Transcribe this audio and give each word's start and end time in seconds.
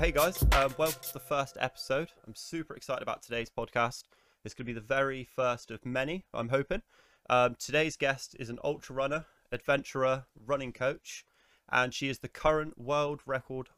Hey 0.00 0.12
guys, 0.12 0.42
um, 0.52 0.74
welcome 0.78 1.02
to 1.02 1.12
the 1.12 1.20
first 1.20 1.58
episode. 1.60 2.08
I'm 2.26 2.34
super 2.34 2.74
excited 2.74 3.02
about 3.02 3.22
today's 3.22 3.50
podcast. 3.50 4.04
It's 4.42 4.54
going 4.54 4.64
to 4.64 4.72
be 4.72 4.72
the 4.72 4.80
very 4.80 5.24
first 5.24 5.70
of 5.70 5.84
many, 5.84 6.24
I'm 6.32 6.48
hoping. 6.48 6.80
Um, 7.28 7.54
today's 7.58 7.98
guest 7.98 8.34
is 8.40 8.48
an 8.48 8.58
ultra 8.64 8.96
runner, 8.96 9.26
adventurer, 9.52 10.24
running 10.46 10.72
coach, 10.72 11.26
and 11.70 11.92
she 11.92 12.08
is 12.08 12.20
the 12.20 12.28
current 12.28 12.80
world 12.80 13.20
record 13.26 13.68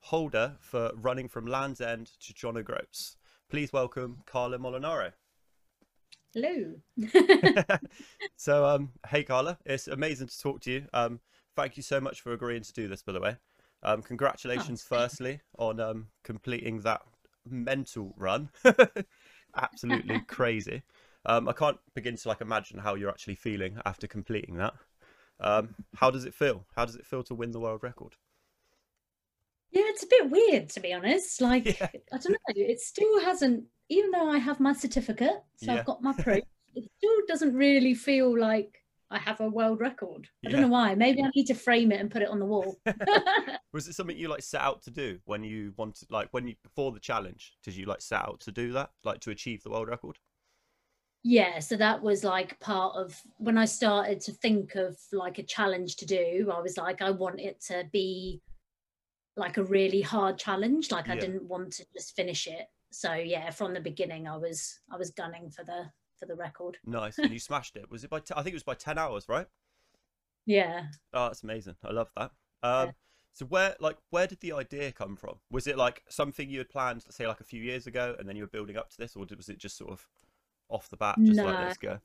holder 0.00 0.56
for 0.60 0.92
running 0.96 1.28
from 1.28 1.46
Land's 1.46 1.80
End 1.80 2.10
to 2.26 2.34
John 2.34 2.58
O'Groats. 2.58 3.16
Please 3.48 3.72
welcome 3.72 4.18
Carla 4.26 4.58
Molinaro. 4.58 5.12
Hello. 6.34 6.74
so, 8.36 8.66
um, 8.66 8.90
hey 9.08 9.24
Carla, 9.24 9.56
it's 9.64 9.88
amazing 9.88 10.26
to 10.26 10.38
talk 10.38 10.60
to 10.60 10.72
you. 10.72 10.88
Um, 10.92 11.20
thank 11.56 11.78
you 11.78 11.82
so 11.82 12.02
much 12.02 12.20
for 12.20 12.34
agreeing 12.34 12.64
to 12.64 12.72
do 12.74 12.86
this, 12.86 13.02
by 13.02 13.12
the 13.12 13.20
way. 13.20 13.36
Um, 13.82 14.02
congratulations, 14.02 14.82
Oh, 14.82 14.86
firstly, 14.86 15.40
on 15.58 15.80
um, 15.80 16.08
completing 16.24 16.80
that 16.80 17.02
mental 17.48 18.14
run. 18.16 18.50
Absolutely 19.56 20.20
crazy. 20.28 20.82
Um, 21.26 21.48
I 21.48 21.52
can't 21.52 21.78
begin 21.94 22.16
to 22.16 22.28
like 22.28 22.40
imagine 22.40 22.78
how 22.78 22.94
you're 22.94 23.10
actually 23.10 23.34
feeling 23.36 23.78
after 23.84 24.06
completing 24.06 24.56
that. 24.56 24.74
Um, 25.40 25.74
how 25.96 26.10
does 26.10 26.24
it 26.24 26.34
feel? 26.34 26.66
How 26.76 26.84
does 26.84 26.96
it 26.96 27.06
feel 27.06 27.22
to 27.24 27.34
win 27.34 27.52
the 27.52 27.60
world 27.60 27.82
record? 27.82 28.16
Yeah, 29.70 29.82
it's 29.86 30.02
a 30.02 30.06
bit 30.08 30.30
weird 30.30 30.68
to 30.70 30.80
be 30.80 30.92
honest. 30.92 31.40
Like, 31.40 31.80
Yeah. 31.80 31.88
I 32.12 32.18
don't 32.18 32.32
know, 32.32 32.38
it 32.56 32.80
still 32.80 33.20
hasn't, 33.20 33.64
even 33.88 34.10
though 34.10 34.28
I 34.28 34.38
have 34.38 34.60
my 34.60 34.72
certificate, 34.72 35.42
so 35.56 35.72
Yeah. 35.72 35.74
I've 35.74 35.84
got 35.84 36.02
my 36.02 36.12
proof, 36.12 36.42
it 36.74 36.90
still 36.98 37.16
doesn't 37.28 37.54
really 37.54 37.94
feel 37.94 38.36
like 38.38 38.79
I 39.10 39.18
have 39.18 39.40
a 39.40 39.48
world 39.48 39.80
record. 39.80 40.28
I 40.46 40.50
don't 40.50 40.60
know 40.60 40.68
why. 40.68 40.94
Maybe 40.94 41.22
I 41.22 41.30
need 41.34 41.46
to 41.46 41.54
frame 41.54 41.90
it 41.90 42.00
and 42.00 42.10
put 42.10 42.22
it 42.22 42.28
on 42.28 42.38
the 42.38 42.46
wall. 42.46 42.76
Was 43.72 43.88
it 43.88 43.94
something 43.94 44.16
you 44.16 44.28
like 44.28 44.42
set 44.42 44.60
out 44.60 44.82
to 44.82 44.90
do 44.90 45.18
when 45.24 45.42
you 45.42 45.72
wanted, 45.76 46.10
like 46.10 46.28
when 46.30 46.46
you 46.46 46.54
before 46.62 46.92
the 46.92 47.00
challenge? 47.00 47.54
Did 47.64 47.74
you 47.74 47.86
like 47.86 48.02
set 48.02 48.20
out 48.20 48.40
to 48.40 48.52
do 48.52 48.72
that, 48.72 48.90
like 49.04 49.20
to 49.20 49.30
achieve 49.30 49.62
the 49.62 49.70
world 49.70 49.88
record? 49.88 50.18
yeah, 51.22 51.58
so 51.58 51.76
that 51.76 52.02
was 52.02 52.24
like 52.24 52.58
part 52.60 52.96
of 52.96 53.20
when 53.36 53.58
I 53.58 53.66
started 53.66 54.20
to 54.22 54.32
think 54.32 54.74
of 54.74 54.96
like 55.12 55.38
a 55.38 55.42
challenge 55.42 55.96
to 55.96 56.06
do, 56.06 56.50
I 56.52 56.60
was 56.60 56.78
like, 56.78 57.02
I 57.02 57.10
want 57.10 57.40
it 57.40 57.60
to 57.66 57.84
be 57.92 58.40
like 59.36 59.58
a 59.58 59.64
really 59.64 60.00
hard 60.00 60.38
challenge. 60.38 60.90
Like 60.90 61.08
I 61.08 61.16
didn't 61.16 61.44
want 61.44 61.72
to 61.74 61.86
just 61.94 62.16
finish 62.16 62.46
it. 62.46 62.66
So 62.90 63.14
yeah, 63.14 63.50
from 63.50 63.74
the 63.74 63.80
beginning 63.80 64.26
I 64.26 64.36
was 64.36 64.80
I 64.90 64.96
was 64.96 65.10
gunning 65.10 65.50
for 65.50 65.62
the 65.62 65.90
for 66.20 66.26
the 66.26 66.34
record. 66.36 66.78
Nice, 66.86 67.18
and 67.18 67.32
you 67.32 67.38
smashed 67.50 67.74
it. 67.76 67.90
Was 67.90 68.04
it 68.04 68.10
by? 68.10 68.20
T- 68.20 68.34
I 68.36 68.42
think 68.42 68.52
it 68.52 68.56
was 68.56 68.62
by 68.62 68.74
ten 68.74 68.98
hours, 68.98 69.28
right? 69.28 69.46
Yeah. 70.46 70.84
Oh, 71.12 71.26
that's 71.26 71.42
amazing. 71.42 71.76
I 71.84 71.90
love 71.92 72.10
that. 72.16 72.30
Um, 72.62 72.86
Yeah. 72.86 72.92
So 73.32 73.46
where, 73.46 73.76
like, 73.78 73.96
where 74.10 74.26
did 74.26 74.40
the 74.40 74.52
idea 74.52 74.90
come 74.90 75.14
from? 75.14 75.36
Was 75.52 75.68
it 75.68 75.78
like 75.78 76.02
something 76.08 76.50
you 76.50 76.58
had 76.58 76.68
planned, 76.68 77.04
say, 77.10 77.28
like 77.28 77.40
a 77.40 77.44
few 77.44 77.62
years 77.62 77.86
ago, 77.86 78.16
and 78.18 78.28
then 78.28 78.34
you 78.36 78.42
were 78.42 78.48
building 78.48 78.76
up 78.76 78.90
to 78.90 78.98
this, 78.98 79.14
or 79.14 79.24
was 79.36 79.48
it 79.48 79.58
just 79.58 79.78
sort 79.78 79.92
of 79.92 80.06
off 80.68 80.88
the 80.88 80.96
bat, 80.96 81.16
just 81.24 81.38
like 81.40 81.58
let's 81.58 81.78
go? 81.78 81.98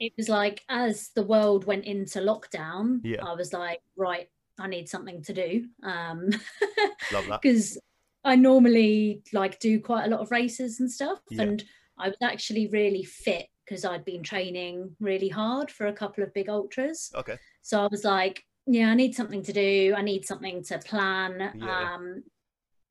It 0.00 0.12
was 0.16 0.28
like 0.28 0.62
as 0.68 1.10
the 1.14 1.22
world 1.22 1.64
went 1.66 1.84
into 1.84 2.18
lockdown, 2.18 3.00
Yeah. 3.04 3.24
I 3.24 3.34
was 3.34 3.52
like, 3.52 3.80
right, 3.96 4.28
I 4.58 4.66
need 4.66 4.88
something 4.88 5.22
to 5.22 5.32
do. 5.32 5.66
Um 5.84 6.30
Love 7.12 7.26
that. 7.28 7.40
because 7.42 7.78
I 8.24 8.34
normally 8.34 9.22
like 9.32 9.60
do 9.60 9.80
quite 9.80 10.06
a 10.06 10.08
lot 10.08 10.20
of 10.20 10.30
races 10.32 10.80
and 10.80 10.90
stuff. 10.90 11.20
Yeah. 11.30 11.42
And 11.42 11.64
I 11.98 12.08
was 12.08 12.16
actually 12.20 12.66
really 12.68 13.04
fit 13.04 13.46
because 13.72 13.86
I'd 13.86 14.04
been 14.04 14.22
training 14.22 14.94
really 15.00 15.28
hard 15.30 15.70
for 15.70 15.86
a 15.86 15.92
couple 15.94 16.22
of 16.22 16.34
big 16.34 16.50
ultras. 16.50 17.10
Okay. 17.14 17.38
So 17.62 17.80
I 17.82 17.86
was 17.90 18.04
like, 18.04 18.44
yeah, 18.66 18.90
I 18.90 18.94
need 18.94 19.14
something 19.14 19.42
to 19.44 19.52
do. 19.52 19.94
I 19.96 20.02
need 20.02 20.26
something 20.26 20.62
to 20.64 20.78
plan. 20.78 21.52
Yeah. 21.56 21.94
Um, 21.94 22.22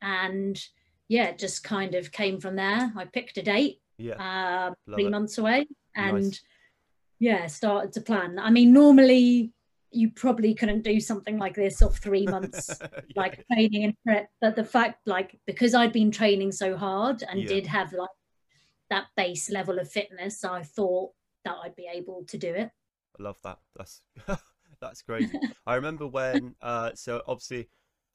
and 0.01 0.59
yeah, 1.07 1.25
it 1.25 1.37
just 1.37 1.63
kind 1.63 1.93
of 1.93 2.11
came 2.11 2.39
from 2.39 2.55
there. 2.55 2.91
I 2.97 3.05
picked 3.05 3.37
a 3.37 3.43
date 3.43 3.79
Yeah. 3.99 4.67
um, 4.69 4.73
three 4.91 5.05
it. 5.05 5.11
months 5.11 5.37
away 5.37 5.67
and 5.95 6.23
Nice. 6.23 6.41
yeah, 7.19 7.45
started 7.45 7.93
to 7.93 8.01
plan. 8.01 8.39
I 8.39 8.49
mean, 8.49 8.73
normally 8.73 9.53
you 9.91 10.09
probably 10.09 10.55
couldn't 10.55 10.81
do 10.83 10.99
something 10.99 11.37
like 11.37 11.53
this 11.53 11.81
off 11.83 11.99
three 11.99 12.25
months 12.35 12.79
Yeah. 12.81 12.87
like 13.15 13.45
training 13.51 13.83
and 13.83 13.93
prep 14.05 14.29
but 14.39 14.55
the 14.55 14.63
fact 14.63 15.05
like 15.05 15.37
because 15.45 15.73
i'd 15.73 15.91
been 15.91 16.11
training 16.11 16.53
so 16.53 16.77
hard 16.77 17.25
and 17.29 17.41
Yeah. 17.41 17.47
did 17.49 17.67
have 17.67 17.91
like 17.91 18.07
that 18.91 19.07
base 19.17 19.49
level 19.49 19.79
of 19.79 19.91
fitness 19.91 20.43
i 20.43 20.61
thought 20.61 21.11
that 21.43 21.55
i'd 21.63 21.75
be 21.75 21.89
able 21.91 22.23
to 22.27 22.37
do 22.37 22.53
it 22.53 22.69
I 23.19 23.23
love 23.23 23.37
that. 23.43 23.59
That's 23.75 24.01
that's 24.81 25.01
crazy. 25.01 25.37
I 25.65 25.75
remember 25.75 26.07
when 26.07 26.55
uh 26.61 26.91
so 26.95 27.21
obviously 27.27 27.69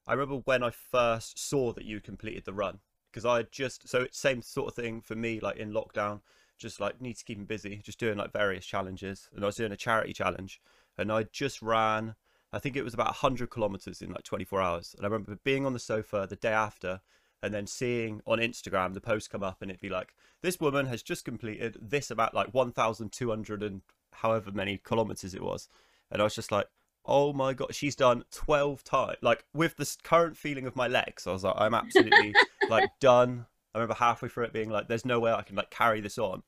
I 0.05 0.13
remember 0.13 0.41
when 0.45 0.63
I 0.63 0.69
first 0.69 1.37
saw 1.37 1.73
that 1.73 1.85
you 1.85 1.99
completed 1.99 2.45
the 2.45 2.53
run 2.53 2.79
because 3.11 3.25
I 3.25 3.37
had 3.37 3.51
just 3.51 3.87
so 3.87 4.01
it's 4.01 4.19
same 4.19 4.41
sort 4.41 4.69
of 4.69 4.75
thing 4.75 5.01
for 5.01 5.15
me 5.15 5.39
like 5.39 5.57
in 5.57 5.71
lockdown 5.71 6.21
just 6.57 6.79
like 6.79 7.01
need 7.01 7.17
to 7.17 7.25
keep 7.25 7.37
him 7.37 7.45
busy 7.45 7.81
just 7.83 7.99
doing 7.99 8.17
like 8.17 8.31
various 8.31 8.65
challenges 8.65 9.29
and 9.33 9.43
I 9.43 9.47
was 9.47 9.55
doing 9.55 9.71
a 9.71 9.77
charity 9.77 10.13
challenge 10.13 10.61
and 10.97 11.11
I 11.11 11.23
just 11.23 11.61
ran 11.61 12.15
I 12.53 12.59
think 12.59 12.77
it 12.77 12.83
was 12.83 12.93
about 12.93 13.07
100 13.07 13.49
kilometers 13.49 14.01
in 14.01 14.11
like 14.11 14.23
24 14.23 14.61
hours 14.61 14.95
and 14.97 15.05
I 15.05 15.09
remember 15.09 15.37
being 15.43 15.65
on 15.65 15.73
the 15.73 15.79
sofa 15.79 16.25
the 16.29 16.35
day 16.37 16.53
after 16.53 17.01
and 17.41 17.53
then 17.53 17.67
seeing 17.67 18.21
on 18.25 18.39
Instagram 18.39 18.93
the 18.93 19.01
post 19.01 19.29
come 19.29 19.43
up 19.43 19.61
and 19.61 19.69
it'd 19.69 19.81
be 19.81 19.89
like 19.89 20.13
this 20.41 20.59
woman 20.59 20.85
has 20.87 21.03
just 21.03 21.25
completed 21.25 21.77
this 21.81 22.09
about 22.11 22.33
like 22.33 22.53
1200 22.53 23.63
and 23.63 23.81
however 24.13 24.51
many 24.51 24.77
kilometers 24.77 25.33
it 25.33 25.43
was. 25.43 25.67
And 26.11 26.21
I 26.21 26.25
was 26.25 26.35
just 26.35 26.51
like 26.51 26.67
oh 27.05 27.31
my 27.31 27.53
god 27.53 27.73
she's 27.73 27.95
done 27.95 28.25
12 28.31 28.83
times 28.83 29.17
like 29.21 29.45
with 29.53 29.77
this 29.77 29.95
current 30.03 30.35
feeling 30.35 30.67
of 30.67 30.75
my 30.75 30.87
legs 30.87 31.25
I 31.25 31.31
was 31.31 31.43
like 31.43 31.55
I'm 31.57 31.73
absolutely 31.73 32.33
like 32.69 32.89
done. 32.99 33.45
I 33.73 33.79
remember 33.79 33.95
halfway 33.95 34.29
through 34.29 34.45
it 34.45 34.53
being 34.53 34.69
like 34.69 34.87
there's 34.87 35.05
no 35.05 35.19
way 35.19 35.31
I 35.31 35.43
can 35.43 35.55
like 35.55 35.69
carry 35.69 36.01
this 36.01 36.17
on. 36.17 36.43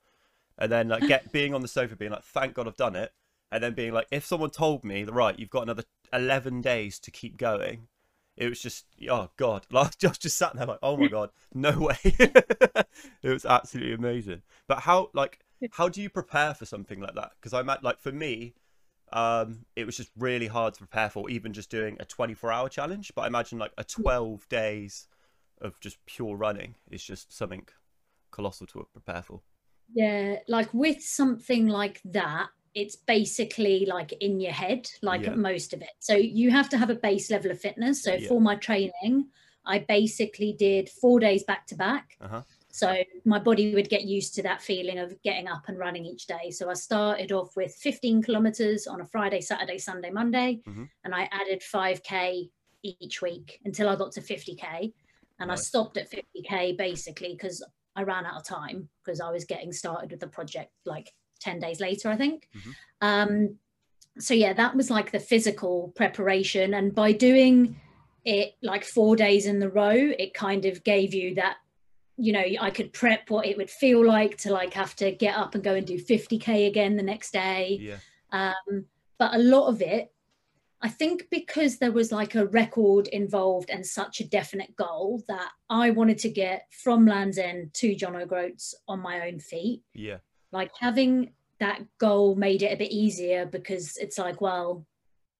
And 0.58 0.72
then 0.72 0.90
like 0.90 1.08
get 1.08 1.32
being 1.32 1.54
on 1.54 1.62
the 1.62 1.68
sofa 1.68 1.96
being 1.96 2.12
like 2.12 2.24
thank 2.24 2.56
god 2.56 2.68
I've 2.68 2.76
done 2.76 2.96
it. 2.96 3.14
And 3.52 3.64
then 3.64 3.74
being 3.74 3.94
like 3.94 4.08
if 4.12 4.26
someone 4.26 4.50
told 4.50 4.84
me 4.84 5.04
right 5.04 5.38
you've 5.38 5.50
got 5.50 5.64
another 5.64 5.84
11 6.12 6.62
days 6.62 7.00
to 7.00 7.12
keep 7.12 7.38
going 7.38 7.88
it 8.40 8.50
was 8.50 8.62
just 8.62 8.86
oh 9.12 9.30
god. 9.38 9.68
Like 9.72 9.98
just 10.00 10.22
just 10.22 10.38
sat 10.38 10.56
there 10.56 10.66
like 10.66 10.80
oh 10.82 10.98
my 10.98 11.08
god. 11.18 11.30
No 11.54 11.78
way. 11.78 11.98
It 13.22 13.30
was 13.30 13.46
absolutely 13.46 13.94
amazing. 13.94 14.42
But 14.68 14.80
how 14.80 15.10
like 15.14 15.40
how 15.72 15.90
do 15.90 16.02
you 16.02 16.10
prepare 16.10 16.54
for 16.54 16.66
something 16.66 17.00
like 17.02 17.16
that? 17.16 17.32
Because 17.40 17.54
i'm 17.54 17.70
at 17.70 17.84
like 17.84 18.00
for 18.00 18.12
me 18.12 18.56
um 19.12 19.66
it 19.76 19.86
was 19.86 19.98
just 19.98 20.12
really 20.18 20.48
hard 20.48 20.74
to 20.76 20.80
prepare 20.80 21.10
for 21.10 21.30
even 21.30 21.52
just 21.52 21.70
doing 21.70 21.98
a 22.00 22.06
24 22.06 22.52
hour 22.52 22.70
challenge. 22.70 23.12
But 23.14 23.24
i 23.24 23.28
imagine 23.28 23.60
like 23.60 23.74
a 23.78 23.84
12 23.84 24.48
days 24.50 25.08
of 25.62 25.80
just 25.82 25.98
pure 26.06 26.36
running 26.36 26.76
is 26.90 27.04
just 27.04 27.36
something 27.36 27.68
colossal 28.32 28.68
to 28.68 28.88
prepare 28.94 29.22
for. 29.22 29.42
Yeah 29.94 30.38
like 30.48 30.74
with 30.74 31.02
something 31.02 31.68
like 31.68 32.00
that 32.06 32.48
it's 32.76 32.96
basically 32.96 33.86
like 33.86 34.12
in 34.22 34.40
your 34.40 34.52
head 34.52 34.90
like 35.02 35.22
Yeah. 35.22 35.36
most 35.36 35.74
of 35.74 35.82
it 35.82 35.90
so 36.00 36.14
you 36.16 36.52
have 36.52 36.70
to 36.70 36.78
have 36.78 36.90
a 36.90 36.96
base 36.96 37.32
level 37.32 37.52
of 37.52 37.60
fitness 37.60 38.04
so 38.04 38.14
Yeah. 38.14 38.28
for 38.28 38.40
my 38.42 38.56
training 38.56 39.28
i 39.66 39.80
basically 39.80 40.54
did 40.54 40.90
four 40.90 41.20
days 41.20 41.44
back 41.44 41.66
to 41.68 41.76
back 41.76 42.18
uh-huh 42.22 42.44
So 42.72 42.96
my 43.26 43.40
body 43.40 43.74
would 43.74 43.90
get 43.90 44.04
used 44.06 44.36
to 44.36 44.44
that 44.44 44.62
feeling 44.62 45.00
of 45.00 45.20
getting 45.24 45.48
up 45.48 45.64
and 45.70 45.78
running 45.80 46.06
each 46.06 46.28
day. 46.28 46.52
So 46.52 46.70
I 46.70 46.76
started 46.76 47.32
off 47.32 47.56
with 47.56 47.74
15 47.74 48.22
kilometers 48.22 48.86
on 48.86 49.02
a 49.02 49.08
Friday, 49.08 49.42
Saturday, 49.42 49.80
Sunday, 49.80 50.12
Monday, 50.12 50.62
Mhm. 50.68 50.88
and 51.04 51.16
I 51.16 51.24
added 51.32 51.64
5K 51.64 52.52
each 52.84 53.24
week 53.24 53.60
until 53.66 53.90
I 53.90 53.96
got 53.96 54.12
to 54.14 54.22
50K. 54.22 54.94
And 55.40 55.52
I 55.52 55.56
stopped 55.56 55.98
at 55.98 56.12
50K 56.12 56.74
basically 56.74 57.34
because 57.34 57.58
I 57.96 58.04
ran 58.04 58.28
out 58.28 58.38
of 58.38 58.46
time 58.46 58.88
because 59.00 59.20
I 59.20 59.32
was 59.32 59.46
getting 59.46 59.72
started 59.74 60.12
with 60.12 60.20
the 60.20 60.28
project 60.38 60.72
like 60.86 61.12
10 61.40 61.60
days 61.60 61.80
later, 61.80 62.10
I 62.10 62.16
think. 62.16 62.48
Mhm. 62.56 62.74
Um, 63.02 63.60
so 64.18 64.34
yeah, 64.34 64.54
that 64.54 64.76
was 64.76 64.90
like 64.90 65.12
the 65.12 65.20
physical 65.20 65.94
preparation. 65.96 66.74
And 66.74 66.94
by 66.94 67.12
doing 67.14 67.80
it 68.26 68.56
like 68.62 68.84
four 68.84 69.16
days 69.16 69.46
in 69.46 69.60
the 69.60 69.70
row, 69.70 69.96
it 69.96 70.34
kind 70.34 70.66
of 70.66 70.84
gave 70.84 71.14
you 71.14 71.36
that 71.36 71.58
you 72.20 72.34
know 72.34 72.44
i 72.60 72.70
could 72.70 72.92
prep 72.92 73.30
what 73.30 73.46
it 73.46 73.58
would 73.58 73.70
feel 73.70 74.06
like 74.06 74.38
to 74.38 74.52
like 74.52 74.74
have 74.74 74.96
to 74.96 75.12
get 75.12 75.38
up 75.38 75.56
and 75.56 75.64
go 75.64 75.74
and 75.74 75.88
do 75.88 75.98
50k 75.98 76.68
again 76.68 76.98
the 76.98 77.04
next 77.04 77.32
day 77.32 77.78
yeah 77.82 77.98
um, 78.32 78.86
but 79.18 79.34
a 79.34 79.40
lot 79.40 79.68
of 79.68 79.82
it 79.82 80.12
i 80.82 80.90
think 80.90 81.28
because 81.32 81.78
there 81.78 81.94
was 81.94 82.12
like 82.12 82.36
a 82.36 82.48
record 82.48 83.08
involved 83.08 83.70
and 83.70 83.86
such 83.86 84.20
a 84.20 84.28
definite 84.28 84.76
goal 84.76 85.24
that 85.30 85.50
i 85.70 85.90
wanted 85.90 86.18
to 86.20 86.30
get 86.30 86.68
from 86.72 87.06
lands 87.06 87.38
end 87.38 87.74
to 87.74 87.96
john 87.96 88.16
o'groats 88.16 88.76
on 88.88 89.00
my 89.00 89.28
own 89.28 89.40
feet 89.40 89.82
yeah 89.94 90.18
like 90.52 90.72
having 90.80 91.32
that 91.60 91.82
goal 92.00 92.36
made 92.36 92.62
it 92.64 92.74
a 92.74 92.78
bit 92.78 92.92
easier 92.92 93.46
because 93.46 93.98
it's 93.98 94.18
like 94.18 94.40
well 94.42 94.86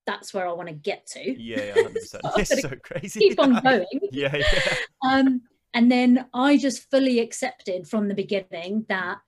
that's 0.06 0.34
where 0.34 0.48
i 0.48 0.52
want 0.52 0.68
to 0.68 0.74
get 0.74 1.06
to 1.06 1.42
yeah 1.42 1.64
yeah 1.64 1.74
100% 1.84 1.98
So 2.06 2.20
it's 2.38 2.62
so 2.62 2.72
crazy 2.84 3.20
keep 3.20 3.40
on 3.40 3.60
going 3.64 3.86
yeah 4.12 4.36
yeah 4.36 4.76
um, 5.10 5.42
and 5.76 5.92
then 5.92 6.26
I 6.34 6.58
just 6.58 6.90
fully 6.90 7.20
accepted 7.20 7.88
from 7.88 8.08
the 8.08 8.16
beginning 8.16 8.86
that 8.90 9.20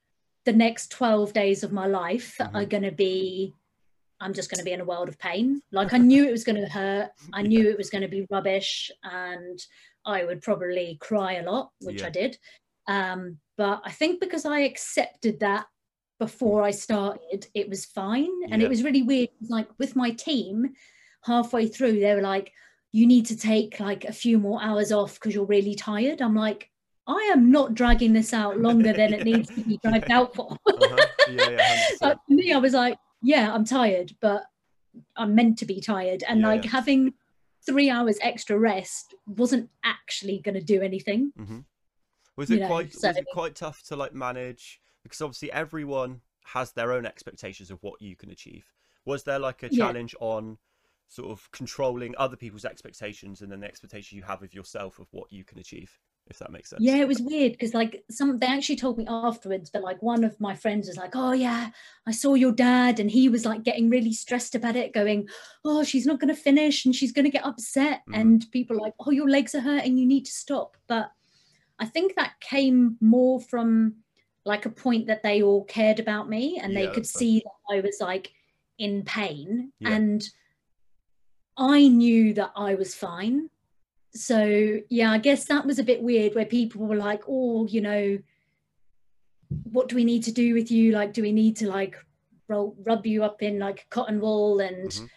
the 0.46 0.54
next 0.54 0.90
12 0.90 1.34
days 1.34 1.64
of 1.64 1.72
my 1.72 1.86
life 1.86 2.36
Mhm. 2.40 2.56
are 2.56 2.66
going 2.66 2.82
to 2.82 2.92
be, 2.92 3.54
I'm 4.20 4.34
just 4.34 4.50
going 4.50 4.58
to 4.58 4.66
be 4.66 4.72
in 4.72 4.82
a 4.82 4.86
world 4.86 5.08
of 5.08 5.20
pain. 5.20 5.62
Like 5.72 5.94
I 5.94 6.00
knew 6.00 6.26
it 6.28 6.32
was 6.32 6.44
going 6.44 6.60
to 6.60 6.68
hurt. 6.68 7.12
I 7.32 7.44
knew 7.44 7.70
it 7.70 7.78
was 7.78 7.92
going 7.92 8.02
to 8.02 8.08
be 8.08 8.26
rubbish. 8.32 8.90
And 9.04 9.60
I 10.04 10.26
would 10.26 10.42
probably 10.42 10.98
cry 11.00 11.34
a 11.36 11.44
lot, 11.44 11.70
which 11.82 12.02
Yeah. 12.02 12.08
I 12.08 12.10
did. 12.10 12.40
Um, 12.88 13.38
but 13.56 13.82
I 13.86 13.92
think 13.92 14.20
because 14.20 14.44
I 14.44 14.62
accepted 14.62 15.40
that 15.42 15.68
before 16.26 16.62
I 16.64 16.70
started, 16.72 17.48
it 17.56 17.68
was 17.68 17.84
fine. 17.86 18.30
And 18.52 18.62
Yeah. 18.62 18.68
it 18.68 18.70
was 18.70 18.84
really 18.84 19.02
weird. 19.02 19.30
Like 19.50 19.68
with 19.80 19.96
my 19.96 20.12
team, 20.12 20.74
halfway 21.26 21.68
through, 21.68 22.00
they 22.00 22.14
were 22.14 22.22
like, 22.22 22.54
you 22.92 23.08
need 23.08 23.26
to 23.28 23.36
take 23.36 23.80
like 23.80 24.06
a 24.06 24.14
few 24.14 24.38
more 24.38 24.62
hours 24.62 24.92
off 24.92 25.16
because 25.16 25.34
you're 25.34 25.46
really 25.58 25.74
tired. 25.74 26.22
I'm 26.22 26.36
like, 26.36 26.70
I 27.08 27.30
am 27.34 27.50
not 27.52 27.74
dragging 27.74 28.14
this 28.14 28.34
out 28.34 28.60
longer 28.60 28.94
than 28.94 29.14
it 29.16 29.24
needs 29.26 29.50
to 29.56 29.62
be 29.62 29.80
dragged 29.84 30.12
out 30.12 30.36
for. 30.36 30.56
Uh-huh. 30.68 31.06
Yeah, 31.30 31.50
yeah, 31.50 31.86
But 32.02 32.20
for 32.28 32.34
me, 32.34 32.52
I 32.54 32.58
was 32.58 32.74
like, 32.74 32.98
yeah, 33.24 33.52
I'm 33.54 33.66
tired, 33.66 34.16
but 34.22 34.44
I'm 35.16 35.34
meant 35.34 35.58
to 35.60 35.66
be 35.66 35.80
tired. 35.82 36.24
And 36.28 36.42
Yeah, 36.42 36.48
like 36.48 36.66
yeah. 36.66 36.72
having 36.72 37.14
three 37.66 37.90
hours 37.90 38.18
extra 38.22 38.58
rest 38.60 39.16
wasn't 39.26 39.70
actually 39.84 40.40
going 40.40 40.56
to 40.56 40.62
do 40.74 40.82
anything. 40.84 41.32
Was 42.38 42.50
you 42.50 42.58
it 42.58 42.60
know, 42.62 42.68
quite 42.68 42.94
so- 42.94 43.08
was 43.08 43.18
it 43.18 43.26
quite 43.34 43.56
tough 43.56 43.82
to 43.88 43.96
like 43.96 44.14
manage 44.14 44.81
because 45.04 45.22
obviously 45.22 45.52
everyone 45.52 46.22
has 46.46 46.74
their 46.74 46.92
own 46.92 47.06
expectations 47.06 47.72
of 47.72 47.82
what 47.84 48.02
you 48.02 48.16
can 48.16 48.32
achieve. 48.32 48.74
Was 49.06 49.24
there 49.24 49.40
like 49.40 49.64
a 49.64 49.70
Yeah. 49.70 49.94
challenge 49.94 50.16
on 50.20 50.58
sort 51.08 51.32
of 51.32 51.50
controlling 51.52 52.16
other 52.18 52.38
people's 52.38 52.66
expectations 52.66 53.42
and 53.42 53.52
then 53.52 53.60
the 53.62 53.68
expectation 53.68 54.18
you 54.18 54.24
have 54.24 54.44
of 54.44 54.54
yourself 54.54 55.00
of 55.00 55.08
what 55.12 55.32
you 55.32 55.44
can 55.44 55.60
achieve, 55.60 56.00
if 56.28 56.40
that 56.40 56.52
makes 56.52 56.70
sense? 56.70 56.78
Yeah, 56.78 57.02
it 57.02 57.08
was 57.08 57.22
weird 57.22 57.52
because 57.52 57.74
like 57.74 58.04
some 58.10 58.40
they 58.40 58.48
actually 58.48 58.78
told 58.78 58.98
me 58.98 59.06
afterwards, 59.08 59.70
but 59.70 59.84
like 59.84 60.02
one 60.02 60.24
of 60.24 60.40
my 60.40 60.56
friends 60.56 60.88
was 60.88 60.98
like, 60.98 61.16
"Oh 61.16 61.34
yeah, 61.34 61.72
I 62.08 62.12
saw 62.12 62.34
your 62.34 62.54
dad," 62.54 63.00
and 63.00 63.12
he 63.12 63.28
was 63.30 63.46
like 63.46 63.64
getting 63.64 63.90
really 63.90 64.14
stressed 64.14 64.56
about 64.56 64.76
it, 64.78 64.94
going, 64.94 65.28
"Oh, 65.66 65.84
she's 65.84 66.06
not 66.08 66.20
going 66.20 66.34
to 66.34 66.42
finish 66.42 66.86
and 66.86 66.96
she's 66.96 67.12
going 67.12 67.26
to 67.26 67.30
get 67.32 67.46
upset." 67.46 68.04
Mhm. 68.08 68.32
And 68.32 68.46
people 68.52 68.78
like, 68.82 68.94
"Oh, 69.00 69.12
your 69.12 69.30
legs 69.30 69.54
are 69.54 69.60
hurting, 69.62 69.98
you 69.98 70.06
need 70.08 70.26
to 70.26 70.32
stop." 70.32 70.78
But 70.88 71.12
I 71.80 71.86
think 71.88 72.16
that 72.16 72.40
came 72.42 72.98
more 73.02 73.42
from 73.42 74.04
like 74.46 74.66
a 74.66 74.70
point 74.70 75.08
that 75.08 75.24
they 75.24 75.42
all 75.44 75.64
cared 75.66 76.00
about 76.00 76.28
me 76.30 76.60
and 76.62 76.76
they 76.76 76.88
could 76.88 77.06
see 77.06 77.40
that 77.40 77.76
I 77.76 77.82
was 77.82 77.98
like 78.02 78.32
in 78.78 79.04
pain 79.04 79.72
Yeah. 79.80 79.90
and 79.96 80.24
I 81.58 81.88
knew 81.88 82.34
that 82.34 82.52
I 82.56 82.76
was 82.76 82.96
fine. 82.96 83.50
So 84.14 84.80
yeah, 84.90 85.12
I 85.12 85.20
guess 85.20 85.46
that 85.46 85.66
was 85.66 85.78
a 85.80 85.84
bit 85.84 86.02
weird 86.02 86.34
where 86.34 86.46
people 86.46 86.86
were 86.88 86.96
like, 86.96 87.22
"Oh, 87.28 87.68
you 87.68 87.82
know, 87.82 88.18
what 89.64 89.90
do 89.90 89.96
we 89.96 90.04
need 90.06 90.24
to 90.24 90.32
do 90.32 90.54
with 90.54 90.72
you? 90.72 90.92
Like, 90.92 91.14
do 91.14 91.22
we 91.22 91.32
need 91.32 91.56
to 91.58 91.68
like 91.68 91.96
roll, 92.48 92.76
rub 92.86 93.06
you 93.06 93.24
up 93.24 93.44
in 93.44 93.60
like 93.60 93.86
cotton 93.90 94.20
wool 94.20 94.60
and 94.60 94.90
Mhm. 94.90 95.10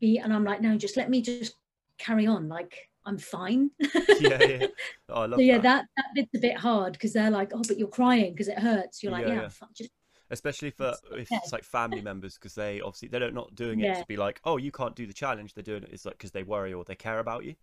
be?" 0.00 0.18
And 0.18 0.32
I'm 0.32 0.44
like, 0.44 0.60
"No, 0.60 0.76
just 0.76 0.96
let 0.96 1.08
me 1.08 1.22
just 1.22 1.54
carry 1.98 2.26
on. 2.26 2.48
Like, 2.48 2.89
I'm 3.06 3.18
fine." 3.18 3.70
yeah, 4.20 4.42
yeah. 4.42 4.66
Oh, 5.08 5.22
I 5.22 5.26
love 5.26 5.38
so 5.38 5.42
yeah, 5.42 5.58
that. 5.58 5.62
that 5.62 5.86
that 5.96 6.06
bit's 6.14 6.34
a 6.34 6.40
bit 6.40 6.56
hard 6.56 6.92
because 6.94 7.12
they're 7.12 7.30
like, 7.30 7.52
"Oh, 7.54 7.62
but 7.66 7.78
you're 7.78 7.88
crying 7.88 8.32
because 8.32 8.48
it 8.48 8.58
hurts." 8.58 9.02
You're 9.02 9.12
like, 9.12 9.26
Yeah, 9.26 9.34
"Yeah, 9.34 9.40
yeah. 9.42 9.48
fuck, 9.48 9.72
just 9.74 9.90
especially 10.30 10.70
for 10.78 10.88
It's 10.90 11.00
if 11.10 11.32
okay. 11.32 11.36
it's 11.42 11.52
like 11.52 11.64
family 11.64 12.00
members 12.02 12.34
because 12.34 12.54
they 12.54 12.80
obviously 12.80 13.08
they're 13.08 13.30
not 13.30 13.54
doing 13.54 13.80
it 13.80 13.84
Yeah. 13.84 14.00
to 14.00 14.06
be 14.06 14.16
like 14.16 14.40
oh 14.44 14.58
you 14.58 14.70
can't 14.70 14.94
do 14.94 15.06
the 15.06 15.12
challenge 15.12 15.54
they're 15.54 15.64
doing 15.64 15.84
it's 15.90 16.04
like 16.04 16.18
because 16.18 16.30
they 16.30 16.44
worry 16.44 16.72
or 16.72 16.84
they 16.84 16.94
care 16.94 17.18
about 17.18 17.44
you 17.44 17.54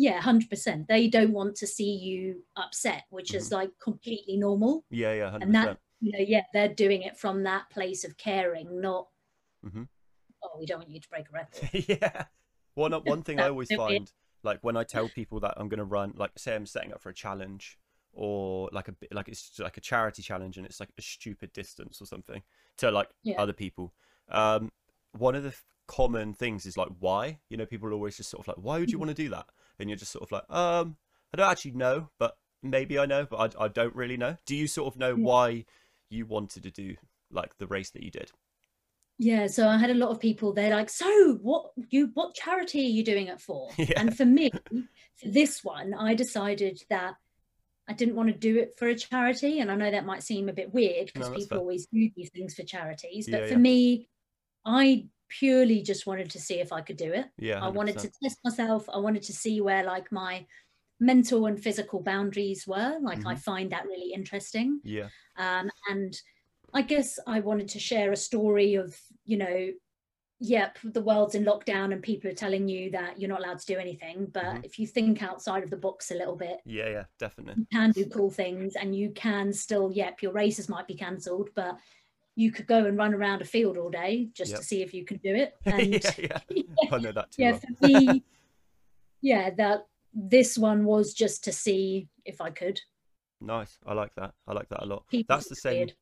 yeah, 0.00 0.20
hundred 0.20 0.48
percent. 0.48 0.86
They 0.86 1.08
don't 1.08 1.32
want 1.32 1.56
to 1.56 1.66
see 1.66 1.90
you 1.96 2.44
upset, 2.56 3.02
which 3.10 3.34
is 3.34 3.50
like 3.50 3.70
completely 3.82 4.36
normal. 4.36 4.84
yeah 4.90 5.12
yeah 5.12 5.30
100% 5.30 5.42
and 5.42 5.54
that 5.56 5.78
you 6.00 6.12
know 6.12 6.24
yeah 6.24 6.42
they're 6.52 6.68
doing 6.72 7.02
it 7.02 7.16
from 7.16 7.42
that 7.44 7.68
place 7.70 8.04
of 8.04 8.16
caring 8.16 8.80
not 8.80 9.08
Mm-hmm. 9.66 9.82
oh 10.44 10.56
we 10.60 10.66
don't 10.66 10.78
want 10.78 10.90
you 10.90 11.00
to 11.00 11.08
break 11.08 11.26
a 11.28 11.32
record 11.32 11.68
yeah 11.88 12.24
one 12.74 12.92
one 12.92 13.22
thing 13.22 13.40
i 13.40 13.48
always 13.48 13.72
find 13.74 14.12
like 14.42 14.58
when 14.62 14.76
i 14.76 14.84
tell 14.84 15.08
people 15.08 15.40
that 15.40 15.54
i'm 15.56 15.68
going 15.68 15.78
to 15.78 15.84
run 15.84 16.12
like 16.16 16.30
say 16.36 16.54
i'm 16.54 16.66
setting 16.66 16.92
up 16.92 17.00
for 17.00 17.10
a 17.10 17.14
challenge 17.14 17.78
or 18.12 18.68
like 18.72 18.88
a 18.88 18.92
bit 18.92 19.12
like 19.14 19.28
it's 19.28 19.58
like 19.58 19.76
a 19.76 19.80
charity 19.80 20.22
challenge 20.22 20.56
and 20.56 20.66
it's 20.66 20.80
like 20.80 20.88
a 20.98 21.02
stupid 21.02 21.52
distance 21.52 22.00
or 22.00 22.06
something 22.06 22.42
to 22.76 22.90
like 22.90 23.08
Yeah. 23.22 23.40
other 23.40 23.52
people 23.52 23.92
um 24.30 24.70
one 25.16 25.34
of 25.34 25.42
the 25.42 25.54
common 25.86 26.34
things 26.34 26.66
is 26.66 26.76
like 26.76 26.88
why 27.00 27.38
you 27.48 27.56
know 27.56 27.64
people 27.66 27.88
are 27.88 27.92
always 27.92 28.16
just 28.16 28.30
sort 28.30 28.42
of 28.42 28.48
like 28.48 28.64
why 28.64 28.78
would 28.78 28.92
you 28.92 28.98
Mhm. 28.98 29.02
want 29.02 29.16
to 29.16 29.22
do 29.22 29.28
that 29.30 29.46
and 29.78 29.88
you're 29.88 29.96
just 29.96 30.12
sort 30.12 30.22
of 30.22 30.32
like 30.32 30.50
um 30.50 30.96
i 31.32 31.36
don't 31.36 31.50
actually 31.50 31.70
know 31.70 32.08
but 32.18 32.36
maybe 32.62 32.98
i 32.98 33.06
know 33.06 33.24
but 33.24 33.56
i, 33.58 33.64
I 33.64 33.68
don't 33.68 33.94
really 33.94 34.16
know 34.16 34.36
do 34.46 34.54
you 34.54 34.66
sort 34.66 34.92
of 34.92 34.98
know 34.98 35.14
Yeah. 35.16 35.24
why 35.24 35.64
you 36.10 36.26
wanted 36.26 36.62
to 36.64 36.70
do 36.70 36.96
like 37.30 37.56
the 37.58 37.66
race 37.66 37.90
that 37.90 38.02
you 38.02 38.10
did 38.10 38.32
yeah 39.18 39.46
so 39.46 39.66
i 39.68 39.76
had 39.76 39.90
a 39.90 39.94
lot 39.94 40.10
of 40.10 40.20
people 40.20 40.52
they're 40.52 40.74
like 40.74 40.88
so 40.88 41.34
what 41.42 41.70
you 41.90 42.10
what 42.14 42.34
charity 42.34 42.80
are 42.80 42.90
you 42.90 43.04
doing 43.04 43.26
it 43.28 43.40
for 43.40 43.68
Yeah. 43.78 44.00
and 44.00 44.16
for 44.16 44.24
me 44.24 44.50
for 45.16 45.28
this 45.28 45.64
one 45.64 45.92
i 45.94 46.14
decided 46.14 46.80
that 46.88 47.14
i 47.88 47.92
didn't 47.92 48.14
want 48.14 48.28
to 48.28 48.34
do 48.38 48.58
it 48.58 48.74
for 48.78 48.88
a 48.88 48.94
charity 48.94 49.58
and 49.60 49.70
i 49.70 49.74
know 49.74 49.90
that 49.90 50.06
might 50.06 50.22
seem 50.22 50.48
a 50.48 50.52
bit 50.52 50.72
weird 50.72 51.06
because 51.06 51.28
No, 51.28 51.34
people 51.34 51.48
fair. 51.56 51.58
always 51.58 51.86
do 51.92 52.08
these 52.16 52.30
things 52.30 52.54
for 52.54 52.62
charities 52.62 53.28
but 53.30 53.40
Yeah, 53.40 53.46
for 53.46 53.52
yeah. 53.54 53.58
me 53.58 54.08
i 54.64 55.06
purely 55.28 55.82
just 55.82 56.06
wanted 56.06 56.30
to 56.30 56.40
see 56.40 56.60
if 56.60 56.72
i 56.72 56.80
could 56.80 56.96
do 56.96 57.12
it 57.12 57.26
yeah 57.38 57.62
I 57.62 57.68
wanted 57.68 57.98
to 57.98 58.10
test 58.22 58.38
myself. 58.44 58.88
I 58.88 58.98
wanted 58.98 59.22
to 59.24 59.32
see 59.32 59.60
where 59.60 59.84
like 59.84 60.10
my 60.12 60.46
mental 61.00 61.46
and 61.46 61.60
physical 61.62 62.00
boundaries 62.02 62.66
were. 62.66 62.98
Like 63.00 63.26
I 63.26 63.34
Mhm. 63.34 63.38
find 63.42 63.72
that 63.72 63.84
really 63.86 64.12
interesting. 64.12 64.80
yeah 64.84 65.08
Um, 65.36 65.70
and 65.90 66.12
I 66.74 66.82
guess 66.82 67.18
I 67.26 67.40
wanted 67.40 67.68
to 67.70 67.78
share 67.78 68.12
a 68.12 68.16
story 68.16 68.74
of, 68.74 68.98
you 69.24 69.36
know, 69.38 69.70
yep, 70.40 70.78
the 70.84 71.00
world's 71.00 71.34
in 71.34 71.44
lockdown 71.44 71.92
and 71.92 72.02
people 72.02 72.30
are 72.30 72.34
telling 72.34 72.68
you 72.68 72.90
that 72.92 73.18
you're 73.20 73.28
not 73.30 73.40
allowed 73.40 73.58
to 73.58 73.66
do 73.66 73.78
anything. 73.78 74.26
But 74.26 74.44
Mhm. 74.44 74.64
if 74.64 74.78
you 74.78 74.86
think 74.86 75.22
outside 75.22 75.62
of 75.64 75.70
the 75.70 75.76
box 75.76 76.10
a 76.10 76.14
little 76.14 76.36
bit, 76.36 76.60
yeah 76.64 76.88
yeah 76.88 77.04
definitely 77.18 77.54
you 77.62 77.66
can 77.72 77.90
do 77.92 78.06
cool 78.06 78.30
things 78.30 78.76
and 78.76 78.94
you 78.94 79.10
can 79.10 79.52
still, 79.52 79.90
yep, 79.92 80.22
your 80.22 80.32
races 80.32 80.68
might 80.68 80.86
be 80.86 80.94
cancelled, 80.94 81.50
but 81.54 81.78
you 82.36 82.52
could 82.52 82.66
go 82.68 82.84
and 82.86 82.96
run 82.96 83.14
around 83.14 83.42
a 83.42 83.44
field 83.44 83.76
all 83.76 83.90
day 83.90 84.28
just 84.32 84.52
Yep. 84.52 84.60
to 84.60 84.64
see 84.66 84.82
if 84.82 84.94
you 84.94 85.04
can 85.04 85.16
do 85.18 85.34
it. 85.34 85.56
And 85.66 85.88
yeah, 85.92 86.12
yeah. 86.18 86.40
I 86.92 86.98
know 86.98 87.12
that 87.12 87.32
too. 87.32 87.42
yeah 87.42 87.50
well. 87.52 87.60
for 87.60 87.86
me 87.86 88.24
yeah 89.20 89.50
that 89.50 89.86
this 90.14 90.56
one 90.56 90.84
was 90.84 91.12
just 91.12 91.42
to 91.44 91.52
see 91.52 92.06
if 92.24 92.40
i 92.40 92.50
could 92.50 92.80
Nice. 93.40 93.78
I 93.86 93.94
like 93.94 94.12
that. 94.16 94.34
I 94.48 94.52
like 94.52 94.68
that 94.70 94.82
a 94.82 94.86
lot. 94.86 95.06
People 95.08 95.36
That's 95.36 95.48
the 95.48 95.54
same. 95.54 95.76
weird. 95.76 95.92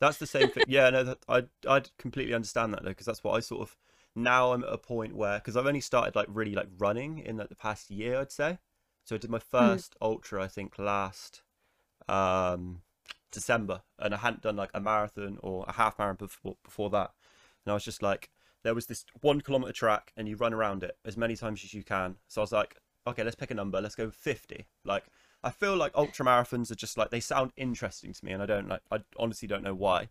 That's 0.00 0.16
the 0.18 0.26
same 0.26 0.48
thing. 0.48 0.64
Yeah, 0.66 0.90
no, 0.90 1.04
that, 1.04 1.18
I 1.28 1.44
I 1.68 1.82
completely 1.98 2.34
understand 2.34 2.72
that 2.74 2.82
though, 2.82 2.90
because 2.90 3.06
that's 3.06 3.22
what 3.22 3.32
I 3.32 3.40
sort 3.40 3.62
of 3.62 3.76
now 4.16 4.52
I'm 4.52 4.64
at 4.64 4.72
a 4.72 4.78
point 4.78 5.14
where 5.14 5.38
because 5.38 5.56
I've 5.56 5.66
only 5.66 5.80
started 5.80 6.16
like 6.16 6.26
really 6.30 6.54
like 6.54 6.68
running 6.78 7.18
in 7.18 7.36
like 7.36 7.50
the 7.50 7.54
past 7.54 7.90
year, 7.90 8.18
I'd 8.18 8.32
say. 8.32 8.58
So 9.04 9.14
I 9.14 9.18
did 9.18 9.30
my 9.30 9.38
first 9.38 9.96
ultra, 10.00 10.42
I 10.42 10.48
think, 10.48 10.78
last 10.78 11.42
um 12.08 12.82
December, 13.30 13.82
and 13.98 14.14
I 14.14 14.16
hadn't 14.18 14.42
done 14.42 14.56
like 14.56 14.70
a 14.74 14.80
marathon 14.80 15.38
or 15.42 15.64
a 15.68 15.72
half 15.72 15.98
marathon 15.98 16.26
before 16.26 16.56
before 16.64 16.90
that, 16.90 17.12
and 17.64 17.70
I 17.70 17.74
was 17.74 17.84
just 17.84 18.02
like, 18.02 18.30
there 18.64 18.74
was 18.74 18.86
this 18.86 19.04
one 19.20 19.40
kilometer 19.40 19.72
track, 19.72 20.12
and 20.16 20.28
you 20.28 20.36
run 20.36 20.54
around 20.54 20.82
it 20.82 20.96
as 21.04 21.16
many 21.16 21.36
times 21.36 21.62
as 21.62 21.74
you 21.74 21.84
can. 21.84 22.16
So 22.28 22.40
I 22.40 22.44
was 22.44 22.52
like, 22.52 22.76
okay, 23.06 23.22
let's 23.22 23.36
pick 23.36 23.50
a 23.50 23.54
number. 23.54 23.80
Let's 23.80 23.94
go 23.94 24.10
fifty. 24.10 24.66
Like 24.84 25.04
I 25.42 25.50
feel 25.50 25.76
like 25.76 25.92
ultra 25.94 26.24
marathons 26.26 26.70
are 26.70 26.74
just 26.76 26.98
like 26.98 27.10
they 27.10 27.20
sound 27.20 27.52
interesting 27.56 28.12
to 28.12 28.24
me, 28.24 28.32
and 28.32 28.42
I 28.42 28.46
don't 28.46 28.68
like. 28.68 28.82
I 28.90 28.98
honestly 29.18 29.48
don't 29.48 29.62
know 29.62 29.74
why. 29.74 30.08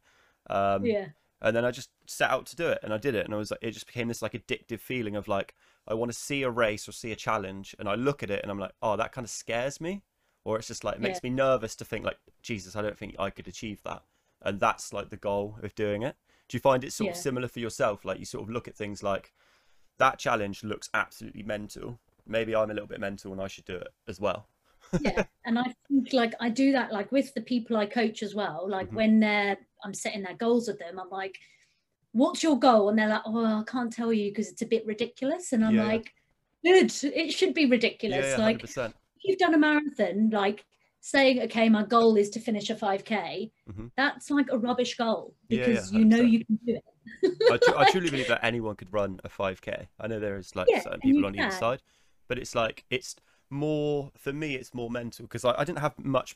Um, 0.49 0.85
yeah 0.85 1.07
And 1.41 1.55
then 1.55 1.63
I 1.65 1.71
just 1.71 1.89
set 2.05 2.31
out 2.31 2.45
to 2.47 2.55
do 2.55 2.67
it, 2.67 2.79
and 2.83 2.93
I 2.93 2.97
did 2.97 3.15
it, 3.15 3.25
and 3.25 3.33
I 3.33 3.37
was 3.37 3.51
like, 3.51 3.59
it 3.61 3.71
just 3.71 3.85
became 3.87 4.07
this 4.07 4.21
like 4.21 4.33
addictive 4.33 4.79
feeling 4.81 5.15
of 5.15 5.27
like 5.27 5.53
I 5.87 5.93
want 5.93 6.11
to 6.11 6.17
see 6.17 6.43
a 6.43 6.49
race 6.49 6.87
or 6.87 6.91
see 6.91 7.11
a 7.11 7.15
challenge, 7.15 7.75
and 7.79 7.87
I 7.87 7.95
look 7.95 8.23
at 8.23 8.29
it, 8.31 8.41
and 8.41 8.51
I'm 8.51 8.59
like, 8.59 8.73
oh, 8.81 8.95
that 8.97 9.11
kind 9.11 9.25
of 9.25 9.31
scares 9.31 9.79
me, 9.79 10.03
or 10.43 10.57
it's 10.57 10.67
just 10.67 10.83
like 10.83 10.95
it 10.95 11.01
makes 11.01 11.19
me 11.23 11.29
nervous 11.29 11.75
to 11.77 11.85
think 11.85 12.05
like, 12.05 12.17
Jesus, 12.41 12.75
I 12.75 12.81
don't 12.81 12.97
think 12.97 13.15
I 13.19 13.29
could 13.29 13.47
achieve 13.47 13.81
that, 13.83 14.03
and 14.41 14.59
that's 14.59 14.91
like 14.93 15.09
the 15.09 15.17
goal 15.17 15.57
of 15.63 15.75
doing 15.75 16.01
it. 16.03 16.15
Do 16.47 16.57
you 16.57 16.61
find 16.61 16.83
it 16.83 16.91
sort 16.93 17.07
of 17.11 17.17
similar 17.21 17.47
for 17.47 17.59
yourself? 17.59 18.03
Like 18.03 18.19
you 18.19 18.25
sort 18.25 18.43
of 18.43 18.49
look 18.49 18.67
at 18.67 18.75
things 18.75 19.03
like 19.03 19.31
that 19.97 20.17
challenge 20.19 20.63
looks 20.63 20.89
absolutely 20.93 21.43
mental. 21.43 21.99
Maybe 22.25 22.55
I'm 22.55 22.71
a 22.71 22.73
little 22.73 22.87
bit 22.87 22.99
mental, 22.99 23.31
and 23.31 23.41
I 23.41 23.47
should 23.47 23.65
do 23.65 23.75
it 23.75 23.89
as 24.07 24.19
well. 24.19 24.47
Yeah 25.01 25.23
and 25.45 25.57
i 25.59 25.63
think 25.87 26.13
like 26.13 26.33
i 26.39 26.49
do 26.49 26.71
that 26.71 26.91
like 26.91 27.11
with 27.11 27.33
the 27.33 27.41
people 27.41 27.77
i 27.77 27.85
coach 27.85 28.23
as 28.23 28.35
well 28.35 28.65
like 28.69 28.89
Mhm. 28.89 28.95
when 28.95 29.19
they're 29.19 29.57
i'm 29.83 29.93
setting 29.93 30.23
their 30.23 30.35
goals 30.35 30.67
with 30.67 30.79
them 30.79 30.99
i'm 30.99 31.09
like 31.09 31.37
what's 32.11 32.41
your 32.43 32.57
goal 32.57 32.89
and 32.89 32.97
they're 32.97 33.07
like 33.09 33.21
oh 33.25 33.45
i 33.61 33.63
can't 33.67 33.93
tell 33.93 34.11
you 34.11 34.31
because 34.31 34.49
it's 34.49 34.61
a 34.61 34.65
bit 34.65 34.85
ridiculous 34.85 35.53
and 35.53 35.63
i'm 35.63 35.75
Yeah, 35.75 35.85
like 35.85 36.13
good 36.63 36.91
it 37.03 37.31
should 37.31 37.53
be 37.53 37.65
ridiculous 37.65 38.25
yeah, 38.25 38.37
yeah, 38.37 38.43
like 38.45 38.63
if 38.63 38.77
you've 39.23 39.37
done 39.37 39.53
a 39.53 39.57
marathon 39.57 40.29
like 40.31 40.65
saying 41.01 41.41
okay 41.43 41.69
my 41.69 41.83
goal 41.83 42.17
is 42.17 42.29
to 42.31 42.39
finish 42.39 42.69
a 42.69 42.75
5k 42.75 43.51
Mhm. 43.69 43.91
that's 43.95 44.29
like 44.31 44.47
a 44.51 44.57
rubbish 44.57 44.97
goal 44.97 45.35
because 45.47 45.91
you 45.93 46.03
know 46.05 46.17
you 46.17 46.43
can 46.45 46.59
do 46.65 46.75
it 46.75 46.83
I, 47.51 47.57
tru- 47.57 47.77
I 47.77 47.91
truly 47.91 48.09
believe 48.11 48.27
that 48.27 48.43
anyone 48.43 48.75
could 48.75 48.93
run 48.93 49.19
a 49.23 49.29
5k. 49.29 49.87
I 49.99 50.07
know 50.07 50.19
there 50.19 50.37
is 50.37 50.55
like 50.55 50.67
certain 50.83 50.99
people 51.01 51.25
on 51.25 51.35
either 51.35 51.49
side, 51.51 51.81
but 52.27 52.37
it's 52.37 52.53
like 52.53 52.85
it's 52.89 53.15
more 53.49 54.11
for 54.17 54.33
me. 54.33 54.55
It's 54.55 54.73
more 54.73 54.89
mental 54.89 55.25
because 55.25 55.45
I, 55.45 55.53
I 55.57 55.63
didn't 55.63 55.79
have 55.79 55.97
much 55.97 56.35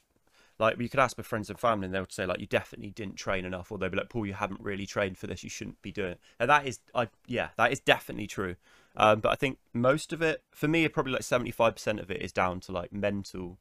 like 0.60 0.80
you 0.80 0.90
could 0.90 1.00
ask 1.00 1.18
my 1.18 1.24
friends 1.24 1.50
and 1.50 1.60
family 1.60 1.86
and 1.86 1.94
they 1.94 2.00
would 2.00 2.12
say 2.12 2.26
like 2.26 2.40
you 2.40 2.46
definitely 2.46 2.92
didn't 2.92 3.16
train 3.16 3.44
enough 3.44 3.72
or 3.72 3.78
they'd 3.78 3.90
be 3.92 3.98
like 3.98 4.10
paul 4.10 4.26
you 4.26 4.34
haven't 4.34 4.62
really 4.62 4.86
trained 4.86 5.18
for 5.18 5.26
this 5.26 5.44
you 5.44 5.50
shouldn't 5.50 5.82
be 5.82 5.92
doing 5.92 6.12
it. 6.12 6.20
And 6.40 6.50
that 6.50 6.68
is 6.68 6.80
i 6.94 7.08
yeah 7.28 7.50
that 7.58 7.72
is 7.72 7.80
definitely 7.80 8.28
true. 8.28 8.56
Um, 8.96 9.20
but 9.20 9.30
i 9.32 9.36
think 9.36 9.58
most 9.74 10.14
of 10.14 10.22
it 10.22 10.44
for 10.52 10.68
me 10.68 10.88
probably 10.88 11.14
like 11.14 11.24
75% 11.24 12.00
of 12.00 12.12
it 12.12 12.22
is 12.22 12.32
down 12.32 12.60
to 12.62 12.72
like 12.72 12.94
mental 12.94 13.58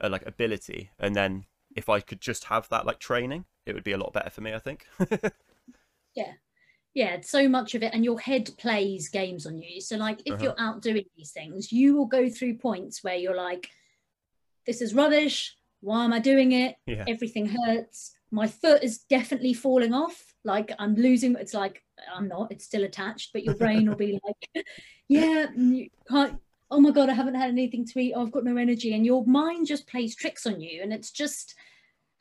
uh, 0.00 0.08
like 0.08 0.26
ability. 0.26 0.90
And 0.98 1.14
then 1.14 1.46
if 1.76 1.88
i 1.88 2.00
could 2.00 2.20
just 2.20 2.44
have 2.44 2.68
that 2.68 2.86
like 2.86 2.98
training 2.98 3.44
it 3.66 3.74
would 3.74 3.84
be 3.84 3.92
a 3.92 3.98
lot 3.98 4.12
better 4.12 4.30
for 4.30 4.40
me 4.40 4.54
i 4.54 4.58
think. 4.58 4.86
Yeah 6.14 6.34
yeah 6.94 7.20
so 7.20 7.48
much 7.48 7.74
of 7.74 7.82
it 7.82 7.92
and 7.92 8.04
your 8.04 8.18
head 8.20 8.48
plays 8.56 9.08
games 9.08 9.46
on 9.46 9.58
you. 9.58 9.80
So 9.80 9.96
like 9.96 10.20
if 10.24 10.34
Uh-huh. 10.34 10.42
you're 10.44 10.60
out 10.60 10.80
doing 10.80 11.04
these 11.16 11.32
things 11.32 11.72
you 11.72 11.96
will 11.96 12.06
go 12.06 12.28
through 12.28 12.58
points 12.58 13.02
where 13.04 13.16
you're 13.16 13.36
like 13.36 13.68
this 14.66 14.80
is 14.80 14.94
rubbish. 14.94 15.56
Why 15.80 16.04
am 16.04 16.12
i 16.14 16.18
doing 16.18 16.52
it? 16.52 16.76
Yeah. 16.86 17.04
Everything 17.06 17.46
hurts. 17.46 18.12
My 18.30 18.46
foot 18.46 18.82
is 18.82 18.98
definitely 18.98 19.52
falling 19.54 19.92
off. 19.92 20.34
Like 20.44 20.72
i'm 20.78 20.94
losing 20.94 21.34
it's 21.36 21.54
like 21.54 21.82
i'm 22.14 22.28
not 22.28 22.50
it's 22.52 22.64
still 22.64 22.84
attached 22.84 23.32
but 23.32 23.44
your 23.44 23.54
brain 23.54 23.88
will 23.88 23.96
be 23.96 24.18
like 24.26 24.66
yeah 25.08 25.46
mm, 25.46 25.76
you 25.76 25.88
can't 26.08 26.38
oh 26.70 26.80
my 26.80 26.90
god 26.90 27.08
i 27.08 27.14
haven't 27.14 27.34
had 27.34 27.50
anything 27.50 27.84
to 27.86 27.98
eat. 28.00 28.12
Oh, 28.14 28.22
i've 28.22 28.32
got 28.32 28.44
no 28.44 28.56
energy. 28.56 28.94
And 28.94 29.04
your 29.06 29.24
mind 29.26 29.66
just 29.66 29.86
plays 29.86 30.14
tricks 30.14 30.46
on 30.46 30.60
you 30.60 30.82
and 30.82 30.92
it's 30.92 31.10
just 31.10 31.54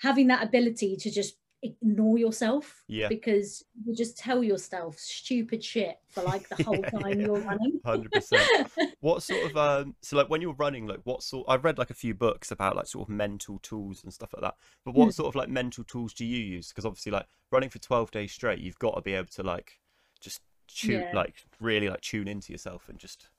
having 0.01 0.27
that 0.27 0.43
ability 0.43 0.95
to 0.97 1.09
just 1.11 1.35
ignore 1.63 2.17
yourself 2.17 2.83
yeah 2.87 3.07
because 3.09 3.63
you 3.85 3.95
just 3.95 4.17
tell 4.17 4.43
yourself 4.43 4.97
stupid 4.99 5.63
shit 5.63 5.97
for 6.09 6.21
like 6.23 6.47
the 6.49 6.55
whole 6.63 6.83
Yeah, 6.83 6.99
time 6.99 7.19
yeah. 7.19 7.25
you're 7.25 7.39
running 7.39 7.79
100% 7.85 8.47
what 8.99 9.23
sort 9.23 9.45
of 9.49 9.57
um 9.57 9.95
so 10.01 10.15
like 10.17 10.29
when 10.29 10.41
you're 10.41 10.53
running 10.53 10.85
like 10.85 10.99
what 11.05 11.23
sort 11.23 11.45
i've 11.49 11.63
read 11.63 11.77
like 11.77 11.89
a 11.89 11.93
few 11.95 12.13
books 12.13 12.51
about 12.51 12.75
like 12.75 12.87
sort 12.87 13.07
of 13.07 13.13
mental 13.13 13.59
tools 13.59 14.03
and 14.03 14.13
stuff 14.13 14.33
like 14.33 14.41
that 14.41 14.55
but 14.85 14.93
what 14.93 15.09
Mm. 15.09 15.13
sort 15.13 15.27
of 15.29 15.35
like 15.35 15.49
mental 15.49 15.83
tools 15.83 16.13
do 16.13 16.25
you 16.25 16.37
use 16.43 16.67
because 16.69 16.85
obviously 16.85 17.11
like 17.11 17.25
running 17.51 17.69
for 17.69 17.79
12 17.79 18.11
days 18.11 18.31
straight 18.31 18.59
you've 18.59 18.79
got 18.79 18.95
to 18.95 19.01
be 19.01 19.13
able 19.13 19.27
to 19.27 19.43
like 19.43 19.79
just 20.21 20.41
tune 20.67 21.01
Yeah. 21.01 21.15
like 21.17 21.35
really 21.59 21.89
like 21.89 22.01
tune 22.01 22.27
into 22.27 22.51
yourself 22.51 22.87
and 22.89 22.97
just 22.99 23.29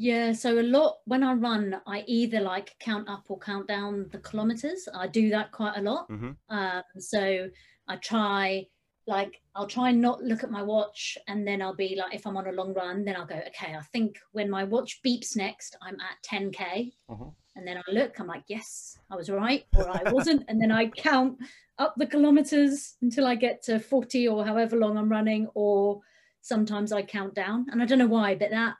Yeah, 0.00 0.32
so 0.32 0.58
a 0.58 0.62
lot 0.62 1.00
when 1.04 1.22
I 1.22 1.34
run, 1.34 1.78
I 1.86 2.04
either 2.06 2.40
like 2.40 2.74
count 2.80 3.06
up 3.06 3.24
or 3.28 3.38
count 3.38 3.68
down 3.68 4.08
the 4.12 4.18
kilometers. 4.18 4.88
I 4.94 5.06
do 5.06 5.28
that 5.28 5.52
quite 5.52 5.76
a 5.76 5.82
lot. 5.82 6.08
Mhm. 6.08 6.38
Um, 6.48 6.82
so 6.98 7.50
I 7.86 7.96
try, 7.96 8.66
like, 9.06 9.42
I'll 9.54 9.66
try 9.66 9.90
and 9.90 10.00
not 10.00 10.22
look 10.22 10.42
at 10.42 10.50
my 10.50 10.62
watch, 10.62 11.18
and 11.28 11.46
then 11.46 11.60
I'll 11.60 11.74
be 11.76 11.96
like, 11.96 12.14
if 12.14 12.26
I'm 12.26 12.38
on 12.38 12.46
a 12.46 12.52
long 12.52 12.72
run, 12.72 13.04
then 13.04 13.14
I'll 13.14 13.26
go, 13.26 13.42
okay, 13.48 13.74
I 13.74 13.82
think 13.92 14.18
when 14.32 14.48
my 14.48 14.64
watch 14.64 15.02
beeps 15.04 15.36
next, 15.36 15.76
I'm 15.82 16.00
at 16.00 16.16
10k, 16.22 16.94
Mhm. 17.10 17.34
and 17.56 17.68
then 17.68 17.76
I 17.76 17.82
look, 17.92 18.18
I'm 18.18 18.26
like, 18.26 18.44
yes, 18.46 18.98
I 19.10 19.16
was 19.16 19.28
right, 19.28 19.66
or 19.76 19.86
I 19.90 20.10
wasn't, 20.10 20.44
and 20.48 20.58
then 20.62 20.72
I 20.72 20.86
count 20.88 21.38
up 21.76 21.94
the 21.98 22.06
kilometers 22.06 22.96
until 23.02 23.26
I 23.26 23.34
get 23.34 23.62
to 23.64 23.78
40 23.78 24.26
or 24.26 24.46
however 24.46 24.76
long 24.76 24.96
I'm 24.96 25.10
running, 25.10 25.46
or 25.52 26.00
sometimes 26.40 26.90
I 26.90 27.02
count 27.02 27.34
down, 27.34 27.66
and 27.70 27.82
I 27.82 27.84
don't 27.84 27.98
know 27.98 28.06
why, 28.06 28.34
but 28.34 28.50
that 28.50 28.76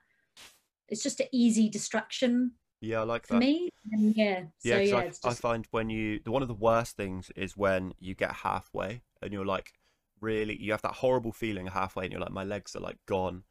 it's 0.91 1.03
just 1.03 1.21
an 1.21 1.27
easy 1.33 1.69
distraction 1.69 2.53
yeah 2.81 3.01
i 3.01 3.03
like 3.05 3.27
for 3.27 3.35
that 3.35 3.41
me. 3.41 3.71
And 3.93 4.15
yeah, 4.17 4.43
yeah, 4.63 4.77
so 4.77 4.81
yeah, 4.83 4.97
I, 4.97 5.03
it's 5.05 5.25
I 5.25 5.33
find 5.35 5.67
when 5.71 5.91
you 5.91 6.21
the 6.25 6.31
one 6.31 6.43
of 6.43 6.49
the 6.49 6.55
worst 6.55 6.97
things 6.97 7.31
is 7.35 7.57
when 7.57 7.95
you 7.99 8.15
get 8.15 8.33
halfway 8.33 9.03
and 9.23 9.33
you're 9.33 9.47
like 9.47 9.73
really 10.21 10.57
you 10.61 10.73
have 10.73 10.83
that 10.83 10.93
horrible 10.93 11.33
feeling 11.33 11.67
halfway 11.67 12.05
and 12.05 12.13
you're 12.13 12.21
like 12.21 12.31
my 12.31 12.45
legs 12.45 12.77
are 12.77 12.81
like 12.81 12.99
gone 13.07 13.45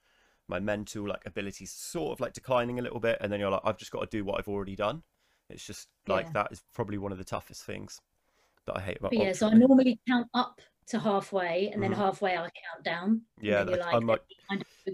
my 0.47 0.59
mental 0.59 1.07
like 1.07 1.23
abilities 1.25 1.71
sort 1.71 2.11
of 2.13 2.19
like 2.19 2.33
declining 2.33 2.79
a 2.79 2.81
little 2.81 2.99
bit 2.99 3.17
and 3.21 3.31
then 3.31 3.39
you're 3.39 3.51
like 3.51 3.61
i've 3.63 3.77
just 3.77 3.91
got 3.91 4.01
to 4.01 4.17
do 4.17 4.23
what 4.23 4.37
i've 4.39 4.47
already 4.47 4.75
done 4.75 5.01
it's 5.49 5.65
just 5.65 5.87
like 6.07 6.25
Yeah. 6.27 6.31
that 6.33 6.51
is 6.51 6.61
probably 6.73 6.97
one 6.97 7.11
of 7.11 7.17
the 7.17 7.23
toughest 7.23 7.63
things 7.63 7.99
that 8.65 8.77
i 8.77 8.81
hate 8.81 8.97
about 8.97 9.13
yeah. 9.13 9.33
So 9.33 9.47
I 9.47 9.53
normally 9.53 9.99
count 10.07 10.27
up 10.33 10.61
to 10.89 10.99
halfway, 10.99 11.69
and 11.71 11.81
then 11.83 11.91
Mhm. 11.93 11.97
halfway 11.97 12.33
I 12.37 12.49
count 12.49 12.83
down. 12.83 13.21
yeah 13.41 13.63
then 13.63 13.79
like, 13.79 13.93
i'm 13.93 14.05
like 14.07 14.21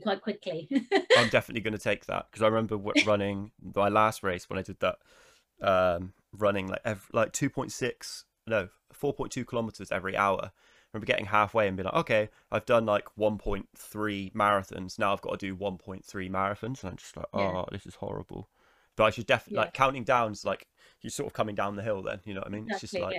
quite 0.03 0.21
quickly. 0.21 0.67
i'm 1.17 1.29
definitely 1.29 1.61
going 1.61 1.73
to 1.73 1.79
take 1.79 2.05
that 2.05 2.27
because 2.29 2.41
i 2.43 2.47
remember 2.47 2.75
w- 2.75 3.05
running 3.05 3.51
my 3.75 3.87
last 3.89 4.23
race 4.23 4.49
when 4.49 4.59
i 4.59 4.61
did 4.61 4.77
that 4.81 4.97
um 5.61 6.13
running 6.33 6.67
like 6.67 6.81
ev- 6.83 7.09
like 7.13 7.31
2.6 7.31 8.23
no 8.45 8.67
4.2 8.93 9.45
kilometers 9.47 9.91
every 9.91 10.15
hour 10.17 10.51
I 10.51 10.97
remember 10.97 11.05
getting 11.07 11.25
halfway 11.27 11.67
and 11.67 11.75
being 11.77 11.85
like 11.85 11.95
okay 11.95 12.29
i've 12.51 12.65
done 12.65 12.85
like 12.85 13.07
1.3 13.17 14.33
marathons 14.33 14.99
now 14.99 15.13
i've 15.13 15.21
got 15.21 15.39
to 15.39 15.45
do 15.47 15.55
1.3 15.55 16.03
marathons 16.29 16.83
and 16.83 16.91
i'm 16.91 16.97
just 16.97 17.15
like 17.15 17.25
oh 17.33 17.39
Yeah. 17.39 17.63
this 17.71 17.85
is 17.85 17.95
horrible 17.95 18.49
but 18.97 19.05
i 19.05 19.09
should 19.11 19.25
definitely 19.27 19.55
Yeah. 19.55 19.61
like 19.61 19.73
counting 19.73 20.03
down 20.03 20.33
is 20.33 20.43
like 20.45 20.67
you're 21.01 21.09
sort 21.11 21.27
of 21.27 21.33
coming 21.33 21.55
down 21.55 21.75
the 21.77 21.83
hill 21.83 22.01
then 22.01 22.19
you 22.25 22.33
know 22.33 22.41
what 22.41 22.47
i 22.47 22.51
mean 22.51 22.67
it's 22.69 22.81
just 22.81 22.97
like 22.99 23.15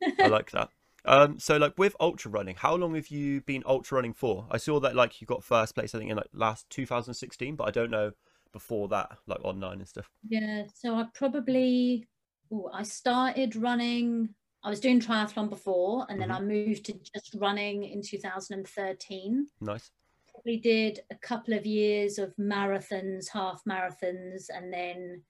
yeah. 0.00 0.10
i 0.20 0.26
like 0.38 0.50
that 0.52 0.68
um 1.04 1.38
so 1.38 1.56
like 1.56 1.76
with 1.78 1.96
ultra 2.00 2.30
running 2.30 2.54
how 2.56 2.74
long 2.74 2.94
have 2.94 3.08
you 3.08 3.40
been 3.42 3.62
ultra 3.66 3.96
running 3.96 4.12
for 4.12 4.46
i 4.50 4.56
saw 4.56 4.78
that 4.80 4.94
like 4.94 5.20
you 5.20 5.26
got 5.26 5.42
first 5.42 5.74
place 5.74 5.94
i 5.94 5.98
think 5.98 6.10
in 6.10 6.16
like 6.16 6.28
last 6.32 6.68
2016 6.70 7.56
but 7.56 7.64
i 7.66 7.70
don't 7.70 7.90
know 7.90 8.12
before 8.52 8.88
that 8.88 9.18
like 9.26 9.40
online 9.44 9.78
and 9.80 9.88
stuff 9.88 10.10
Yeah, 10.28 10.66
so 10.74 10.94
I 10.96 11.08
probably 11.14 12.08
ooh, 12.52 12.68
I 12.72 12.82
started 12.82 13.56
running. 13.56 14.34
I 14.62 14.70
was 14.70 14.80
doing 14.80 15.00
triathlon 15.00 15.48
before, 15.50 16.06
and 16.08 16.20
then 16.20 16.30
Mhm. 16.30 16.30
I 16.30 16.40
moved 16.40 16.84
to 16.86 16.92
just 16.94 17.34
running 17.34 17.82
in 17.84 18.02
2013. 18.02 19.48
nice 19.60 19.92
Probably 20.34 20.58
did 20.58 21.00
a 21.10 21.16
couple 21.16 21.54
of 21.54 21.66
years 21.66 22.18
of 22.18 22.34
marathons, 22.36 23.28
half 23.30 23.62
marathons, 23.68 24.44
and 24.50 24.72
then 24.72 25.24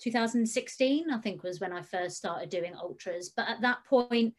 2016, 0.00 1.10
I 1.10 1.18
think, 1.20 1.42
was 1.42 1.60
when 1.60 1.72
I 1.72 1.82
first 1.82 2.16
started 2.18 2.50
doing 2.50 2.74
ultras. 2.74 3.30
But 3.30 3.48
at 3.48 3.62
that 3.62 3.84
point, 3.86 4.36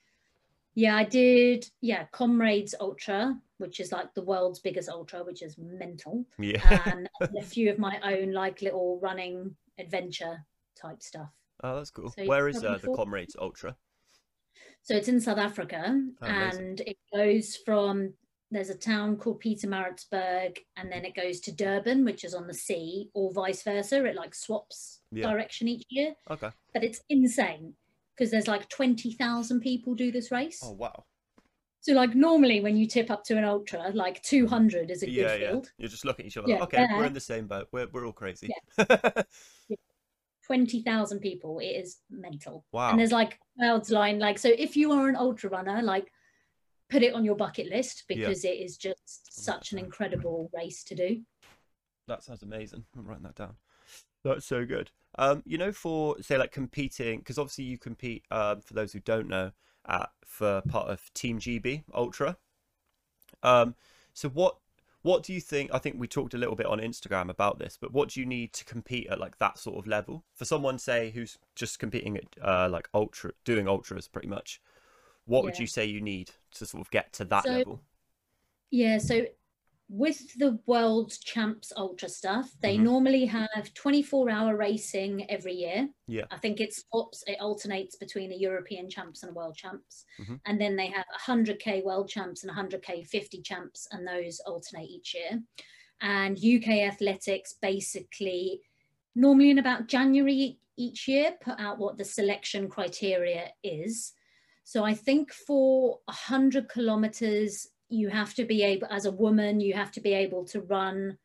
yeah, 0.77 0.95
I 0.95 1.05
did, 1.05 1.67
yeah, 1.81 2.05
Comrades 2.11 2.75
Ultra, 2.79 3.35
which 3.57 3.79
is 3.79 3.91
like 3.91 4.13
the 4.13 4.21
world's 4.21 4.59
biggest 4.59 4.89
ultra, 4.89 5.23
which 5.23 5.41
is 5.41 5.57
mental. 5.57 6.23
Yeah. 6.37 6.61
And 6.85 7.09
a 7.35 7.41
few 7.41 7.71
of 7.71 7.79
my 7.79 7.99
own 8.03 8.31
like 8.31 8.61
little 8.61 8.99
running 9.01 9.55
adventure 9.79 10.45
type 10.79 11.01
stuff. 11.01 11.29
oh 11.63 11.77
that's 11.77 11.89
cool. 11.89 12.11
So 12.11 12.25
where 12.25 12.47
is 12.47 12.63
uh, 12.63 12.77
the 12.79 12.93
comrades 12.95 13.35
ultra? 13.41 13.75
So 14.83 14.95
it's 14.95 15.07
in 15.07 15.19
South 15.19 15.39
Africa 15.39 15.99
Oh, 16.21 16.25
and 16.27 16.79
it 16.81 16.97
goes 17.11 17.55
from 17.65 18.13
there's 18.51 18.69
a 18.69 18.77
town 18.77 19.17
called 19.17 19.41
Pietermaritzburg 19.41 20.59
and 20.77 20.91
then 20.91 21.05
it 21.05 21.15
goes 21.15 21.39
to 21.41 21.51
Durban, 21.51 22.05
which 22.05 22.23
is 22.23 22.35
on 22.35 22.45
the 22.45 22.53
sea, 22.53 23.09
or 23.15 23.33
vice 23.33 23.63
versa. 23.63 24.05
It 24.05 24.15
like 24.15 24.35
swaps 24.35 25.01
Yeah. 25.11 25.31
direction 25.31 25.67
each 25.67 25.85
year, 25.89 26.13
okay. 26.29 26.51
But 26.71 26.83
it's 26.83 27.01
insane 27.09 27.73
because 28.17 28.31
there's 28.31 28.47
like 28.47 28.67
20,000 28.69 29.59
people 29.59 29.93
do 29.93 30.11
this 30.11 30.31
race. 30.31 30.59
oh 30.63 30.71
wow 30.71 31.05
So 31.81 31.93
like 31.93 32.15
normally 32.15 32.61
when 32.61 32.75
you 32.77 32.87
tip 32.87 33.11
up 33.11 33.23
to 33.25 33.37
an 33.37 33.43
ultra, 33.43 33.91
like 33.93 34.21
200 34.23 34.89
is 34.91 35.03
a 35.03 35.05
good 35.05 35.11
yeah 35.13 35.35
yeah 35.35 35.49
field. 35.51 35.71
you're 35.77 35.89
just 35.89 36.05
looking 36.05 36.25
at 36.25 36.27
each 36.27 36.37
other 36.37 36.49
Yeah, 36.49 36.59
like, 36.59 36.73
okay 36.73 36.87
we're 36.95 37.05
in 37.05 37.13
the 37.13 37.19
same 37.19 37.47
boat 37.47 37.67
we're, 37.71 37.87
we're 37.91 38.05
all 38.05 38.13
crazy 38.13 38.49
20,000 40.45 41.19
people. 41.19 41.59
It 41.59 41.65
is 41.65 41.97
mental. 42.09 42.65
wow 42.71 42.89
and 42.91 42.99
there's 42.99 43.11
like 43.11 43.37
clouds 43.59 43.91
line 43.91 44.17
like 44.19 44.39
so 44.39 44.49
if 44.57 44.75
you 44.77 44.91
are 44.93 45.07
an 45.09 45.15
ultra 45.15 45.49
runner 45.49 45.81
like 45.81 46.11
put 46.89 47.03
it 47.03 47.13
on 47.13 47.25
your 47.25 47.35
bucket 47.35 47.67
list 47.69 48.03
Yeah. 48.09 48.15
because 48.17 48.45
it 48.45 48.57
is 48.57 48.77
just 48.77 49.43
such 49.43 49.73
an 49.73 49.77
incredible 49.79 50.49
race 50.55 50.83
to 50.85 50.95
do 50.95 51.21
That 52.07 52.23
sounds 52.23 52.43
amazing. 52.43 52.85
I'm 52.97 53.05
writing 53.05 53.23
that 53.23 53.35
down. 53.35 53.55
That's 54.23 54.45
so 54.45 54.65
good. 54.65 54.89
Um, 55.17 55.41
you 55.45 55.57
know, 55.57 55.71
for 55.71 56.21
say 56.21 56.37
like 56.37 56.51
competing, 56.51 57.19
because 57.19 57.37
obviously 57.37 57.63
you 57.65 57.77
compete. 57.77 58.23
Um, 58.31 58.61
for 58.61 58.73
those 58.73 58.93
who 58.93 58.99
don't 58.99 59.27
know, 59.27 59.51
at 59.87 60.09
for 60.25 60.61
part 60.67 60.87
of 60.89 61.11
Team 61.13 61.39
GB 61.39 61.83
Ultra. 61.93 62.37
Um, 63.43 63.75
so 64.13 64.29
what 64.29 64.57
what 65.03 65.23
do 65.23 65.33
you 65.33 65.39
think? 65.41 65.71
I 65.73 65.77
think 65.77 65.95
we 65.97 66.07
talked 66.07 66.33
a 66.33 66.37
little 66.37 66.55
bit 66.55 66.65
on 66.65 66.79
Instagram 66.79 67.29
about 67.29 67.59
this, 67.59 67.77
but 67.79 67.93
what 67.93 68.09
do 68.09 68.19
you 68.19 68.25
need 68.25 68.51
to 68.53 68.65
compete 68.65 69.07
at 69.09 69.19
like 69.19 69.37
that 69.39 69.57
sort 69.57 69.77
of 69.77 69.87
level 69.87 70.23
for 70.35 70.45
someone 70.45 70.77
say 70.77 71.11
who's 71.11 71.37
just 71.55 71.79
competing 71.79 72.17
at 72.17 72.25
uh, 72.41 72.67
like 72.69 72.89
ultra, 72.93 73.31
doing 73.45 73.67
ultras 73.67 74.07
pretty 74.07 74.27
much? 74.27 74.59
What 75.25 75.43
would 75.43 75.59
you 75.59 75.67
say 75.67 75.85
you 75.85 76.01
need 76.01 76.31
to 76.53 76.65
sort 76.65 76.81
of 76.81 76.91
get 76.91 77.13
to 77.13 77.25
that 77.25 77.43
So- 77.43 77.51
level? 77.51 77.81
yeah 78.69 78.97
so 78.97 79.25
with 79.89 80.37
the 80.37 80.59
world 80.65 81.13
champs 81.23 81.71
ultra 81.77 82.09
stuff 82.09 82.51
they 82.61 82.77
Mhm. 82.77 82.83
normally 82.83 83.25
have 83.25 83.73
24 83.73 84.29
hour 84.29 84.55
racing 84.57 85.29
every 85.29 85.53
year 85.53 85.89
Yeah. 86.07 86.27
i 86.31 86.37
think 86.37 86.59
it 86.59 86.73
swaps 86.73 87.23
it 87.27 87.39
alternates 87.39 87.95
between 87.95 88.29
the 88.29 88.37
european 88.37 88.89
champs 88.89 89.23
and 89.23 89.33
world 89.35 89.55
champs 89.55 90.05
Mhm. 90.19 90.37
and 90.45 90.59
then 90.59 90.75
they 90.75 90.87
have 90.87 91.05
100k 91.11 91.81
world 91.83 92.09
champs 92.09 92.43
and 92.43 92.49
100k 92.49 93.01
50 93.03 93.41
champs 93.41 93.87
and 93.91 94.05
those 94.05 94.39
alternate 94.41 94.89
each 94.89 95.15
year 95.15 95.41
and 96.01 96.37
uk 96.37 96.67
athletics 96.67 97.53
basically 97.61 98.61
normally 99.15 99.49
in 99.49 99.57
about 99.59 99.87
january 99.87 100.59
each 100.77 101.07
year 101.07 101.37
put 101.41 101.59
out 101.59 101.79
what 101.79 101.97
the 101.97 102.05
selection 102.05 102.69
criteria 102.69 103.51
is 103.63 104.13
so 104.63 104.83
i 104.83 104.93
think 104.93 105.31
for 105.31 105.99
100 106.07 106.69
kilometers 106.69 107.67
you 107.89 108.09
have 108.09 108.33
to 108.35 108.45
be 108.45 108.63
able 108.63 108.87
as 108.89 109.05
a 109.05 109.11
woman 109.11 109.59
you 109.59 109.73
have 109.73 109.91
to 109.91 110.01
be 110.01 110.13
able 110.13 110.43
to 110.45 110.61
run 110.61 111.17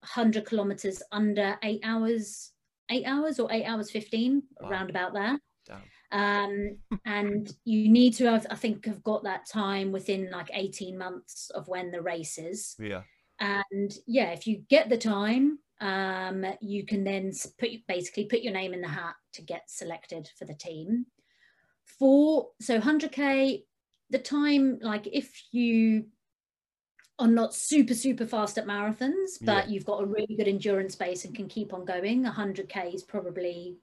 100 0.00 0.44
kilometers 0.46 1.02
under 1.12 1.58
eight 1.62 1.80
hours 1.84 2.52
eight 2.90 3.04
hours 3.06 3.38
or 3.38 3.50
eight 3.52 3.64
hours 3.64 3.90
15 3.90 4.42
Wow. 4.60 4.68
around 4.70 4.90
about 4.90 5.12
there 5.12 5.38
Um, 6.12 6.78
and 7.04 7.52
you 7.64 7.88
need 7.88 8.14
to 8.14 8.24
have, 8.24 8.44
I 8.50 8.56
think, 8.56 8.86
have 8.86 9.02
got 9.04 9.22
that 9.22 9.46
time 9.46 9.92
within 9.92 10.28
like 10.32 10.50
18 10.52 10.98
months 10.98 11.50
of 11.50 11.68
when 11.68 11.92
the 11.92 12.02
race 12.02 12.36
is. 12.38 12.74
Yeah. 12.80 13.02
And 13.38 13.92
yeah, 14.08 14.30
if 14.32 14.44
you 14.46 14.64
get 14.68 14.88
the 14.88 14.98
time, 14.98 15.60
um, 15.80 16.44
you 16.60 16.84
can 16.84 17.04
then 17.04 17.30
put 17.60 17.70
basically 17.86 18.24
put 18.24 18.40
your 18.40 18.52
name 18.52 18.74
in 18.74 18.80
the 18.80 18.88
hat 18.88 19.14
to 19.34 19.42
get 19.42 19.70
selected 19.70 20.28
for 20.36 20.46
the 20.46 20.54
team. 20.54 21.06
For 21.84 22.48
so 22.60 22.80
100k, 22.80 23.62
the 24.10 24.18
time 24.18 24.78
like 24.82 25.06
if 25.06 25.42
you 25.52 26.06
are 27.18 27.28
not 27.28 27.54
super 27.54 27.94
super 27.94 28.26
fast 28.26 28.58
at 28.58 28.66
marathons, 28.66 29.38
but 29.42 29.66
Yeah. 29.66 29.72
you've 29.72 29.84
got 29.84 30.02
a 30.02 30.06
really 30.06 30.34
good 30.36 30.48
endurance 30.48 30.94
base 30.96 31.24
and 31.24 31.34
can 31.34 31.48
keep 31.48 31.72
on 31.74 31.84
going, 31.84 32.24
100k 32.24 32.94
is 32.94 33.02
probably 33.02 33.78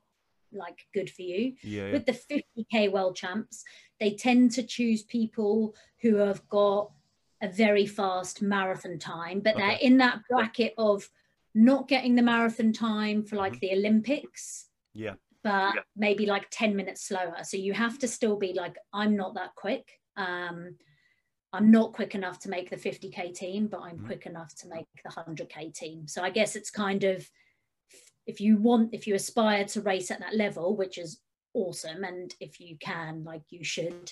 like 0.54 0.80
good 0.94 1.10
for 1.10 1.22
you 1.24 1.56
Yeah. 1.62 1.88
yeah. 1.88 1.92
with 1.92 2.06
the 2.06 2.14
50k 2.14 2.88
world 2.92 3.18
champs 3.18 3.66
they 4.00 4.12
tend 4.16 4.52
to 4.52 4.64
choose 4.64 5.04
people 5.04 5.76
who 6.02 6.16
have 6.16 6.48
got 6.48 6.90
a 7.42 7.50
very 7.50 7.86
fast 7.86 8.42
marathon 8.42 8.98
time 8.98 9.42
but 9.42 9.58
they're 9.58 9.78
in 9.82 9.98
that 9.98 10.22
bracket 10.30 10.74
of 10.78 11.10
not 11.54 11.90
getting 11.90 12.16
the 12.16 12.22
marathon 12.22 12.72
time 12.72 13.24
for 13.26 13.36
like 13.36 13.56
Mhm. 13.56 13.60
the 13.60 13.72
olympics 13.74 14.70
Yeah. 14.94 15.16
but 15.44 15.74
maybe 15.98 16.26
like 16.26 16.48
10 16.50 16.78
minutes 16.78 17.06
slower 17.06 17.44
so 17.44 17.58
you 17.58 17.74
have 17.74 18.00
to 18.00 18.08
still 18.08 18.38
be 18.38 18.54
like 18.54 18.78
i'm 18.94 19.18
not 19.18 19.34
that 19.36 19.54
quick 19.56 20.00
um 20.18 20.76
i'm 21.54 21.72
not 21.72 21.94
quick 21.94 22.16
enough 22.16 22.40
to 22.40 22.50
make 22.50 22.70
the 22.70 22.76
50k 22.76 23.34
team 23.34 23.68
but 23.68 23.82
i'm 23.82 23.98
Mhm. 24.00 24.06
quick 24.06 24.26
enough 24.26 24.54
to 24.56 24.68
make 24.68 24.86
the 25.04 25.10
100k 25.12 25.74
team 25.74 26.08
so 26.08 26.22
i 26.24 26.30
guess 26.30 26.56
it's 26.56 26.70
kind 26.72 27.04
of 27.04 27.30
if 28.26 28.42
you 28.42 28.58
want 28.58 28.94
if 28.94 29.08
you 29.08 29.16
aspire 29.16 29.64
to 29.66 29.82
race 29.82 30.12
at 30.12 30.20
that 30.20 30.36
level 30.36 30.76
which 30.76 30.98
is 30.98 31.22
awesome 31.54 32.04
and 32.04 32.36
if 32.40 32.60
you 32.60 32.78
can 32.80 33.24
like 33.24 33.44
you 33.50 33.64
should 33.64 34.12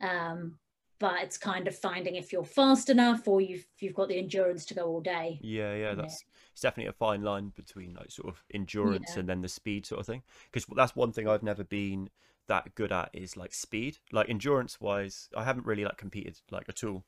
um 0.00 0.58
but 1.00 1.20
it's 1.22 1.36
kind 1.36 1.66
of 1.66 1.76
finding 1.76 2.14
if 2.14 2.32
you're 2.32 2.44
fast 2.44 2.88
enough 2.88 3.26
or 3.26 3.40
you've 3.40 3.66
you've 3.80 3.94
got 3.94 4.08
the 4.08 4.18
endurance 4.18 4.64
to 4.64 4.74
go 4.74 4.84
all 4.86 5.00
day 5.00 5.38
Yeah, 5.42 5.74
yeah, 5.74 5.88
Yeah. 5.90 5.94
that's 5.96 6.24
it's 6.52 6.60
definitely 6.60 6.88
a 6.90 6.92
fine 6.92 7.22
line 7.22 7.48
between 7.56 7.94
like 7.94 8.10
sort 8.12 8.28
of 8.28 8.44
endurance 8.54 9.16
Yeah. 9.16 9.20
and 9.20 9.28
then 9.28 9.40
the 9.42 9.48
speed 9.48 9.86
sort 9.86 10.00
of 10.00 10.06
thing. 10.06 10.22
Because 10.52 10.66
that's 10.76 10.94
one 10.94 11.10
thing 11.12 11.26
I've 11.26 11.42
never 11.42 11.64
been 11.64 12.10
that 12.48 12.74
good 12.74 12.92
at 12.92 13.10
is 13.12 13.36
like 13.36 13.54
speed. 13.54 13.98
Like 14.12 14.28
endurance 14.28 14.80
wise, 14.80 15.28
I 15.36 15.44
haven't 15.44 15.66
really 15.66 15.84
like 15.84 15.96
competed 15.96 16.40
like 16.50 16.68
at 16.68 16.84
all. 16.84 17.04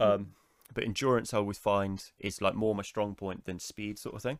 Mm. 0.00 0.14
Um, 0.14 0.26
but 0.74 0.84
endurance 0.84 1.34
I 1.34 1.38
always 1.38 1.58
find 1.58 2.02
is 2.18 2.40
like 2.40 2.54
more 2.54 2.74
my 2.74 2.82
strong 2.82 3.14
point 3.14 3.44
than 3.44 3.58
speed 3.58 3.98
sort 3.98 4.14
of 4.14 4.22
thing. 4.22 4.38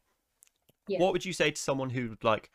Yeah. 0.89 0.99
What 0.99 1.13
would 1.13 1.25
you 1.25 1.33
say 1.33 1.51
to 1.51 1.61
someone 1.61 1.91
who 1.91 2.11
would 2.11 2.25
like 2.25 2.51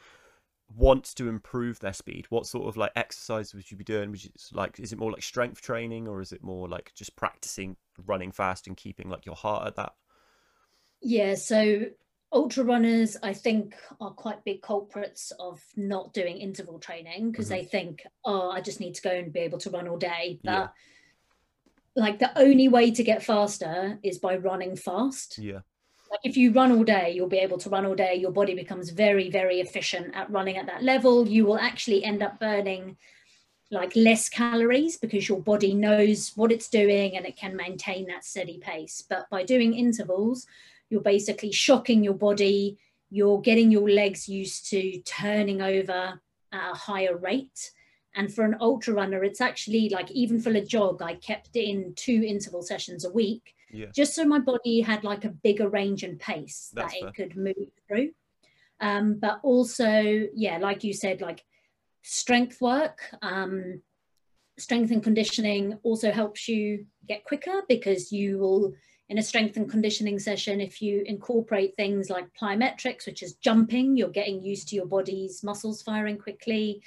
wants 0.76 1.14
to 1.16 1.30
improve 1.30 1.80
their 1.80 1.94
speed? 1.94 2.26
What 2.30 2.46
sort 2.46 2.68
of 2.68 2.78
like 2.78 2.92
exercise 2.96 3.54
would 3.54 3.70
you 3.72 3.78
be 3.78 3.84
doing? 3.84 4.12
Would 4.12 4.24
you 4.24 4.32
like 4.54 4.80
is 4.80 4.92
it 4.92 5.00
more 5.00 5.12
like 5.12 5.24
strength 5.24 5.62
training 5.62 6.08
or 6.08 6.22
is 6.22 6.32
it 6.32 6.44
more 6.44 6.68
like 6.68 6.92
just 6.96 7.16
practicing 7.16 7.78
running 8.06 8.32
fast 8.32 8.68
and 8.68 8.76
keeping 8.76 9.10
like 9.10 9.26
your 9.26 9.36
heart 9.36 9.68
at 9.68 9.76
that? 9.76 9.94
Yeah, 11.02 11.36
so 11.36 11.86
ultra 12.32 12.64
runners, 12.64 13.16
I 13.24 13.34
think, 13.34 13.76
are 14.02 14.12
quite 14.12 14.44
big 14.44 14.62
culprits 14.62 15.32
of 15.40 15.64
not 15.76 16.14
doing 16.14 16.38
interval 16.38 16.80
training 16.80 17.32
because 17.32 17.48
Mhm. 17.48 17.50
they 17.50 17.64
think, 17.66 18.06
oh, 18.26 18.50
I 18.52 18.62
just 18.62 18.80
need 18.80 18.96
to 18.96 19.02
go 19.02 19.12
and 19.12 19.32
be 19.32 19.40
able 19.42 19.60
to 19.60 19.70
run 19.70 19.88
all 19.88 19.98
day. 19.98 20.40
But 20.44 20.52
Yeah. 20.52 20.68
like 21.96 22.20
the 22.20 22.38
only 22.38 22.68
way 22.68 22.92
to 22.92 23.04
get 23.04 23.24
faster 23.24 24.00
is 24.04 24.20
by 24.20 24.36
running 24.36 24.76
fast. 24.76 25.38
Yeah. 25.38 25.62
Like 26.12 26.20
if 26.24 26.38
you 26.38 26.52
run 26.52 26.72
all 26.72 26.84
day, 26.84 27.12
you'll 27.12 27.28
be 27.28 27.40
able 27.40 27.58
to 27.60 27.70
run 27.70 27.86
all 27.86 27.96
day. 27.96 28.16
Your 28.16 28.32
body 28.32 28.54
becomes 28.54 28.90
very, 28.92 29.30
very 29.30 29.60
efficient 29.60 30.16
at 30.16 30.30
running 30.30 30.58
at 30.58 30.66
that 30.68 30.84
level. 30.84 31.28
You 31.28 31.46
will 31.46 31.58
actually 31.58 32.04
end 32.04 32.22
up 32.22 32.40
burning 32.40 32.98
like 33.72 33.94
less 33.98 34.30
calories 34.30 34.98
because 34.98 35.28
your 35.28 35.42
body 35.42 35.74
knows 35.74 36.32
what 36.38 36.52
it's 36.54 36.70
doing 36.70 37.18
and 37.18 37.26
it 37.26 37.36
can 37.36 37.56
maintain 37.56 38.08
that 38.08 38.24
steady 38.24 38.58
pace. 38.60 39.02
But 39.02 39.30
by 39.30 39.44
doing 39.44 39.74
intervals, 39.74 40.48
you're 40.90 41.02
basically 41.02 41.52
shocking 41.52 42.04
your 42.04 42.14
body. 42.14 42.78
You're 43.10 43.42
getting 43.42 43.72
your 43.72 43.90
legs 43.90 44.28
used 44.28 44.70
to 44.72 45.00
turning 45.02 45.62
over 45.62 46.20
at 46.52 46.72
a 46.72 46.76
higher 46.76 47.16
rate. 47.18 47.72
And 48.16 48.34
for 48.34 48.44
an 48.44 48.58
ultra 48.60 48.94
runner, 48.94 49.24
it's 49.24 49.42
actually 49.42 49.90
like 49.90 50.10
even 50.12 50.40
for 50.42 50.50
a 50.50 50.62
jog, 50.62 51.02
I 51.02 51.16
kept 51.16 51.56
it 51.56 51.70
in 51.70 51.94
two 51.96 52.24
interval 52.26 52.64
sessions 52.64 53.06
a 53.06 53.12
week 53.12 53.54
Yeah. 53.72 53.88
just 53.94 54.16
so 54.16 54.26
my 54.26 54.40
body 54.40 54.82
had 54.82 55.04
like 55.04 55.24
a 55.26 55.30
bigger 55.30 55.70
range 55.70 56.04
and 56.04 56.20
pace 56.20 56.72
That's 56.74 56.94
that 56.94 57.00
fair. 57.00 57.10
it 57.10 57.16
could 57.16 57.38
move 57.38 57.70
through. 57.88 58.12
Um, 58.80 59.20
but 59.20 59.40
also, 59.44 60.28
yeah, 60.34 60.58
like 60.58 60.84
you 60.84 60.94
said, 60.94 61.22
like 61.22 61.44
strength 62.04 62.60
work, 62.62 63.02
um, 63.22 63.82
strength 64.58 64.92
and 64.92 65.04
conditioning 65.04 65.78
also 65.84 66.12
helps 66.12 66.48
you 66.48 66.86
get 67.08 67.24
quicker 67.24 67.62
because 67.70 68.12
you 68.12 68.40
will, 68.40 68.74
in 69.10 69.18
a 69.18 69.24
strength 69.24 69.56
and 69.56 69.70
conditioning 69.70 70.20
session, 70.20 70.60
if 70.60 70.82
you 70.82 71.02
incorporate 71.06 71.76
things 71.76 72.10
like 72.10 72.28
plyometrics, 72.40 73.06
which 73.06 73.24
is 73.24 73.36
jumping, 73.36 73.96
you're 73.96 74.10
getting 74.10 74.44
used 74.44 74.68
to 74.70 74.76
your 74.76 74.86
body's 74.86 75.44
muscles 75.44 75.82
firing 75.82 76.18
quickly. 76.18 76.82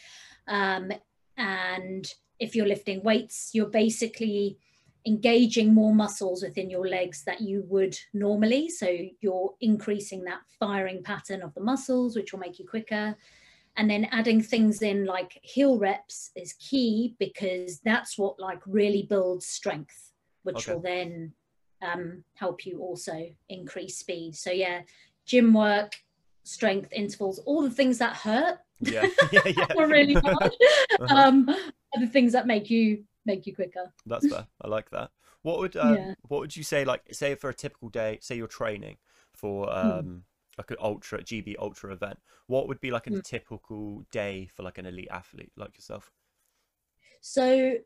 Um, 0.47 0.93
and 1.39 2.13
if 2.39 2.55
you're 2.55 2.67
lifting 2.67 3.03
weights, 3.03 3.51
you're 3.55 3.71
basically 3.71 4.59
engaging 5.07 5.73
more 5.73 5.95
muscles 5.95 6.43
within 6.43 6.69
your 6.69 6.87
legs 6.87 7.25
that 7.25 7.41
you 7.41 7.65
would 7.69 7.99
normally. 8.13 8.69
So 8.69 8.95
you're 9.21 9.55
increasing 9.63 10.25
that 10.25 10.41
firing 10.59 11.03
pattern 11.03 11.41
of 11.41 11.55
the 11.55 11.63
muscles, 11.63 12.17
which 12.17 12.33
will 12.33 12.41
make 12.41 12.59
you 12.59 12.67
quicker. 12.69 13.17
And 13.77 13.89
then 13.89 14.09
adding 14.11 14.43
things 14.43 14.83
in 14.83 15.07
like 15.07 15.39
heel 15.43 15.79
reps 15.79 16.33
is 16.37 16.53
key 16.55 17.17
because 17.19 17.81
that's 17.81 18.19
what 18.19 18.39
like 18.39 18.61
really 18.67 19.05
builds 19.05 19.47
strength, 19.47 20.13
which 20.43 20.69
Okay. 20.69 20.75
will 20.75 20.83
then 20.83 21.33
um, 21.83 22.25
help 22.35 22.67
you 22.67 22.79
also 22.81 23.29
increase 23.49 23.97
speed. 23.99 24.37
So 24.37 24.51
yeah, 24.51 24.83
gym 25.27 25.53
work, 25.55 25.97
strength 26.45 26.93
intervals, 26.93 27.39
all 27.41 27.63
the 27.63 27.71
things 27.71 27.99
that 27.99 28.17
hurt 28.17 28.59
Yeah. 28.81 29.07
yeah. 29.33 29.41
Yeah. 29.47 29.67
are 29.79 29.87
really 29.89 30.15
hard. 30.15 30.53
Uh-huh. 31.01 31.17
um, 31.17 31.49
are 31.49 32.01
the 32.01 32.07
things 32.07 32.33
that 32.33 32.47
make 32.47 32.69
you 32.71 33.05
make 33.25 33.47
you 33.47 33.55
quicker. 33.55 33.93
That's 34.07 34.27
fair. 34.27 34.47
I 34.63 34.69
like 34.69 34.91
that. 34.91 35.11
What 35.43 35.59
would 35.61 35.77
um, 35.77 35.95
Yeah. 35.95 36.15
what 36.29 36.41
would 36.41 36.57
you 36.57 36.63
say 36.63 36.85
like 36.85 37.03
say 37.13 37.35
for 37.35 37.49
a 37.51 37.55
typical 37.55 37.89
day, 37.89 38.19
say 38.21 38.37
you're 38.37 38.47
training 38.49 38.99
for 39.33 39.67
Hmm. 39.71 39.77
um 39.89 40.25
like 40.59 40.71
an 40.71 40.77
ultra 40.81 41.23
GB 41.23 41.57
ultra 41.59 41.93
event, 41.93 42.19
what 42.47 42.69
would 42.69 42.81
be 42.81 42.91
like 42.91 43.07
a 43.07 43.11
Hmm. 43.11 43.21
typical 43.21 44.05
day 44.11 44.51
for 44.55 44.63
like 44.63 44.77
an 44.79 44.85
elite 44.87 45.09
athlete 45.11 45.53
like 45.57 45.75
yourself? 45.77 46.11
So 47.23 47.77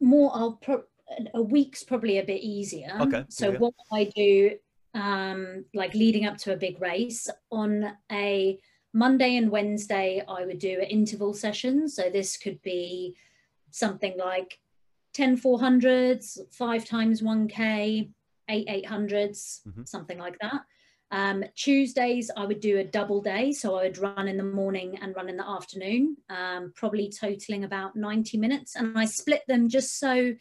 more 0.00 0.30
I'll 0.34 0.52
pro- 0.52 0.84
a 1.34 1.42
week's 1.42 1.82
probably 1.84 2.18
a 2.18 2.24
bit 2.24 2.40
easier. 2.42 2.96
Okay, 3.00 3.24
So 3.28 3.52
yeah. 3.52 3.58
what 3.58 3.74
I 3.92 4.04
do 4.14 4.58
um 4.94 5.64
like 5.74 5.92
leading 5.94 6.24
up 6.24 6.38
to 6.38 6.52
a 6.52 6.56
big 6.56 6.80
race 6.80 7.28
on 7.52 7.92
a 8.10 8.58
Monday 8.94 9.36
and 9.36 9.50
Wednesday 9.50 10.22
I 10.26 10.44
would 10.46 10.58
do 10.58 10.78
an 10.80 10.86
interval 10.86 11.34
session. 11.34 11.88
So 11.88 12.08
this 12.10 12.36
could 12.36 12.60
be 12.62 13.16
something 13.70 14.16
like 14.16 14.58
10 15.14 15.36
400s, 15.38 16.38
5 16.52 16.84
times 16.84 17.22
1k, 17.22 18.10
8 18.48 18.68
800s, 18.68 19.60
Mhm. 19.66 19.86
something 19.88 20.18
like 20.18 20.38
that. 20.40 20.62
Um, 21.10 21.42
Tuesdays, 21.54 22.30
I 22.36 22.44
would 22.44 22.60
do 22.60 22.78
a 22.78 22.84
double 22.84 23.20
day. 23.22 23.52
So 23.52 23.76
I 23.76 23.84
would 23.84 23.98
run 23.98 24.28
in 24.28 24.36
the 24.36 24.44
morning 24.44 24.98
and 25.00 25.16
run 25.16 25.28
in 25.28 25.36
the 25.38 25.48
afternoon, 25.48 26.18
um, 26.28 26.72
probably 26.76 27.08
totaling 27.10 27.64
about 27.64 27.96
90 27.96 28.36
minutes. 28.38 28.76
And 28.76 28.96
I 28.98 29.06
split 29.06 29.42
them 29.48 29.68
just 29.68 29.98
so 29.98 30.34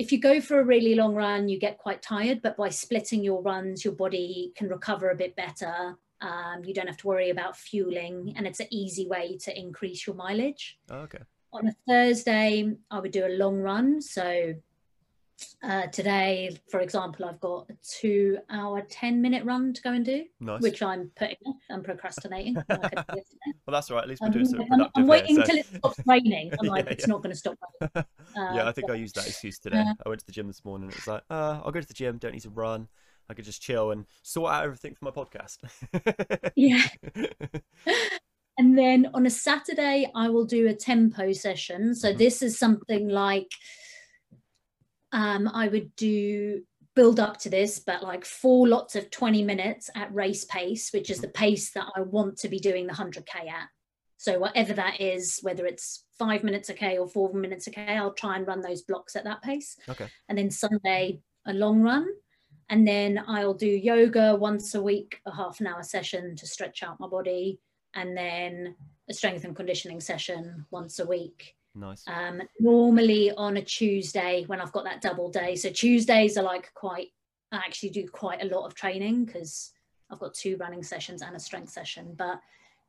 if 0.00 0.10
you 0.12 0.18
go 0.18 0.40
for 0.40 0.58
a 0.60 0.64
really 0.64 0.94
long 0.94 1.14
run, 1.14 1.46
you 1.50 1.58
get 1.58 1.76
quite 1.76 2.00
tired. 2.00 2.40
But 2.40 2.56
by 2.56 2.70
splitting 2.70 3.22
your 3.22 3.42
runs, 3.42 3.84
your 3.84 3.92
body 3.94 4.50
can 4.56 4.68
recover 4.68 5.10
a 5.10 5.14
bit 5.14 5.36
better. 5.36 5.98
Um, 6.22 6.64
you 6.64 6.72
don't 6.72 6.86
have 6.86 6.96
to 6.98 7.06
worry 7.06 7.28
about 7.30 7.54
fueling, 7.56 8.32
and 8.36 8.46
it's 8.46 8.60
an 8.60 8.68
easy 8.70 9.06
way 9.06 9.36
to 9.44 9.58
increase 9.58 10.06
your 10.06 10.16
mileage 10.16 10.78
Oh, 10.90 11.00
okay. 11.00 11.18
on 11.52 11.68
a 11.68 11.74
Thursday, 11.86 12.72
I 12.90 12.98
would 12.98 13.12
do 13.12 13.26
a 13.26 13.36
long 13.42 13.58
run. 13.60 14.00
So 14.00 14.54
uh, 15.62 15.86
today, 15.88 16.56
for 16.70 16.80
example, 16.80 17.24
I've 17.26 17.40
got 17.40 17.66
a 17.70 17.74
two 17.86 18.38
hour, 18.50 18.82
10 18.82 19.20
minute 19.22 19.44
run 19.44 19.72
to 19.74 19.82
go 19.82 19.92
and 19.92 20.04
do, 20.04 20.24
Nice. 20.40 20.62
which 20.62 20.82
I'm 20.82 21.10
putting 21.16 21.36
off. 21.46 21.56
I'm 21.70 21.82
procrastinating. 21.82 22.54
like 22.54 22.66
I 22.68 22.88
did 22.88 22.92
yesterday. 23.16 23.52
Well, 23.66 23.72
that's 23.72 23.90
all 23.90 23.96
right. 23.96 24.02
At 24.04 24.08
least 24.08 24.20
we're 24.20 24.26
I'm, 24.28 24.32
doing 24.32 24.44
something 24.46 24.60
I'm- 24.72 24.78
productive 24.78 24.92
I'm 24.96 25.02
here, 25.04 25.10
waiting 25.10 25.34
so- 25.36 25.40
until 25.42 25.56
it 25.58 25.66
stops 25.66 26.00
raining. 26.06 26.52
I'm 26.60 26.66
like, 26.68 26.84
Yeah, 26.86 26.92
it's 26.92 27.04
yeah. 27.06 27.12
not 27.12 27.22
going 27.22 27.30
to 27.32 27.38
stop 27.38 27.58
raining. 27.80 27.90
yeah, 28.36 28.64
Uh, 28.64 28.68
I 28.68 28.72
think 28.72 28.86
but- 28.88 28.94
I 28.94 28.96
used 28.96 29.14
that 29.16 29.26
excuse 29.26 29.58
today. 29.58 29.78
uh, 29.80 29.94
I 30.04 30.08
went 30.08 30.20
to 30.20 30.26
the 30.26 30.32
gym 30.32 30.46
this 30.46 30.64
morning. 30.64 30.84
and 30.88 30.92
It 30.92 30.98
was 30.98 31.06
like, 31.06 31.22
uh, 31.30 31.60
I'll 31.64 31.72
go 31.72 31.80
to 31.80 31.86
the 31.88 31.94
gym. 31.94 32.18
Don't 32.18 32.32
need 32.32 32.42
to 32.42 32.50
run. 32.50 32.88
I 33.28 33.34
could 33.34 33.44
just 33.44 33.62
chill 33.62 33.92
and 33.92 34.06
sort 34.22 34.52
out 34.52 34.64
everything 34.64 34.94
for 34.96 35.04
my 35.04 35.10
podcast. 35.12 35.58
Yeah. 36.56 36.82
And 38.58 38.76
then 38.76 39.08
on 39.14 39.24
a 39.24 39.30
Saturday, 39.30 40.10
I 40.14 40.28
will 40.28 40.44
do 40.44 40.68
a 40.68 40.74
tempo 40.74 41.32
session. 41.32 41.94
So 41.94 42.12
Mhm. 42.12 42.18
this 42.18 42.42
is 42.42 42.58
something 42.58 43.08
like 43.08 43.50
um, 45.12 45.48
I 45.52 45.68
would 45.68 45.94
do 45.96 46.62
build 46.94 47.20
up 47.20 47.38
to 47.38 47.50
this, 47.50 47.78
but 47.78 48.02
like 48.02 48.24
four 48.24 48.68
lots 48.68 48.96
of 48.96 49.10
20 49.10 49.42
minutes 49.44 49.90
at 49.94 50.12
race 50.14 50.44
pace, 50.44 50.90
which 50.92 51.10
is 51.10 51.20
the 51.20 51.28
pace 51.28 51.70
that 51.72 51.86
I 51.96 52.00
want 52.00 52.36
to 52.38 52.48
be 52.48 52.58
doing 52.58 52.86
the 52.86 52.92
100K 52.92 53.48
at. 53.48 53.68
So 54.16 54.38
whatever 54.38 54.74
that 54.74 55.00
is, 55.00 55.38
whether 55.42 55.64
it's 55.64 56.04
five 56.18 56.44
minutes 56.44 56.68
a 56.68 56.74
K 56.74 56.98
or 56.98 57.08
four 57.08 57.32
minutes 57.32 57.66
a 57.68 57.70
K, 57.70 57.96
I'll 57.96 58.12
try 58.12 58.36
and 58.36 58.46
run 58.46 58.60
those 58.60 58.82
blocks 58.82 59.16
at 59.16 59.24
that 59.24 59.40
pace. 59.42 59.78
Okay. 59.88 60.08
And 60.28 60.36
then 60.36 60.50
Sunday, 60.50 61.20
a 61.46 61.54
long 61.54 61.80
run. 61.80 62.06
And 62.68 62.86
then 62.86 63.24
I'll 63.26 63.54
do 63.54 63.66
yoga 63.66 64.36
once 64.36 64.74
a 64.74 64.82
week, 64.82 65.20
a 65.26 65.34
half 65.34 65.60
an 65.60 65.66
hour 65.66 65.82
session 65.82 66.36
to 66.36 66.46
stretch 66.46 66.82
out 66.82 67.00
my 67.00 67.08
body. 67.08 67.60
And 67.94 68.14
then 68.14 68.76
a 69.08 69.14
strength 69.14 69.44
and 69.44 69.56
conditioning 69.56 70.00
session 70.00 70.66
once 70.70 70.98
a 70.98 71.06
week. 71.06 71.56
Nice. 71.74 72.04
Um, 72.06 72.42
normally 72.58 73.30
on 73.32 73.56
a 73.56 73.62
Tuesday 73.62 74.44
when 74.46 74.60
I've 74.60 74.72
got 74.72 74.84
that 74.84 75.00
double 75.00 75.30
day. 75.30 75.54
So 75.56 75.70
Tuesdays 75.70 76.36
are 76.36 76.42
like 76.42 76.72
quite, 76.74 77.08
I 77.52 77.56
actually 77.56 77.90
do 77.90 78.08
quite 78.08 78.42
a 78.42 78.46
lot 78.46 78.66
of 78.66 78.74
training 78.74 79.24
because 79.24 79.72
I've 80.10 80.18
got 80.18 80.34
two 80.34 80.56
running 80.56 80.82
sessions 80.82 81.22
and 81.22 81.36
a 81.36 81.40
strength 81.40 81.70
session. 81.70 82.14
But 82.16 82.40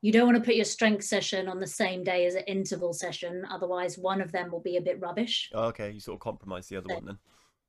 you 0.02 0.12
don't 0.12 0.26
want 0.26 0.38
to 0.38 0.44
put 0.44 0.56
your 0.56 0.66
strength 0.66 1.04
session 1.04 1.48
on 1.48 1.60
the 1.60 1.68
same 1.68 2.04
day 2.04 2.26
as 2.26 2.34
an 2.34 2.44
interval 2.48 2.92
session. 2.92 3.46
Otherwise, 3.52 4.00
one 4.00 4.20
of 4.20 4.32
them 4.32 4.52
will 4.52 4.60
be 4.60 4.78
a 4.78 4.82
bit 4.82 5.00
rubbish. 5.00 5.52
Oh, 5.54 5.66
okay, 5.66 5.92
you 5.92 6.00
sort 6.00 6.16
of 6.16 6.22
compromise 6.22 6.68
the 6.68 6.78
other 6.78 6.90
So- 6.90 6.96
one 6.96 7.06
then. 7.06 7.18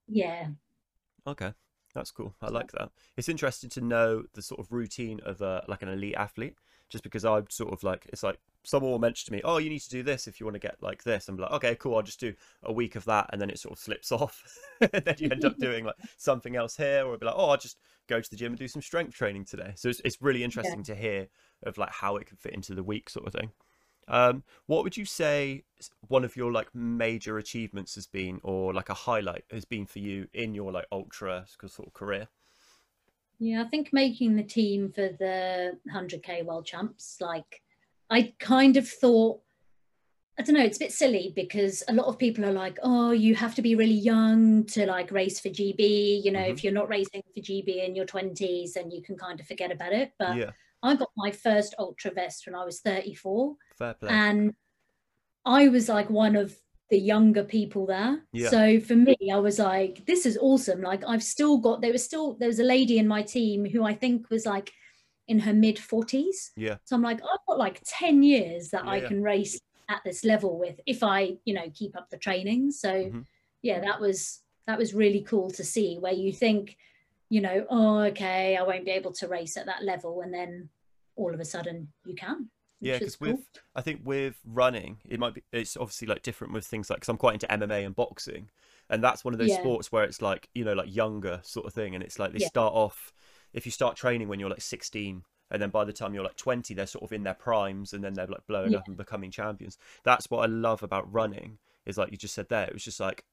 Yeah. 0.09 0.49
Okay, 1.27 1.53
that's 1.95 2.11
cool. 2.11 2.35
I 2.41 2.49
like 2.49 2.73
that. 2.73 2.91
It's 3.17 3.29
interesting 3.29 3.71
to 3.71 3.81
know 3.81 4.25
the 4.33 4.43
sort 4.43 4.61
of 4.61 4.73
routine 4.73 5.21
of 5.25 5.41
a 5.43 5.63
like 5.69 5.83
an 5.83 5.89
elite 5.89 6.17
athlete, 6.17 6.57
just 6.89 7.05
because 7.05 7.25
I'm 7.25 7.49
sort 7.51 7.73
of 7.73 7.83
like 7.85 8.07
it's 8.13 8.23
like 8.23 8.41
someone 8.65 8.93
will 8.93 8.99
mention 8.99 9.27
to 9.27 9.33
me, 9.33 9.41
"Oh, 9.45 9.59
you 9.59 9.71
need 9.71 9.81
to 9.81 9.89
do 9.91 10.03
this 10.03 10.27
if 10.29 10.41
you 10.41 10.47
want 10.47 10.55
to 10.55 10.61
get 10.61 10.83
like 10.83 11.03
this." 11.05 11.29
I'm 11.29 11.37
like, 11.37 11.51
"Okay, 11.53 11.75
cool. 11.77 11.97
I'll 11.97 12.03
just 12.03 12.21
do 12.21 12.35
a 12.63 12.73
week 12.73 12.97
of 12.97 13.05
that," 13.07 13.29
and 13.33 13.41
then 13.41 13.51
it 13.51 13.59
sort 13.59 13.73
of 13.73 13.79
slips 13.79 14.13
off, 14.13 14.43
and 14.81 15.05
then 15.05 15.17
you 15.19 15.29
end 15.31 15.45
up 15.45 15.59
doing 15.59 15.85
like 15.85 15.97
something 16.17 16.57
else 16.57 16.77
here, 16.77 17.05
or 17.07 17.17
be 17.19 17.27
like, 17.27 17.35
"Oh, 17.37 17.51
I'll 17.51 17.57
just 17.57 17.79
go 18.09 18.21
to 18.21 18.31
the 18.31 18.37
gym 18.37 18.53
and 18.53 18.59
do 18.59 18.69
some 18.69 18.83
strength 18.83 19.15
training 19.15 19.45
today." 19.47 19.73
So 19.77 19.89
it's 19.89 20.01
it's 20.05 20.23
really 20.23 20.45
interesting 20.45 20.83
to 20.85 20.95
hear 20.95 21.29
of 21.65 21.79
like 21.79 21.91
how 21.93 22.17
it 22.17 22.27
can 22.27 22.37
fit 22.37 22.55
into 22.55 22.75
the 22.75 22.85
week 22.85 23.11
sort 23.11 23.27
of 23.27 23.33
thing. 23.33 23.53
Um, 24.09 24.45
what 24.67 24.85
would 24.85 24.97
you 24.97 25.05
say 25.05 25.65
one 26.09 26.25
of 26.25 26.37
your 26.37 26.53
like 26.53 26.75
major 26.75 27.39
achievements 27.39 27.95
has 27.95 28.07
been, 28.07 28.41
or 28.43 28.75
like 28.75 28.89
a 28.89 28.95
highlight 28.95 29.45
has 29.51 29.65
been 29.65 29.87
for 29.87 30.01
you 30.01 30.29
in 30.33 30.55
your 30.55 30.73
like 30.73 30.87
ultra 30.93 31.47
sort 31.67 31.89
of 31.89 31.95
career? 31.95 32.29
Yeah, 33.39 33.63
I 33.63 33.69
think 33.69 33.93
making 33.93 34.37
the 34.37 34.43
team 34.45 34.93
for 34.93 35.09
the 35.09 35.79
100k 35.85 36.43
world 36.43 36.65
champs, 36.67 37.21
like 37.21 37.62
I 38.13 38.35
kind 38.39 38.77
of 38.77 38.87
thought, 38.89 39.41
I 40.39 40.43
don't 40.43 40.55
know, 40.57 40.65
it's 40.65 40.77
a 40.79 40.85
bit 40.87 40.93
silly 40.93 41.33
because 41.35 41.83
a 41.89 41.95
lot 41.95 42.07
of 42.07 42.19
people 42.19 42.45
are 42.45 42.53
like, 42.53 42.79
oh, 42.83 43.11
you 43.13 43.35
have 43.35 43.55
to 43.57 43.63
be 43.63 43.75
really 43.75 44.01
young 44.13 44.65
to 44.75 44.87
like 44.87 45.11
race 45.11 45.41
for 45.41 45.49
GB. 45.49 46.23
You 46.25 46.31
know, 46.33 46.41
Mhm. 46.47 46.51
if 46.53 46.63
you're 46.63 46.73
not 46.81 46.89
racing 46.89 47.23
for 47.35 47.41
GB 47.41 47.85
in 47.87 47.95
your 47.95 48.07
20s, 48.07 48.75
then 48.75 48.91
you 48.91 49.03
can 49.03 49.17
kind 49.17 49.41
of 49.41 49.47
forget 49.47 49.71
about 49.71 49.93
it. 49.93 50.13
But 50.19 50.37
yeah, 50.37 50.51
I 50.83 50.95
got 50.97 51.11
my 51.17 51.31
first 51.31 51.75
ultra 51.79 52.11
vest 52.11 52.47
when 52.47 52.55
I 52.55 52.65
was 52.65 52.81
34, 52.81 53.57
fair 53.79 53.95
play. 53.95 54.09
and 54.11 54.55
I 55.45 55.69
was 55.69 55.89
like 55.89 56.09
one 56.11 56.37
of 56.37 56.55
the 56.91 56.99
younger 56.99 57.45
people 57.45 57.87
there. 57.87 58.23
Yeah. 58.33 58.51
So 58.51 58.79
for 58.81 58.97
me, 58.97 59.17
I 59.33 59.39
was 59.39 59.59
like, 59.59 60.05
this 60.07 60.27
is 60.27 60.37
awesome. 60.39 60.83
Like 60.83 61.03
I've 61.07 61.23
still 61.23 61.57
got 61.59 61.81
there 61.83 61.93
was 61.93 62.05
still 62.05 62.35
there 62.35 62.49
was 62.49 62.59
a 62.61 62.65
lady 62.77 62.99
in 62.99 63.09
my 63.09 63.23
team 63.23 63.65
who 63.65 63.83
I 63.85 63.95
think 63.95 64.29
was 64.31 64.45
like 64.45 64.73
in 65.29 65.39
her 65.41 65.53
mid 65.55 65.77
40s. 65.77 66.51
yeah, 66.57 66.77
So 66.85 66.97
I'm 66.97 67.03
like, 67.03 67.21
I've 67.23 67.47
got 67.49 67.59
like 67.59 67.81
10 67.85 68.23
years 68.23 68.71
that 68.71 68.87
I 68.87 69.01
Yeah. 69.01 69.09
can 69.09 69.23
race 69.23 69.59
at 69.89 70.01
this 70.05 70.25
level 70.25 70.59
with 70.59 70.81
if 70.87 71.03
I, 71.03 71.37
you 71.45 71.55
know, 71.55 71.71
keep 71.75 71.97
up 71.97 72.09
the 72.11 72.17
training. 72.17 72.71
So 72.73 72.89
Mhm. 72.89 73.27
yeah, 73.63 73.81
that 73.81 74.01
was 74.01 74.41
that 74.67 74.79
was 74.79 74.95
really 74.95 75.23
cool 75.23 75.51
to 75.51 75.65
see 75.65 75.99
where 75.99 76.13
you 76.13 76.33
think, 76.33 76.77
you 77.31 77.41
know, 77.41 77.67
oh, 77.69 77.99
okay, 78.03 78.57
I 78.57 78.63
won't 78.63 78.85
be 78.85 78.93
able 78.93 79.13
to 79.15 79.27
race 79.29 79.57
at 79.57 79.67
that 79.67 79.83
level. 79.85 80.21
And 80.23 80.33
then 80.33 80.69
all 81.17 81.35
of 81.35 81.41
a 81.41 81.45
sudden 81.45 81.93
you 82.05 82.15
can. 82.15 82.49
yeah. 82.81 82.99
Because 82.99 83.17
cool. 83.17 83.35
with 83.35 83.41
I 83.75 83.81
think 83.83 84.01
with 84.05 84.39
running, 84.45 84.99
it 85.09 85.19
might 85.21 85.35
be 85.35 85.43
it's 85.53 85.77
obviously 85.77 86.07
like 86.09 86.23
different 86.23 86.53
with 86.53 86.65
things 86.67 86.91
like 86.91 86.99
because 86.99 87.09
I'm 87.09 87.17
quite 87.17 87.35
into 87.35 87.47
MMA 87.53 87.85
and 87.87 87.95
boxing, 87.95 88.51
and 88.91 89.03
that's 89.03 89.25
one 89.25 89.35
of 89.35 89.39
those 89.39 89.51
Yeah. 89.51 89.59
sports 89.59 89.93
where 89.93 90.05
it's 90.05 90.23
like 90.23 90.49
you 90.55 90.65
know 90.65 90.73
like 90.75 90.95
younger 90.95 91.41
sort 91.43 91.67
of 91.67 91.75
thing, 91.75 91.95
and 91.95 92.03
it's 92.03 92.19
like 92.19 92.33
they 92.33 92.39
Yeah. 92.39 92.49
start 92.49 92.73
off 92.75 93.13
if 93.53 93.67
you 93.67 93.73
start 93.73 93.97
training 93.97 94.29
when 94.29 94.41
you're 94.41 94.51
like 94.51 94.61
16 94.63 95.25
and 95.51 95.61
then 95.63 95.71
by 95.71 95.85
the 95.85 95.93
time 95.93 96.15
you're 96.15 96.25
like 96.25 96.37
20 96.37 96.75
they're 96.75 96.87
sort 96.87 97.05
of 97.05 97.13
in 97.13 97.23
their 97.25 97.35
primes 97.35 97.93
and 97.93 98.03
then 98.03 98.15
they're 98.15 98.27
like 98.27 98.47
blowing 98.47 98.73
Yeah. 98.73 98.79
up 98.79 98.89
and 98.89 98.97
becoming 98.97 99.31
champions 99.31 99.79
that's 100.05 100.31
what 100.31 100.39
i 100.43 100.47
love 100.47 100.83
about 100.83 101.13
running 101.13 101.59
is 101.87 101.99
like 101.99 102.11
you 102.11 102.17
just 102.17 102.35
said 102.35 102.49
there 102.49 102.65
it 102.67 102.73
was 102.73 102.85
just 102.85 103.01
like 103.01 103.25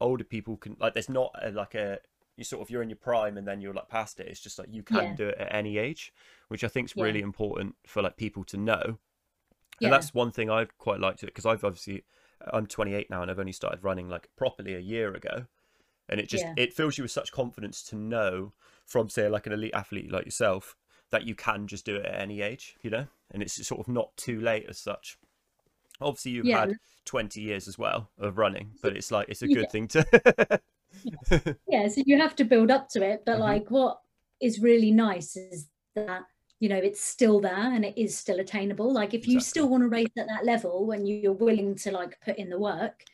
older 0.00 0.24
people 0.24 0.56
can 0.56 0.76
like 0.80 0.94
there's 0.94 1.08
not 1.08 1.34
a, 1.42 1.50
like 1.50 1.74
a 1.74 1.98
you 2.36 2.44
sort 2.44 2.60
of 2.62 2.70
you're 2.70 2.82
in 2.82 2.90
your 2.90 2.96
prime 2.96 3.36
and 3.38 3.46
then 3.46 3.60
you're 3.60 3.74
like 3.74 3.88
past 3.88 4.18
it 4.20 4.26
it's 4.28 4.40
just 4.40 4.58
like 4.58 4.68
you 4.70 4.82
can 4.82 4.96
Yeah. 4.96 5.14
do 5.14 5.28
it 5.28 5.38
at 5.38 5.54
any 5.54 5.78
age 5.78 6.12
which 6.48 6.64
i 6.64 6.68
think 6.68 6.88
is 6.88 6.96
Yeah. 6.96 7.04
really 7.04 7.20
important 7.20 7.76
for 7.86 8.02
like 8.02 8.16
people 8.16 8.44
to 8.44 8.56
know 8.56 8.98
and 9.82 9.92
that's 9.92 10.14
one 10.14 10.30
thing 10.30 10.50
i've 10.50 10.76
quite 10.78 11.00
liked 11.00 11.22
it 11.22 11.26
because 11.26 11.46
i've 11.46 11.64
obviously 11.64 12.04
i'm 12.52 12.66
28 12.66 13.08
now 13.10 13.22
and 13.22 13.30
i've 13.30 13.38
only 13.38 13.52
started 13.52 13.82
running 13.82 14.08
like 14.08 14.28
properly 14.36 14.74
a 14.74 14.78
year 14.80 15.14
ago 15.14 15.46
and 16.08 16.20
it 16.20 16.28
just 16.28 16.44
Yeah. 16.44 16.54
it 16.56 16.72
fills 16.74 16.98
you 16.98 17.04
with 17.04 17.10
such 17.10 17.32
confidence 17.32 17.82
to 17.84 17.96
know 17.96 18.52
from 18.86 19.08
say 19.08 19.28
like 19.28 19.46
an 19.46 19.52
elite 19.52 19.74
athlete 19.74 20.10
like 20.12 20.24
yourself 20.24 20.76
that 21.10 21.24
you 21.24 21.34
can 21.34 21.66
just 21.66 21.84
do 21.84 21.96
it 21.96 22.06
at 22.06 22.20
any 22.20 22.40
age 22.42 22.76
you 22.82 22.90
know 22.90 23.06
and 23.30 23.42
it's 23.42 23.66
sort 23.66 23.80
of 23.80 23.88
not 23.88 24.16
too 24.16 24.40
late 24.40 24.66
as 24.68 24.78
such 24.78 25.16
obviously 26.00 26.32
you've 26.32 26.46
Yeah. 26.46 26.60
had 26.60 26.76
20 27.04 27.40
years 27.40 27.68
as 27.68 27.78
well 27.78 28.10
of 28.18 28.36
running 28.38 28.72
but 28.82 28.96
it's 28.96 29.10
like 29.10 29.28
it's 29.28 29.42
a 29.42 29.48
Yeah. 29.48 29.54
good 29.54 29.70
thing 29.70 29.88
to 29.88 30.60
yeah 31.68 31.88
so 31.88 32.02
you 32.06 32.18
have 32.18 32.36
to 32.36 32.44
build 32.44 32.70
up 32.70 32.88
to 32.88 33.02
it 33.02 33.22
but 33.24 33.36
Mhm. 33.36 33.40
like 33.40 33.70
what 33.70 34.00
is 34.40 34.60
really 34.60 34.90
nice 34.90 35.36
is 35.36 35.68
that 35.94 36.22
you 36.60 36.68
know 36.68 36.76
it's 36.76 37.00
still 37.00 37.40
there 37.40 37.72
and 37.74 37.84
it 37.84 37.96
is 37.96 38.16
still 38.16 38.40
attainable 38.40 38.92
like 38.92 39.14
if 39.14 39.26
you 39.26 39.40
still 39.40 39.68
want 39.68 39.82
to 39.82 39.88
race 39.88 40.08
at 40.18 40.26
that 40.28 40.44
level 40.44 40.90
and 40.92 41.08
you're 41.08 41.32
willing 41.32 41.74
to 41.74 41.90
like 41.90 42.20
put 42.20 42.36
in 42.36 42.48
the 42.48 42.58
work 42.58 43.04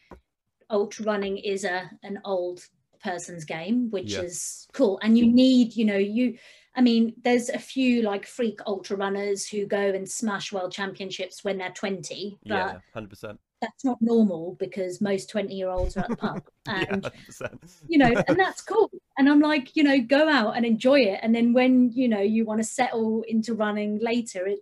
ultra 0.71 1.05
running 1.05 1.37
is 1.39 1.65
a 1.65 1.91
an 2.03 2.21
old 2.25 2.67
person's 3.03 3.45
game 3.45 3.91
which 3.91 4.17
Yeah. 4.17 4.23
is 4.25 4.67
cool 4.73 4.99
and 5.03 5.17
you 5.19 5.27
need 5.31 5.75
you 5.75 5.85
know 5.85 5.97
you 5.97 6.37
i 6.77 6.81
mean 6.81 7.15
there's 7.23 7.49
a 7.49 7.59
few 7.59 8.03
like 8.03 8.27
freak 8.27 8.61
ultra 8.67 8.97
runners 8.97 9.47
who 9.47 9.67
go 9.67 9.79
and 9.81 10.09
smash 10.09 10.53
world 10.53 10.73
championships 10.73 11.43
when 11.45 11.59
they're 11.59 11.71
20 11.73 12.39
but 12.49 12.57
yeah 12.57 12.81
100% 12.95 13.39
that's 13.61 13.85
not 13.85 13.99
normal 14.01 14.57
because 14.59 15.01
most 15.01 15.29
20 15.31 15.55
year 15.55 15.71
olds 15.71 15.97
are 15.97 16.05
at 16.05 16.11
the 16.11 16.17
pub 16.17 16.43
yeah 16.75 16.97
and 16.97 17.05
100% 17.05 17.59
you 17.89 17.99
know, 17.99 18.15
and 18.29 18.39
that's 18.39 18.63
cool. 18.63 18.91
And 19.19 19.29
I'm 19.29 19.41
like, 19.41 19.75
you 19.77 19.83
know, 19.83 20.01
go 20.01 20.29
out 20.29 20.57
and 20.57 20.65
enjoy 20.65 21.01
it. 21.01 21.21
And 21.23 21.35
then 21.35 21.53
when, 21.53 21.91
you 21.93 22.09
know, 22.09 22.21
you 22.21 22.45
want 22.45 22.61
to 22.61 22.65
settle 22.65 23.25
into 23.27 23.55
running 23.55 23.99
later, 24.01 24.47
it 24.47 24.61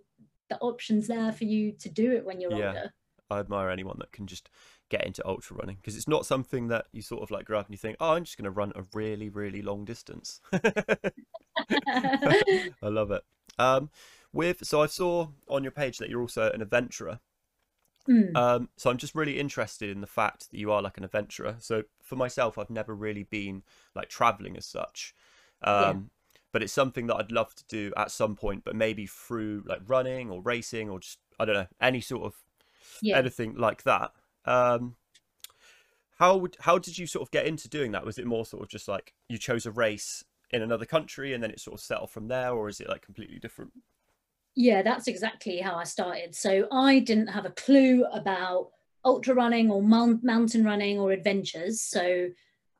the 0.49 0.57
options 0.59 1.07
there 1.07 1.31
for 1.31 1.43
you 1.43 1.73
to 1.73 1.89
do 1.89 2.11
it 2.11 2.25
when 2.25 2.41
you're 2.41 2.55
Yeah. 2.55 2.73
older. 2.73 2.91
I 3.29 3.39
admire 3.39 3.69
anyone 3.69 3.97
that 3.99 4.11
can 4.11 4.25
just 4.25 4.49
get 4.89 5.05
into 5.05 5.25
ultra 5.27 5.55
running 5.57 5.77
because 5.77 5.95
it's 5.95 6.07
not 6.07 6.25
something 6.25 6.67
that 6.69 6.87
you 6.91 7.01
sort 7.01 7.23
of 7.23 7.31
like 7.31 7.45
grow 7.45 7.59
up 7.59 7.67
and 7.67 7.73
you 7.73 7.77
think, 7.77 7.97
oh, 7.99 8.13
I'm 8.13 8.23
just 8.23 8.37
going 8.37 8.45
to 8.45 8.51
run 8.51 8.71
a 8.75 8.83
really, 8.93 9.29
really 9.29 9.61
long 9.61 9.85
distance. 9.85 10.41
I 11.71 12.87
love 12.87 13.11
it. 13.11 13.23
Um, 13.57 13.89
with 14.31 14.65
so 14.65 14.81
I 14.81 14.85
saw 14.87 15.29
on 15.47 15.63
your 15.63 15.71
page 15.71 15.97
that 15.97 16.09
you're 16.09 16.21
also 16.21 16.51
an 16.51 16.61
adventurer. 16.61 17.19
Mm, 18.07 18.33
Um, 18.35 18.69
so 18.77 18.89
I'm 18.89 18.97
just 18.97 19.15
really 19.15 19.39
interested 19.39 19.89
in 19.89 20.01
the 20.01 20.07
fact 20.07 20.51
that 20.51 20.57
you 20.57 20.71
are 20.71 20.81
like 20.81 20.97
an 20.97 21.03
adventurer. 21.03 21.57
So 21.59 21.83
for 22.01 22.15
myself, 22.15 22.57
I've 22.57 22.69
never 22.69 22.95
really 22.95 23.23
been 23.23 23.63
like 23.95 24.09
traveling 24.09 24.55
as 24.55 24.65
such. 24.65 25.15
Um, 25.63 25.71
Yeah. 25.73 25.93
but 26.51 26.63
it's 26.63 26.73
something 26.73 27.07
that 27.07 27.15
I'd 27.15 27.31
love 27.31 27.53
to 27.55 27.63
do 27.67 27.91
at 27.97 28.11
some 28.11 28.35
point, 28.35 28.63
but 28.63 28.75
maybe 28.75 29.05
through 29.07 29.63
like 29.65 29.81
running 29.87 30.29
or 30.29 30.41
racing 30.41 30.89
or 30.89 30.99
just 30.99 31.19
I 31.39 31.45
don't 31.45 31.55
know 31.55 31.67
any 31.81 32.01
sort 32.01 32.23
of 32.23 32.35
yeah. 33.01 33.17
anything 33.17 33.55
like 33.55 33.83
that. 33.83 34.11
Um, 34.45 34.95
how 36.17 36.35
would 36.37 36.57
how 36.59 36.77
did 36.77 36.97
you 36.97 37.07
sort 37.07 37.25
of 37.25 37.31
get 37.31 37.45
into 37.45 37.69
doing 37.69 37.91
that? 37.93 38.05
Was 38.05 38.17
it 38.17 38.25
more 38.27 38.45
sort 38.45 38.63
of 38.63 38.69
just 38.69 38.87
like 38.87 39.13
you 39.29 39.37
chose 39.37 39.65
a 39.65 39.71
race 39.71 40.23
in 40.51 40.61
another 40.61 40.85
country 40.85 41.33
and 41.33 41.41
then 41.43 41.51
it 41.51 41.59
sort 41.59 41.75
of 41.75 41.81
settled 41.81 42.09
from 42.09 42.27
there, 42.27 42.51
or 42.51 42.67
is 42.67 42.79
it 42.81 42.89
like 42.89 43.01
completely 43.01 43.39
different? 43.39 43.71
Yeah, 44.55 44.81
that's 44.81 45.07
exactly 45.07 45.59
how 45.59 45.75
I 45.75 45.83
started. 45.85 46.35
So 46.35 46.67
I 46.71 46.99
didn't 46.99 47.27
have 47.27 47.45
a 47.45 47.51
clue 47.51 48.03
about 48.11 48.71
ultra 49.05 49.33
running 49.33 49.71
or 49.71 49.81
mountain 49.81 50.65
running 50.65 50.99
or 50.99 51.11
adventures. 51.11 51.79
So 51.81 52.29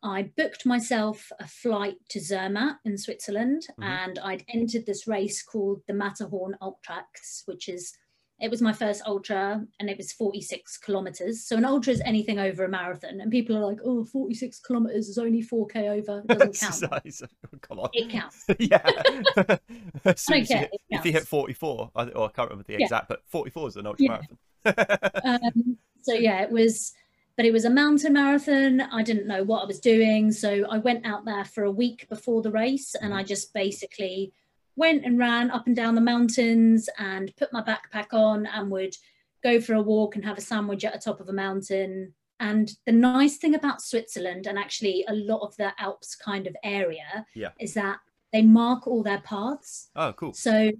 I 0.03 0.23
booked 0.35 0.65
myself 0.65 1.31
a 1.39 1.47
flight 1.47 1.97
to 2.09 2.19
Zermatt 2.19 2.77
in 2.85 2.97
Switzerland 2.97 3.67
Mhm. 3.77 3.83
and 3.83 4.19
I'd 4.19 4.45
entered 4.49 4.85
this 4.85 5.07
race 5.07 5.41
called 5.43 5.81
the 5.87 5.93
Matterhorn 5.93 6.57
Ultraks, 6.61 7.45
which 7.45 7.69
is 7.69 7.97
it 8.41 8.49
was 8.49 8.62
my 8.62 8.71
first 8.71 9.02
ultra 9.06 9.65
and 9.80 9.89
it 9.89 9.97
was 9.97 10.12
46 10.13 10.78
kilometers. 10.78 11.43
So 11.43 11.58
an 11.58 11.65
ultra 11.65 11.91
is 11.93 12.02
anything 12.06 12.39
over 12.39 12.63
a 12.63 12.69
marathon. 12.69 13.19
And 13.19 13.30
people 13.30 13.58
are 13.58 13.65
like, 13.65 13.80
oh, 13.84 14.06
46 14.06 14.60
kilometers 14.60 15.10
is 15.10 15.17
only 15.17 15.41
4K 15.43 15.89
over. 15.89 16.23
It 16.30 16.38
doesn't 16.39 16.60
count. 16.91 17.32
Come 17.62 17.80
on. 17.80 17.89
it 17.93 18.10
counts. 18.10 18.45
yeah. 18.60 18.86
Soon 20.15 20.41
as 20.41 20.49
you 20.49 20.58
hit- 20.58 20.69
it 20.73 20.82
if 20.89 21.06
you 21.06 21.12
hit 21.12 21.28
44, 21.28 21.91
I, 21.95 22.04
or 22.10 22.28
I 22.30 22.32
can't 22.32 22.49
remember 22.49 22.63
the 22.67 22.73
Yeah. 22.80 22.86
exact, 22.86 23.10
but 23.10 23.21
44 23.28 23.67
is 23.67 23.75
an 23.75 23.86
ultra 23.88 24.06
Yeah. 24.06 24.19
marathon. 24.65 25.39
um, 25.56 25.78
so 26.02 26.13
yeah, 26.13 26.41
it 26.41 26.49
was, 26.52 26.93
but 27.36 27.45
it 27.45 27.52
was 27.52 27.65
a 27.65 27.69
mountain 27.69 28.13
marathon. 28.13 28.82
I 28.82 29.04
didn't 29.04 29.28
know 29.28 29.43
what 29.43 29.63
I 29.63 29.65
was 29.65 29.80
doing, 29.80 30.32
so 30.32 30.65
I 30.69 30.78
went 30.78 31.06
out 31.06 31.25
there 31.25 31.43
for 31.45 31.63
a 31.65 31.71
week 31.71 32.08
before 32.10 32.41
the 32.41 32.52
race, 32.52 32.95
and 33.02 33.13
I 33.13 33.23
just 33.23 33.54
basically 33.54 34.32
went 34.79 35.05
and 35.05 35.19
ran 35.19 35.51
up 35.51 35.67
and 35.67 35.75
down 35.75 35.93
the 35.95 36.01
mountains 36.01 36.89
and 36.97 37.35
put 37.37 37.51
my 37.53 37.61
backpack 37.61 38.13
on 38.13 38.45
and 38.47 38.71
would 38.71 38.95
go 39.43 39.59
for 39.61 39.73
a 39.73 39.81
walk 39.81 40.15
and 40.15 40.25
have 40.25 40.37
a 40.37 40.41
sandwich 40.41 40.83
at 40.85 40.93
the 40.93 40.99
top 40.99 41.19
of 41.19 41.29
a 41.29 41.33
mountain. 41.33 42.13
And 42.39 42.71
the 42.85 42.91
nice 42.93 43.37
thing 43.37 43.53
about 43.55 43.81
Switzerland 43.81 44.47
and 44.47 44.57
actually 44.57 45.03
a 45.07 45.13
lot 45.13 45.41
of 45.41 45.55
the 45.57 45.73
Alps 45.77 46.15
kind 46.15 46.47
of 46.47 46.55
area 46.63 47.25
Yeah. 47.35 47.49
is 47.59 47.73
that 47.73 47.99
they 48.31 48.41
mark 48.41 48.87
all 48.87 49.03
their 49.03 49.21
paths. 49.21 49.89
Oh, 49.95 50.13
cool. 50.13 50.33
So 50.33 50.71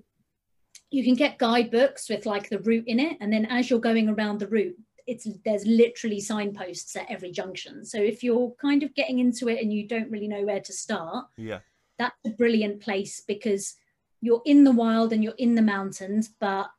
you 0.92 1.04
can 1.04 1.16
get 1.16 1.38
guidebooks 1.38 2.10
with 2.10 2.26
like 2.26 2.50
the 2.50 2.60
route 2.60 2.88
in 2.88 3.00
it, 3.00 3.18
and 3.20 3.32
then 3.34 3.46
as 3.48 3.70
you're 3.70 3.80
going 3.80 4.08
around 4.10 4.40
the 4.40 4.48
route, 4.48 4.76
it's 5.08 5.28
there's 5.44 5.66
literally 5.66 6.20
signposts 6.22 6.96
at 6.96 7.10
every 7.12 7.32
junction. 7.32 7.84
So 7.86 7.98
if 8.02 8.24
you're 8.24 8.52
kind 8.62 8.84
of 8.84 8.94
getting 8.96 9.20
into 9.20 9.50
it 9.50 9.62
and 9.62 9.74
you 9.74 9.88
don't 9.88 10.10
really 10.10 10.28
know 10.28 10.44
where 10.46 10.62
to 10.62 10.74
start, 10.74 11.26
Yeah. 11.38 11.60
that's 11.98 12.16
a 12.26 12.30
brilliant 12.30 12.80
place 12.82 13.22
because 13.28 13.76
you're 14.22 14.42
in 14.46 14.64
the 14.64 14.72
wild 14.72 15.14
and 15.14 15.24
you're 15.24 15.34
in 15.38 15.56
the 15.56 15.62
mountains, 15.62 16.30
but 16.40 16.70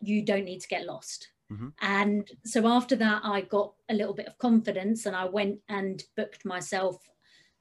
you 0.00 0.22
don't 0.24 0.44
need 0.44 0.60
to 0.60 0.68
get 0.68 0.86
lost. 0.86 1.28
Mhm. 1.50 1.72
And 1.80 2.30
so 2.44 2.66
after 2.68 2.94
that, 2.96 3.22
I 3.24 3.40
got 3.40 3.74
a 3.88 3.94
little 3.94 4.14
bit 4.14 4.26
of 4.26 4.38
confidence 4.38 5.06
and 5.06 5.16
I 5.16 5.24
went 5.24 5.60
and 5.68 6.02
booked 6.16 6.44
myself 6.44 7.08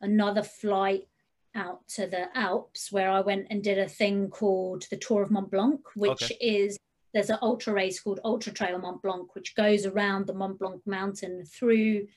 another 0.01 0.43
flight 0.43 1.07
out 1.55 1.87
to 1.87 2.05
the 2.05 2.29
Alps 2.37 2.91
where 2.91 3.09
I 3.09 3.21
went 3.21 3.47
and 3.49 3.63
did 3.63 3.79
a 3.79 3.89
thing 3.89 4.29
called 4.29 4.83
the 4.91 4.97
Tour 4.97 5.23
of 5.23 5.31
Mont 5.31 5.49
Blanc, 5.49 5.81
which 5.95 6.23
Okay. 6.23 6.37
is 6.39 6.77
there's 7.13 7.29
an 7.31 7.39
ultra 7.41 7.73
race 7.73 7.99
called 7.99 8.19
Ultra 8.23 8.53
Trail 8.53 8.77
Mont 8.77 9.01
Blanc, 9.01 9.33
which 9.33 9.55
goes 9.55 9.85
around 9.87 10.27
the 10.27 10.33
Mont 10.35 10.59
Blanc 10.59 10.85
mountain 10.85 11.45
through 11.45 12.07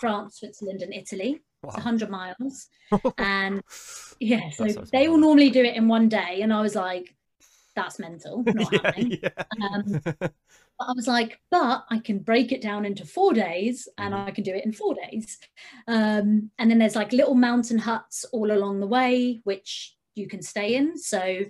France, 0.00 0.38
Switzerland, 0.40 0.82
and 0.82 0.92
Italy. 0.92 1.40
It's 1.64 1.74
100 1.74 2.10
miles. 2.10 2.68
and 3.18 3.62
yeah, 4.18 4.50
so 4.50 4.64
they 4.92 5.08
will 5.08 5.18
normally 5.18 5.50
do 5.50 5.62
it 5.64 5.76
in 5.76 5.88
one 5.88 6.08
day. 6.08 6.40
And 6.42 6.52
I 6.52 6.60
was 6.62 6.74
like, 6.74 7.14
that's 7.76 7.98
mental, 7.98 8.42
not 8.46 8.72
yeah, 8.72 8.78
happening. 8.84 9.18
yeah. 9.22 9.30
Um, 9.74 10.00
But 10.78 10.88
I 10.88 10.92
was 10.94 11.06
like, 11.06 11.38
but 11.50 11.84
I 11.90 11.98
can 11.98 12.20
break 12.20 12.52
it 12.52 12.62
down 12.62 12.86
into 12.86 13.04
four 13.04 13.34
days 13.34 13.86
and 13.98 14.14
Mhm. 14.14 14.26
I 14.28 14.30
can 14.30 14.44
do 14.44 14.54
it 14.54 14.64
in 14.64 14.72
four 14.72 14.94
days. 14.94 15.38
Um, 15.86 16.50
and 16.58 16.70
then 16.70 16.78
there's 16.78 16.96
like 16.96 17.12
little 17.12 17.34
mountain 17.34 17.76
huts 17.76 18.24
all 18.32 18.50
along 18.50 18.80
the 18.80 18.86
way, 18.86 19.42
which 19.44 19.94
you 20.14 20.26
can 20.26 20.40
stay 20.40 20.76
in. 20.76 20.96
So 20.96 21.40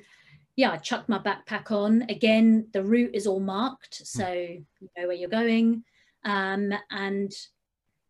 yeah, 0.57 0.73
I 0.73 0.79
chucked 0.79 1.09
my 1.09 1.21
backpack 1.21 1.71
on. 1.71 2.03
Again, 2.09 2.67
the 2.73 2.83
route 2.83 3.15
is 3.15 3.29
all 3.29 3.39
marked. 3.39 4.05
So 4.05 4.29
you 4.33 4.65
know 4.99 5.07
where 5.07 5.13
you're 5.13 5.29
going. 5.31 5.85
Um, 6.25 6.73
and 6.91 7.31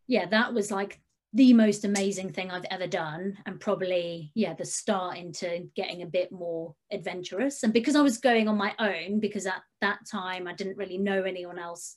yeah, 0.07 0.25
that 0.25 0.55
was 0.55 0.71
like 0.71 1.03
the 1.33 1.53
most 1.53 1.85
amazing 1.85 2.33
thing 2.33 2.51
I've 2.51 2.67
ever 2.71 2.87
done, 2.87 3.39
and 3.47 3.61
probably 3.61 4.33
yeah 4.35 4.55
the 4.55 4.65
start 4.65 5.17
into 5.17 5.69
getting 5.77 6.03
a 6.03 6.07
bit 6.07 6.33
more 6.33 6.75
adventurous. 6.91 7.63
And 7.63 7.73
because 7.73 7.95
I 7.97 8.03
was 8.03 8.19
going 8.19 8.49
on 8.49 8.57
my 8.57 8.75
own, 8.79 9.21
because 9.21 9.47
at 9.47 9.63
that 9.81 10.01
time 10.11 10.49
I 10.49 10.55
didn't 10.55 10.77
really 10.77 10.99
know 10.99 11.23
anyone 11.23 11.59
else 11.59 11.97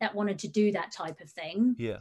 that 0.00 0.14
wanted 0.14 0.40
to 0.40 0.48
do 0.48 0.72
that 0.72 0.90
type 0.90 1.20
of 1.20 1.30
thing, 1.30 1.76
yeah. 1.78 1.98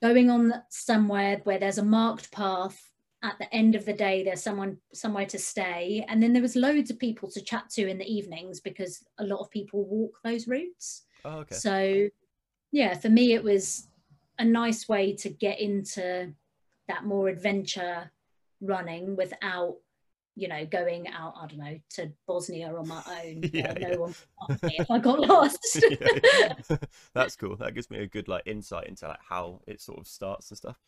going 0.00 0.30
on 0.30 0.54
somewhere 0.70 1.40
where 1.44 1.58
there's 1.58 1.78
a 1.78 1.84
marked 1.84 2.30
path. 2.30 2.80
At 3.22 3.38
the 3.40 3.52
end 3.52 3.74
of 3.74 3.84
the 3.84 3.94
day, 3.94 4.22
there's 4.22 4.42
someone 4.42 4.76
somewhere 4.92 5.26
to 5.26 5.38
stay, 5.38 6.04
and 6.06 6.22
then 6.22 6.32
there 6.32 6.42
was 6.42 6.54
loads 6.54 6.90
of 6.90 6.98
people 6.98 7.28
to 7.30 7.40
chat 7.40 7.68
to 7.70 7.88
in 7.88 7.98
the 7.98 8.04
evenings 8.04 8.60
because 8.60 9.02
a 9.18 9.24
lot 9.24 9.40
of 9.40 9.50
people 9.50 9.84
walk 9.86 10.18
those 10.22 10.46
routes. 10.46 11.02
Oh, 11.24 11.38
okay. 11.38 11.54
So, 11.56 12.08
yeah, 12.70 12.94
for 12.94 13.08
me, 13.08 13.32
it 13.32 13.42
was 13.42 13.88
a 14.38 14.44
nice 14.44 14.88
way 14.88 15.14
to 15.16 15.28
get 15.28 15.60
into 15.60 16.32
that 16.88 17.04
more 17.04 17.28
adventure 17.28 18.10
running 18.60 19.16
without, 19.16 19.76
you 20.34 20.48
know, 20.48 20.64
going 20.66 21.08
out, 21.08 21.34
I 21.40 21.46
don't 21.46 21.58
know, 21.58 21.80
to 21.94 22.12
Bosnia 22.26 22.74
on 22.74 22.88
my 22.88 23.02
own. 23.24 23.40
where 23.40 23.50
Yeah, 23.52 23.72
no 23.72 23.88
yeah. 23.88 23.96
one 23.96 24.14
if 24.64 24.90
I 24.90 24.98
got 24.98 25.20
lost. 25.28 25.84
Yeah. 25.90 26.54
That's 27.14 27.36
cool. 27.36 27.56
That 27.56 27.74
gives 27.74 27.90
me 27.90 27.98
a 27.98 28.06
good 28.06 28.28
like 28.28 28.42
insight 28.46 28.86
into 28.88 29.08
like 29.08 29.20
how 29.28 29.60
it 29.66 29.80
sort 29.80 29.98
of 29.98 30.06
starts 30.06 30.50
and 30.50 30.58
stuff. 30.58 30.78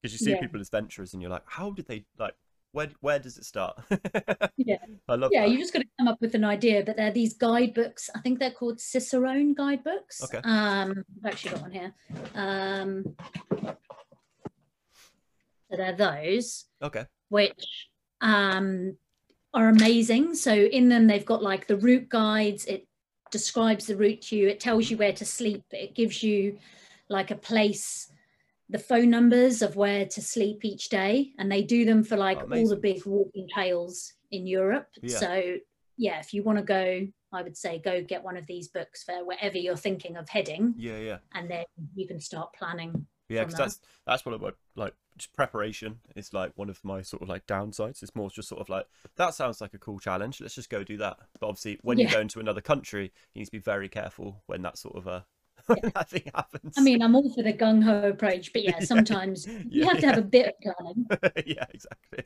Because 0.00 0.12
you 0.12 0.18
see 0.18 0.38
people 0.40 0.60
as 0.60 0.68
venturers 0.68 1.12
and 1.14 1.22
you're 1.22 1.30
like, 1.30 1.42
how 1.46 1.70
did 1.70 1.88
they 1.88 2.04
like? 2.18 2.34
Where 2.72 2.88
where 3.00 3.18
does 3.18 3.38
it 3.38 3.44
start? 3.44 3.78
Yeah. 4.58 4.78
I 5.08 5.14
love 5.14 5.30
yeah, 5.32 5.42
that. 5.42 5.50
you 5.50 5.58
just 5.58 5.72
got 5.72 5.80
to 5.80 5.88
come 5.96 6.08
up 6.08 6.20
with 6.20 6.34
an 6.34 6.42
idea. 6.42 6.82
But 6.84 6.96
there 6.96 7.08
are 7.08 7.12
these 7.12 7.34
guidebooks. 7.34 8.10
I 8.16 8.20
think 8.20 8.40
they're 8.40 8.50
called 8.50 8.80
Cicerone 8.80 9.54
guidebooks. 9.54 10.24
Okay. 10.24 10.40
Um, 10.42 11.04
I've 11.24 11.32
actually 11.32 11.50
got 11.52 11.62
one 11.62 11.70
here. 11.70 11.94
Um, 12.34 13.14
so 15.70 15.76
they're 15.76 15.94
those. 15.94 16.64
Okay. 16.82 17.04
which 17.28 17.88
um, 18.20 18.96
are 19.54 19.68
amazing. 19.68 20.34
So 20.34 20.52
in 20.52 20.88
them, 20.88 21.06
they've 21.06 21.24
got 21.24 21.42
like 21.42 21.66
the 21.66 21.76
route 21.76 22.08
guides. 22.08 22.64
It 22.64 22.88
describes 23.30 23.86
the 23.86 23.96
route 23.96 24.22
to 24.22 24.36
you. 24.36 24.48
It 24.48 24.60
tells 24.60 24.90
you 24.90 24.96
where 24.96 25.12
to 25.12 25.24
sleep. 25.24 25.64
It 25.70 25.94
gives 25.94 26.22
you 26.22 26.58
like 27.08 27.30
a 27.30 27.36
place, 27.36 28.08
the 28.68 28.78
phone 28.78 29.10
numbers 29.10 29.62
of 29.62 29.76
where 29.76 30.06
to 30.06 30.22
sleep 30.22 30.64
each 30.64 30.88
day, 30.88 31.32
and 31.38 31.50
they 31.50 31.62
do 31.62 31.84
them 31.84 32.02
for 32.02 32.16
like 32.16 32.38
all 32.38 32.68
the 32.68 32.76
big 32.76 33.04
walking 33.06 33.48
trails 33.52 34.12
in 34.30 34.46
Europe. 34.46 34.88
Yeah. 35.02 35.18
So 35.18 35.56
yeah, 35.96 36.18
if 36.18 36.34
you 36.34 36.42
want 36.42 36.58
to 36.58 36.64
go, 36.64 37.06
I 37.32 37.42
would 37.42 37.56
say 37.56 37.80
go 37.82 38.02
get 38.02 38.22
one 38.22 38.36
of 38.36 38.46
these 38.46 38.68
books 38.68 39.02
for 39.04 39.24
wherever 39.24 39.56
you're 39.56 39.76
thinking 39.76 40.16
of 40.16 40.28
heading, 40.28 40.74
Yeah, 40.76 40.98
yeah. 40.98 41.18
and 41.32 41.50
then 41.50 41.64
you 41.94 42.06
can 42.06 42.20
start 42.20 42.52
planning. 42.58 43.06
Yeah, 43.28 43.40
because 43.40 43.54
that. 43.54 43.62
that's 43.64 43.80
that's 44.06 44.26
of 44.26 44.40
my 44.40 44.50
like 44.76 44.94
just 45.16 45.32
preparation 45.34 45.98
is 46.14 46.32
like 46.32 46.52
one 46.54 46.70
of 46.70 46.84
my 46.84 47.02
sort 47.02 47.22
of 47.22 47.28
like 47.28 47.46
downsides. 47.46 48.02
It's 48.02 48.14
more 48.14 48.30
just 48.30 48.48
sort 48.48 48.60
of 48.60 48.68
like 48.68 48.86
that 49.16 49.34
sounds 49.34 49.60
like 49.60 49.74
a 49.74 49.78
cool 49.78 49.98
challenge. 49.98 50.40
Let's 50.40 50.54
just 50.54 50.70
go 50.70 50.84
do 50.84 50.96
that. 50.98 51.18
But 51.40 51.48
obviously, 51.48 51.78
when 51.82 51.98
you 51.98 52.08
go 52.08 52.20
into 52.20 52.38
another 52.38 52.60
country, 52.60 53.12
you 53.34 53.40
need 53.40 53.46
to 53.46 53.50
be 53.50 53.58
very 53.58 53.88
careful 53.88 54.42
when 54.46 54.62
that 54.62 54.78
sort 54.78 54.96
of 54.96 55.08
uh 55.08 55.20
Yeah. 55.68 55.90
that 55.94 56.08
thing 56.10 56.30
happens. 56.34 56.74
I 56.76 56.80
mean, 56.80 57.02
I'm 57.02 57.14
all 57.14 57.28
for 57.34 57.42
the 57.42 57.52
gung 57.52 57.82
ho 57.82 58.08
approach, 58.08 58.52
but 58.52 58.62
yeah, 58.64 58.80
sometimes 58.80 59.46
you 59.46 59.82
Yeah, 59.82 59.88
have 59.88 60.00
to 60.00 60.06
have 60.06 60.18
a 60.18 60.22
bit 60.22 60.46
of 60.48 60.54
planning. 60.62 61.06
yeah, 61.46 61.64
exactly. 61.72 62.24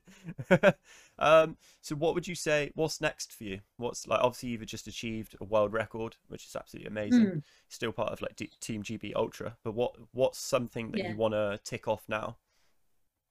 um, 1.18 1.57
so 1.81 1.94
what 1.96 2.14
would 2.14 2.26
you 2.29 2.35
say? 2.35 2.70
What's 2.74 3.00
next 3.00 3.33
for 3.33 3.44
you? 3.44 3.61
What's 3.76 4.07
like? 4.07 4.20
Obviously, 4.22 4.50
you've 4.50 4.66
just 4.66 4.87
achieved 4.88 5.37
a 5.40 5.44
world 5.44 5.72
record, 5.72 6.16
which 6.29 6.46
is 6.46 6.57
absolutely 6.57 6.88
amazing. 6.88 7.26
Mm. 7.26 7.42
Still 7.68 7.92
part 7.92 8.12
of 8.12 8.22
like 8.22 8.37
D- 8.37 8.50
Team 8.61 8.83
GB 8.83 9.12
Ultra, 9.14 9.57
but 9.64 9.74
what 9.74 9.94
what's 10.12 10.38
something 10.38 10.90
that 10.92 10.98
Yeah. 10.98 11.11
you 11.11 11.16
want 11.16 11.35
to 11.35 11.59
tick 11.64 11.88
off 11.88 12.05
now? 12.09 12.37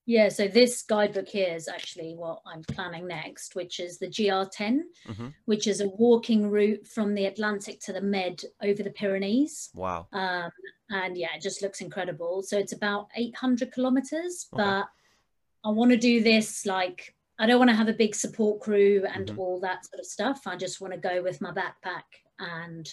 Yeah, 0.06 0.28
so 0.28 0.48
this 0.48 0.82
guidebook 0.82 1.28
here 1.28 1.54
is 1.54 1.68
actually 1.68 2.14
what 2.14 2.40
I'm 2.46 2.62
planning 2.62 3.06
next, 3.06 3.54
which 3.54 3.78
is 3.78 3.98
the 3.98 4.08
GR10, 4.08 4.80
hmm 5.06 5.28
which 5.44 5.66
is 5.66 5.80
a 5.80 5.88
walking 5.88 6.48
route 6.48 6.86
from 6.86 7.14
the 7.14 7.26
Atlantic 7.26 7.80
to 7.80 7.92
the 7.92 8.00
Med 8.00 8.40
over 8.62 8.82
the 8.82 8.90
Pyrenees. 8.90 9.70
Wow. 9.74 10.06
Um, 10.12 10.50
and 10.90 11.16
yeah, 11.16 11.28
it 11.36 11.42
just 11.42 11.60
looks 11.62 11.80
incredible. 11.80 12.42
So 12.42 12.56
it's 12.58 12.72
about 12.72 13.08
800 13.16 13.72
kilometers, 13.72 14.48
Okay. 14.52 14.62
but 14.64 14.88
I 15.64 15.70
want 15.70 15.90
to 15.90 15.96
do 15.96 16.22
this 16.22 16.64
like, 16.66 17.14
I 17.38 17.46
don't 17.46 17.58
want 17.58 17.70
to 17.70 17.76
have 17.76 17.88
a 17.88 17.92
big 17.92 18.14
support 18.14 18.60
crew 18.60 19.04
and 19.12 19.26
Mhm. 19.28 19.38
all 19.38 19.60
that 19.60 19.84
sort 19.86 20.00
of 20.00 20.06
stuff. 20.06 20.42
I 20.46 20.56
just 20.56 20.80
want 20.80 20.94
to 20.94 20.98
go 21.00 21.22
with 21.22 21.40
my 21.40 21.52
backpack 21.52 22.04
and 22.38 22.92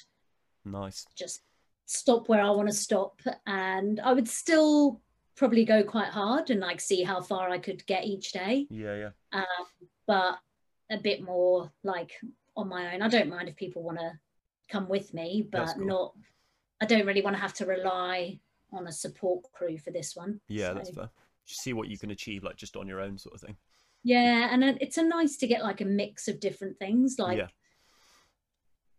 Nice. 0.65 1.05
just 1.15 1.43
stop 1.85 2.27
where 2.27 2.41
I 2.41 2.49
want 2.51 2.67
to 2.69 2.75
stop. 2.75 3.21
And 3.45 3.99
I 4.01 4.13
would 4.13 4.27
still 4.27 5.01
probably 5.37 5.63
go 5.63 5.83
quite 5.83 6.09
hard 6.09 6.49
and 6.49 6.59
like 6.59 6.81
see 6.81 7.03
how 7.03 7.21
far 7.21 7.49
I 7.49 7.59
could 7.59 7.85
get 7.85 8.03
each 8.05 8.31
day, 8.33 8.67
Yeah, 8.69 8.95
yeah. 8.95 9.09
um, 9.31 9.87
but 10.07 10.39
a 10.89 10.97
bit 10.97 11.21
more 11.21 11.71
like 11.83 12.11
on 12.57 12.67
my 12.67 12.93
own. 12.93 13.01
I 13.03 13.07
don't 13.07 13.29
mind 13.29 13.47
if 13.47 13.55
people 13.55 13.83
want 13.83 13.99
to 13.99 14.11
come 14.69 14.89
with 14.89 15.13
me, 15.13 15.47
but 15.49 15.75
cool. 15.75 15.85
not, 15.85 16.13
I 16.81 16.85
don't 16.85 17.05
really 17.05 17.21
want 17.21 17.35
to 17.35 17.41
have 17.41 17.53
to 17.55 17.65
rely 17.65 18.39
on 18.73 18.87
a 18.87 18.91
support 18.91 19.43
crew 19.53 19.77
for 19.77 19.91
this 19.91 20.15
one. 20.15 20.41
Yeah, 20.47 20.73
that's 20.73 20.89
So, 20.89 20.95
fair. 20.95 21.09
Just 21.45 21.61
see 21.61 21.73
what 21.73 21.87
you 21.87 21.97
can 21.97 22.11
achieve, 22.11 22.43
like 22.43 22.57
just 22.57 22.75
on 22.75 22.87
your 22.87 22.99
own 22.99 23.17
sort 23.17 23.35
of 23.35 23.41
thing. 23.41 23.55
Yeah, 24.03 24.49
and 24.51 24.63
it's 24.63 24.97
a 24.97 25.03
nice 25.03 25.37
to 25.37 25.47
get 25.47 25.63
like 25.63 25.81
a 25.81 25.85
mix 25.85 26.27
of 26.27 26.39
different 26.39 26.77
things, 26.79 27.17
like 27.19 27.37
Yeah. 27.37 27.47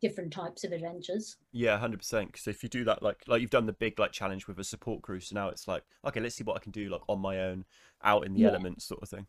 Different 0.01 0.33
types 0.33 0.65
of 0.65 0.73
adventures. 0.73 1.37
Yeah, 1.53 1.79
hundred 1.79 1.99
percent. 1.99 2.33
Because 2.33 2.47
if 2.47 2.63
you 2.63 2.69
do 2.69 2.85
that, 2.85 3.03
like 3.03 3.23
like 3.27 3.41
you've 3.41 3.51
done 3.51 3.67
the 3.67 3.73
big 3.73 3.99
like 3.99 4.13
challenge 4.13 4.47
with 4.47 4.59
a 4.59 4.65
support 4.65 5.03
crew, 5.03 5.21
so 5.21 5.35
now 5.35 5.49
it's 5.49 5.67
like 5.69 5.85
okay, 6.07 6.21
let's 6.21 6.35
see 6.37 6.45
what 6.45 6.57
I 6.57 6.61
can 6.61 6.73
do 6.73 6.89
like 6.89 7.03
on 7.09 7.21
my 7.21 7.41
own, 7.41 7.65
out 8.03 8.25
in 8.27 8.35
the 8.35 8.41
Yeah. 8.41 8.49
elements, 8.49 8.85
sort 8.85 9.03
of 9.03 9.09
thing. 9.09 9.27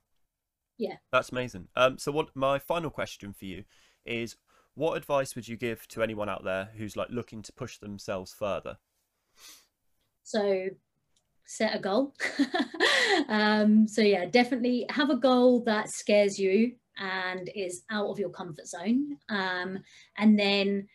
Yeah. 0.77 0.95
that's 1.11 1.31
amazing. 1.31 1.67
Um, 1.75 1.97
so 1.97 2.11
what 2.11 2.29
my 2.35 2.57
final 2.57 2.89
question 2.89 3.33
for 3.33 3.43
you 3.45 3.65
is, 4.05 4.37
what 4.75 4.95
advice 4.95 5.35
would 5.35 5.47
you 5.47 5.57
give 5.57 5.87
to 5.89 6.01
anyone 6.01 6.29
out 6.29 6.45
there 6.45 6.69
who's 6.77 6.95
like 6.95 7.09
looking 7.09 7.41
to 7.41 7.51
push 7.51 7.77
themselves 7.77 8.33
further? 8.33 8.77
So 10.23 10.69
set 11.45 11.75
a 11.75 11.79
goal. 11.79 12.13
um, 13.27 13.87
so 13.87 14.01
yeah, 14.01 14.25
definitely 14.25 14.85
have 14.89 15.09
a 15.09 15.15
goal 15.17 15.63
that 15.65 15.89
scares 15.89 16.37
you 16.39 16.73
and 16.99 17.49
is 17.55 17.83
out 17.89 18.07
of 18.07 18.19
your 18.19 18.29
comfort 18.29 18.67
zone. 18.67 19.17
Um, 19.29 19.79
and 20.17 20.37
then 20.37 20.87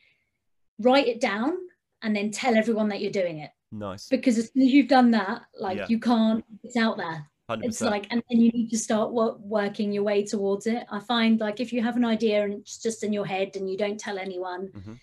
write 0.78 1.06
it 1.08 1.20
down 1.20 1.56
and 2.02 2.14
then 2.14 2.30
tell 2.30 2.54
everyone 2.56 2.88
that 2.90 3.00
you're 3.00 3.10
doing 3.10 3.38
it. 3.38 3.50
Nice, 3.72 4.08
Because 4.08 4.38
as 4.38 4.52
soon 4.52 4.62
as 4.62 4.72
you've 4.72 4.88
done 4.88 5.10
that, 5.12 5.42
like 5.58 5.78
Yeah. 5.78 5.86
you 5.88 5.98
can't, 5.98 6.44
it's 6.62 6.76
out 6.76 6.96
there. 6.96 7.28
hundred 7.48 7.66
It's 7.66 7.80
like, 7.80 8.06
and 8.10 8.22
then 8.30 8.40
you 8.40 8.50
need 8.52 8.70
to 8.70 8.78
start 8.78 9.10
wo- 9.10 9.36
working 9.42 9.92
your 9.92 10.02
way 10.04 10.24
towards 10.24 10.66
it. 10.66 10.84
I 10.90 11.00
find 11.00 11.40
like 11.40 11.60
if 11.60 11.72
you 11.72 11.82
have 11.82 11.96
an 11.96 12.04
idea 12.04 12.44
and 12.44 12.54
it's 12.54 12.78
just 12.80 13.02
in 13.04 13.12
your 13.12 13.26
head 13.26 13.56
and 13.56 13.68
you 13.70 13.76
don't 13.76 13.98
tell 14.00 14.18
anyone, 14.18 14.68
Mhm. 14.68 14.98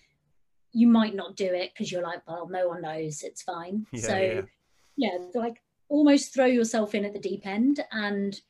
you 0.72 0.86
might 0.88 1.14
not 1.14 1.36
do 1.36 1.44
it 1.46 1.72
because 1.72 1.92
you're 1.92 2.02
like, 2.02 2.26
well, 2.26 2.48
no 2.48 2.66
one 2.68 2.82
knows, 2.82 3.22
it's 3.22 3.42
fine. 3.42 3.86
Yeah, 3.92 4.00
so 4.00 4.16
yeah. 4.18 4.40
yeah, 4.96 5.18
like 5.34 5.62
almost 5.88 6.32
throw 6.34 6.46
yourself 6.46 6.94
in 6.94 7.04
at 7.04 7.12
the 7.12 7.18
deep 7.20 7.46
end 7.46 7.84
and 7.92 8.40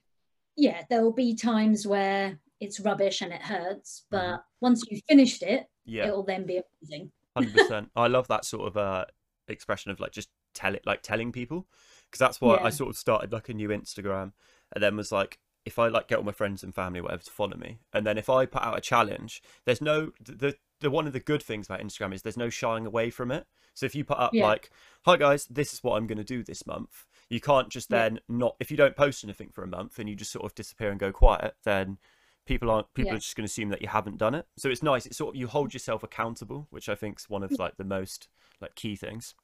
yeah, 0.63 0.83
there'll 0.89 1.13
be 1.13 1.35
times 1.35 1.87
where 1.87 2.39
it's 2.61 2.79
rubbish 2.79 3.21
and 3.21 3.33
it 3.33 3.43
hurts, 3.43 4.05
but 4.11 4.37
Mhm. 4.37 4.43
once 4.61 4.85
you've 4.89 5.03
finished 5.09 5.43
it, 5.43 5.67
Yeah. 5.85 6.07
it'll 6.07 6.23
then 6.23 6.47
be 6.47 6.61
amazing. 6.81 7.11
hundred 7.37 7.55
percent. 7.55 7.91
I 7.97 8.07
love 8.07 8.29
that 8.29 8.45
sort 8.45 8.69
of 8.69 8.77
uh 8.77 9.05
expression 9.49 9.91
of 9.91 9.99
like 9.99 10.13
just 10.13 10.29
tell 10.55 10.75
it, 10.75 10.87
like 10.87 11.03
telling 11.03 11.33
people, 11.33 11.67
because 12.07 12.19
that's 12.21 12.41
why 12.41 12.59
I 12.59 12.71
sort 12.71 12.91
of 12.91 12.97
started 12.97 13.33
like 13.33 13.49
a 13.49 13.55
new 13.55 13.71
Instagram, 13.71 14.33
and 14.73 14.83
then 14.83 14.97
was 14.97 15.11
like, 15.11 15.39
if 15.65 15.79
I 15.79 15.89
like 15.89 16.07
get 16.09 16.19
all 16.19 16.25
my 16.25 16.33
friends 16.33 16.63
and 16.63 16.75
family, 16.75 17.01
whatever, 17.01 17.23
to 17.25 17.31
follow 17.31 17.57
me, 17.57 17.81
and 17.93 18.07
then 18.07 18.19
if 18.19 18.29
I 18.31 18.47
put 18.47 18.63
out 18.63 18.77
a 18.79 18.81
challenge, 18.83 19.43
there's 19.65 19.81
no 19.81 20.13
the 20.21 20.57
the 20.81 20.91
one 20.91 21.07
of 21.07 21.13
the 21.13 21.21
good 21.21 21.43
things 21.43 21.67
about 21.69 21.81
Instagram 21.81 22.13
is 22.15 22.23
there's 22.23 22.37
no 22.37 22.51
shying 22.51 22.87
away 22.87 23.09
from 23.11 23.31
it. 23.33 23.47
So 23.75 23.87
if 23.87 23.95
you 23.95 24.05
put 24.05 24.19
up 24.19 24.35
Yeah. 24.35 24.47
like, 24.49 24.71
"Hi 25.07 25.17
guys, 25.17 25.47
this 25.47 25.73
is 25.73 25.83
what 25.83 25.97
I'm 25.97 26.07
going 26.07 26.19
to 26.19 26.25
do 26.25 26.43
this 26.45 26.67
month," 26.67 27.07
you 27.33 27.41
can't 27.41 27.69
just 27.71 27.91
Yeah. 27.91 28.09
then 28.09 28.21
not 28.29 28.57
if 28.61 28.71
you 28.71 28.77
don't 28.77 28.95
post 28.97 29.25
anything 29.25 29.51
for 29.51 29.63
a 29.65 29.67
month 29.67 29.99
and 29.99 30.09
you 30.09 30.15
just 30.15 30.31
sort 30.33 30.45
of 30.45 30.55
disappear 30.55 30.91
and 30.91 31.01
go 31.01 31.13
quiet, 31.13 31.55
then 31.65 31.99
people 32.45 32.71
aren't 32.71 32.93
people 32.95 33.11
Yeah. 33.13 33.17
are 33.17 33.21
just 33.21 33.37
going 33.37 33.45
to 33.45 33.51
assume 33.51 33.71
that 33.71 33.81
you 33.83 33.89
haven't 33.89 34.19
done 34.19 34.35
it. 34.35 34.47
So 34.59 34.69
it's 34.69 34.83
nice. 34.83 35.07
It's 35.07 35.17
sort 35.17 35.35
of 35.35 35.41
you 35.41 35.47
hold 35.47 35.73
yourself 35.73 36.03
accountable, 36.03 36.67
which 36.71 36.89
I 36.89 36.95
think 36.95 37.19
is 37.21 37.29
one 37.31 37.43
of 37.43 37.53
like 37.59 37.77
the 37.77 37.85
most 37.85 38.29
like 38.61 38.75
key 38.75 38.97
things. 38.97 39.35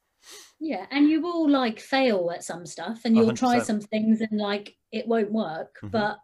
Yeah, 0.59 0.87
and 0.91 1.09
you 1.09 1.21
will 1.21 1.49
like 1.49 1.79
fail 1.81 2.31
at 2.35 2.43
some 2.45 2.67
stuff 2.67 3.03
and 3.05 3.17
you'll 3.17 3.35
try 3.35 3.59
100%. 3.59 3.65
some 3.67 3.81
things 3.81 4.21
and 4.21 4.39
like 4.41 4.77
it 4.93 5.07
won't 5.07 5.31
work, 5.33 5.79
Mhm. 5.83 5.91
but 5.93 6.19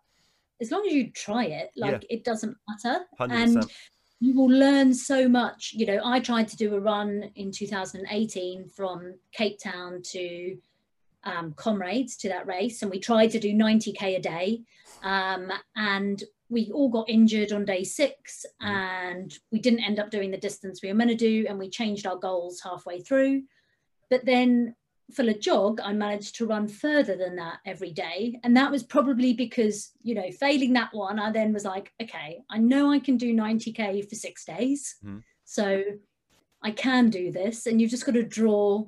as 0.61 0.71
long 0.73 0.85
as 0.87 0.93
you 0.93 1.11
try 1.13 1.45
it, 1.45 1.71
Yeah. 1.75 1.87
like 1.93 2.07
it 2.11 2.25
doesn't 2.25 2.57
matter. 2.69 3.07
Hundred 3.19 3.37
And 3.37 3.55
percent. 3.57 3.73
you 4.21 4.35
will 4.35 4.49
learn 4.51 4.95
so 4.95 5.29
much. 5.29 5.73
You 5.75 5.87
know, 5.87 6.01
I 6.05 6.19
tried 6.21 6.49
to 6.49 6.57
do 6.57 6.75
a 6.75 6.81
run 6.81 7.31
in 7.37 7.53
2018 7.53 8.69
from 8.69 9.19
Cape 9.33 9.59
Town 9.61 10.03
to 10.11 10.59
um, 11.25 11.53
Comrades 11.55 12.17
to 12.19 12.29
that 12.29 12.47
race, 12.47 12.83
and 12.83 12.91
we 12.91 12.99
tried 13.01 13.31
to 13.33 13.41
do 13.41 13.53
90k 13.53 14.17
a 14.17 14.21
day, 14.21 14.63
um, 15.03 15.51
and 15.77 16.23
we 16.51 16.71
all 16.73 16.89
got 16.89 17.09
injured 17.09 17.53
on 17.53 17.65
day 17.65 17.83
6 17.85 18.47
Mhm. 18.63 18.67
and 18.69 19.39
we 19.51 19.59
didn't 19.59 19.85
end 19.85 19.99
up 19.99 20.11
doing 20.11 20.31
the 20.31 20.37
distance 20.37 20.83
we 20.83 20.89
were 20.89 20.95
meant 20.95 21.11
to 21.11 21.17
do, 21.17 21.47
and 21.49 21.59
we 21.59 21.69
changed 21.71 22.07
our 22.07 22.17
goals 22.17 22.61
halfway 22.61 23.01
through. 23.01 23.43
But 24.11 24.25
then 24.25 24.77
for 25.13 25.23
the 25.23 25.35
jog, 25.35 25.81
I 25.83 25.93
managed 25.93 26.37
to 26.37 26.47
run 26.47 26.67
further 26.69 27.17
than 27.17 27.37
that 27.37 27.59
every 27.67 27.91
day. 27.91 28.39
And 28.43 28.57
that 28.57 28.71
was 28.71 28.83
probably 28.83 29.35
because, 29.35 29.91
you 30.03 30.15
know, 30.15 30.31
failing 30.31 30.73
that 30.75 30.95
one, 30.95 31.19
I 31.19 31.31
then 31.31 31.53
was 31.53 31.65
like, 31.65 31.93
okay, 32.01 32.43
I 32.49 32.59
know 32.59 32.91
I 32.91 33.01
can 33.01 33.19
do 33.19 33.35
90K 33.35 34.01
for 34.03 34.15
six 34.15 34.45
days. 34.47 34.97
Mhm. 35.05 35.23
So 35.45 35.83
I 36.63 36.71
can 36.71 37.11
do 37.11 37.31
this. 37.31 37.67
And 37.67 37.81
you've 37.81 37.91
just 37.91 38.07
got 38.07 38.15
to 38.15 38.23
draw 38.23 38.87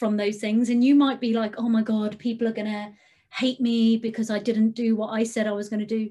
from 0.00 0.16
those 0.16 0.38
things. 0.38 0.70
And 0.70 0.82
you 0.82 0.94
might 0.94 1.20
be 1.20 1.34
like, 1.34 1.54
oh 1.58 1.68
my 1.68 1.82
God, 1.82 2.18
people 2.18 2.48
are 2.48 2.52
going 2.52 2.66
to 2.66 2.90
hate 3.32 3.60
me 3.60 3.98
because 3.98 4.30
I 4.30 4.38
didn't 4.38 4.70
do 4.70 4.96
what 4.96 5.08
I 5.08 5.22
said 5.22 5.46
I 5.46 5.52
was 5.52 5.68
going 5.68 5.80
to 5.80 5.86
do. 5.86 6.10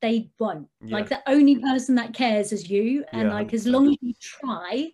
They 0.00 0.30
won't. 0.38 0.68
Yeah. 0.80 0.96
Like 0.96 1.08
the 1.08 1.20
only 1.28 1.56
person 1.56 1.96
that 1.96 2.14
cares 2.14 2.52
is 2.52 2.70
you. 2.70 3.04
And 3.12 3.28
Yeah, 3.28 3.34
like, 3.34 3.52
as 3.52 3.66
long 3.66 3.88
as 3.88 3.96
you 4.00 4.14
try, 4.20 4.90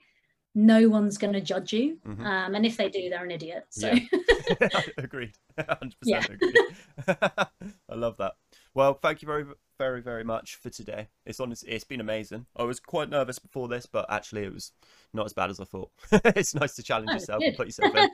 no 0.55 0.89
one's 0.89 1.19
going 1.19 1.35
to 1.35 1.41
judge 1.41 1.73
you. 1.73 1.99
Mhm. 2.07 2.25
Um, 2.25 2.55
and 2.55 2.65
if 2.65 2.77
they 2.79 2.89
do, 2.89 3.11
they're 3.11 3.25
an 3.25 3.31
idiot. 3.31 3.67
So 3.69 3.93
Yeah. 3.93 4.01
agreed. 4.99 5.35
Hundred 5.59 5.95
Yeah. 6.05 6.21
percent 6.21 6.43
agreed. 6.43 7.47
I 7.91 7.95
love 7.95 8.17
that. 8.17 8.33
Well, 8.75 8.95
thank 8.95 9.21
you 9.21 9.27
very, 9.27 9.45
very, 9.81 10.03
very 10.03 10.25
much 10.25 10.57
for 10.57 10.69
today. 10.69 11.09
It's 11.25 11.41
honest. 11.41 11.65
It's 11.67 11.85
been 11.85 12.03
amazing. 12.03 12.45
I 12.55 12.65
was 12.65 12.79
quite 12.79 13.09
nervous 13.09 13.39
before 13.39 13.67
this, 13.67 13.87
but 13.87 14.05
actually, 14.11 14.45
it 14.45 14.53
was 14.53 14.73
not 15.15 15.25
as 15.25 15.33
bad 15.33 15.49
as 15.49 15.59
I 15.59 15.65
thought. 15.65 15.91
it's 16.13 16.55
nice 16.55 16.75
to 16.75 16.83
challenge 16.83 17.09
Oh, 17.11 17.15
yourself 17.15 17.43
and 17.43 17.57
put 17.57 17.67
yourself 17.67 17.95
in. 17.97 18.11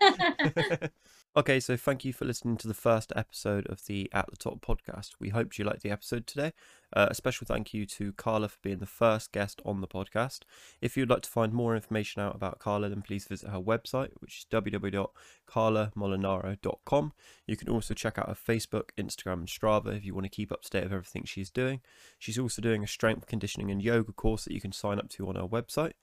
okay, 1.36 1.58
so 1.58 1.76
thank 1.76 2.04
you 2.04 2.12
for 2.12 2.24
listening 2.24 2.56
to 2.58 2.68
the 2.68 2.74
first 2.74 3.12
episode 3.16 3.66
of 3.66 3.84
the 3.86 4.08
At 4.12 4.30
the 4.30 4.36
Top 4.36 4.64
podcast. 4.64 5.14
We 5.18 5.30
hoped 5.30 5.58
you 5.58 5.64
liked 5.64 5.82
the 5.82 5.90
episode 5.90 6.28
today. 6.28 6.52
Uh, 6.94 7.08
a 7.10 7.16
special 7.16 7.48
thank 7.48 7.74
you 7.74 7.84
to 7.84 8.12
Carla 8.12 8.48
for 8.48 8.58
being 8.62 8.78
the 8.78 8.86
first 8.86 9.32
guest 9.32 9.60
on 9.64 9.80
the 9.80 9.88
podcast. 9.88 10.42
If 10.80 10.96
you'd 10.96 11.10
like 11.10 11.22
to 11.22 11.30
find 11.30 11.52
more 11.52 11.74
information 11.74 12.22
out 12.22 12.36
about 12.36 12.60
Carla, 12.60 12.88
then 12.88 13.02
please 13.02 13.26
visit 13.26 13.50
her 13.50 13.58
website, 13.60 14.10
which 14.20 14.38
is 14.38 14.46
www.carlamolinaro.com. 14.52 17.12
You 17.44 17.56
can 17.56 17.68
also 17.68 17.92
check 17.92 18.18
out 18.18 18.28
her 18.28 18.36
Facebook, 18.36 18.90
Instagram, 18.96 19.32
and 19.32 19.48
Strava 19.48 19.96
if 19.96 20.04
you 20.04 20.14
want 20.14 20.26
to 20.26 20.30
keep 20.30 20.52
up 20.52 20.62
to 20.62 20.70
date 20.70 20.84
with 20.84 20.92
everything 20.92 21.24
she's 21.24 21.50
doing. 21.56 21.80
She's 22.18 22.38
also 22.38 22.62
doing 22.62 22.84
a 22.84 22.86
strength 22.86 23.26
conditioning 23.26 23.70
and 23.70 23.82
yoga 23.82 24.12
course 24.12 24.44
that 24.44 24.54
you 24.54 24.60
can 24.60 24.72
sign 24.72 24.98
up 25.00 25.08
to 25.10 25.28
on 25.28 25.34
her 25.34 25.48
website. 25.48 25.94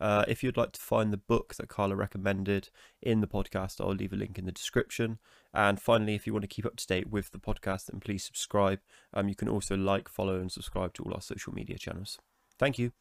Uh, 0.00 0.24
if 0.26 0.42
you'd 0.42 0.56
like 0.56 0.72
to 0.72 0.80
find 0.80 1.12
the 1.12 1.18
book 1.18 1.54
that 1.56 1.68
Carla 1.68 1.94
recommended 1.94 2.70
in 3.02 3.20
the 3.20 3.26
podcast, 3.26 3.80
I'll 3.80 3.94
leave 3.94 4.14
a 4.14 4.16
link 4.16 4.38
in 4.38 4.46
the 4.46 4.52
description. 4.52 5.18
And 5.52 5.78
finally, 5.78 6.14
if 6.14 6.26
you 6.26 6.32
want 6.32 6.44
to 6.44 6.48
keep 6.48 6.64
up 6.64 6.76
to 6.76 6.86
date 6.86 7.10
with 7.10 7.32
the 7.32 7.38
podcast, 7.38 7.86
then 7.86 8.00
please 8.00 8.24
subscribe. 8.24 8.80
Um, 9.12 9.28
you 9.28 9.34
can 9.34 9.48
also 9.48 9.76
like, 9.76 10.08
follow, 10.08 10.40
and 10.40 10.50
subscribe 10.50 10.94
to 10.94 11.02
all 11.02 11.12
our 11.12 11.20
social 11.20 11.52
media 11.52 11.76
channels. 11.76 12.18
Thank 12.58 12.78
you. 12.78 12.92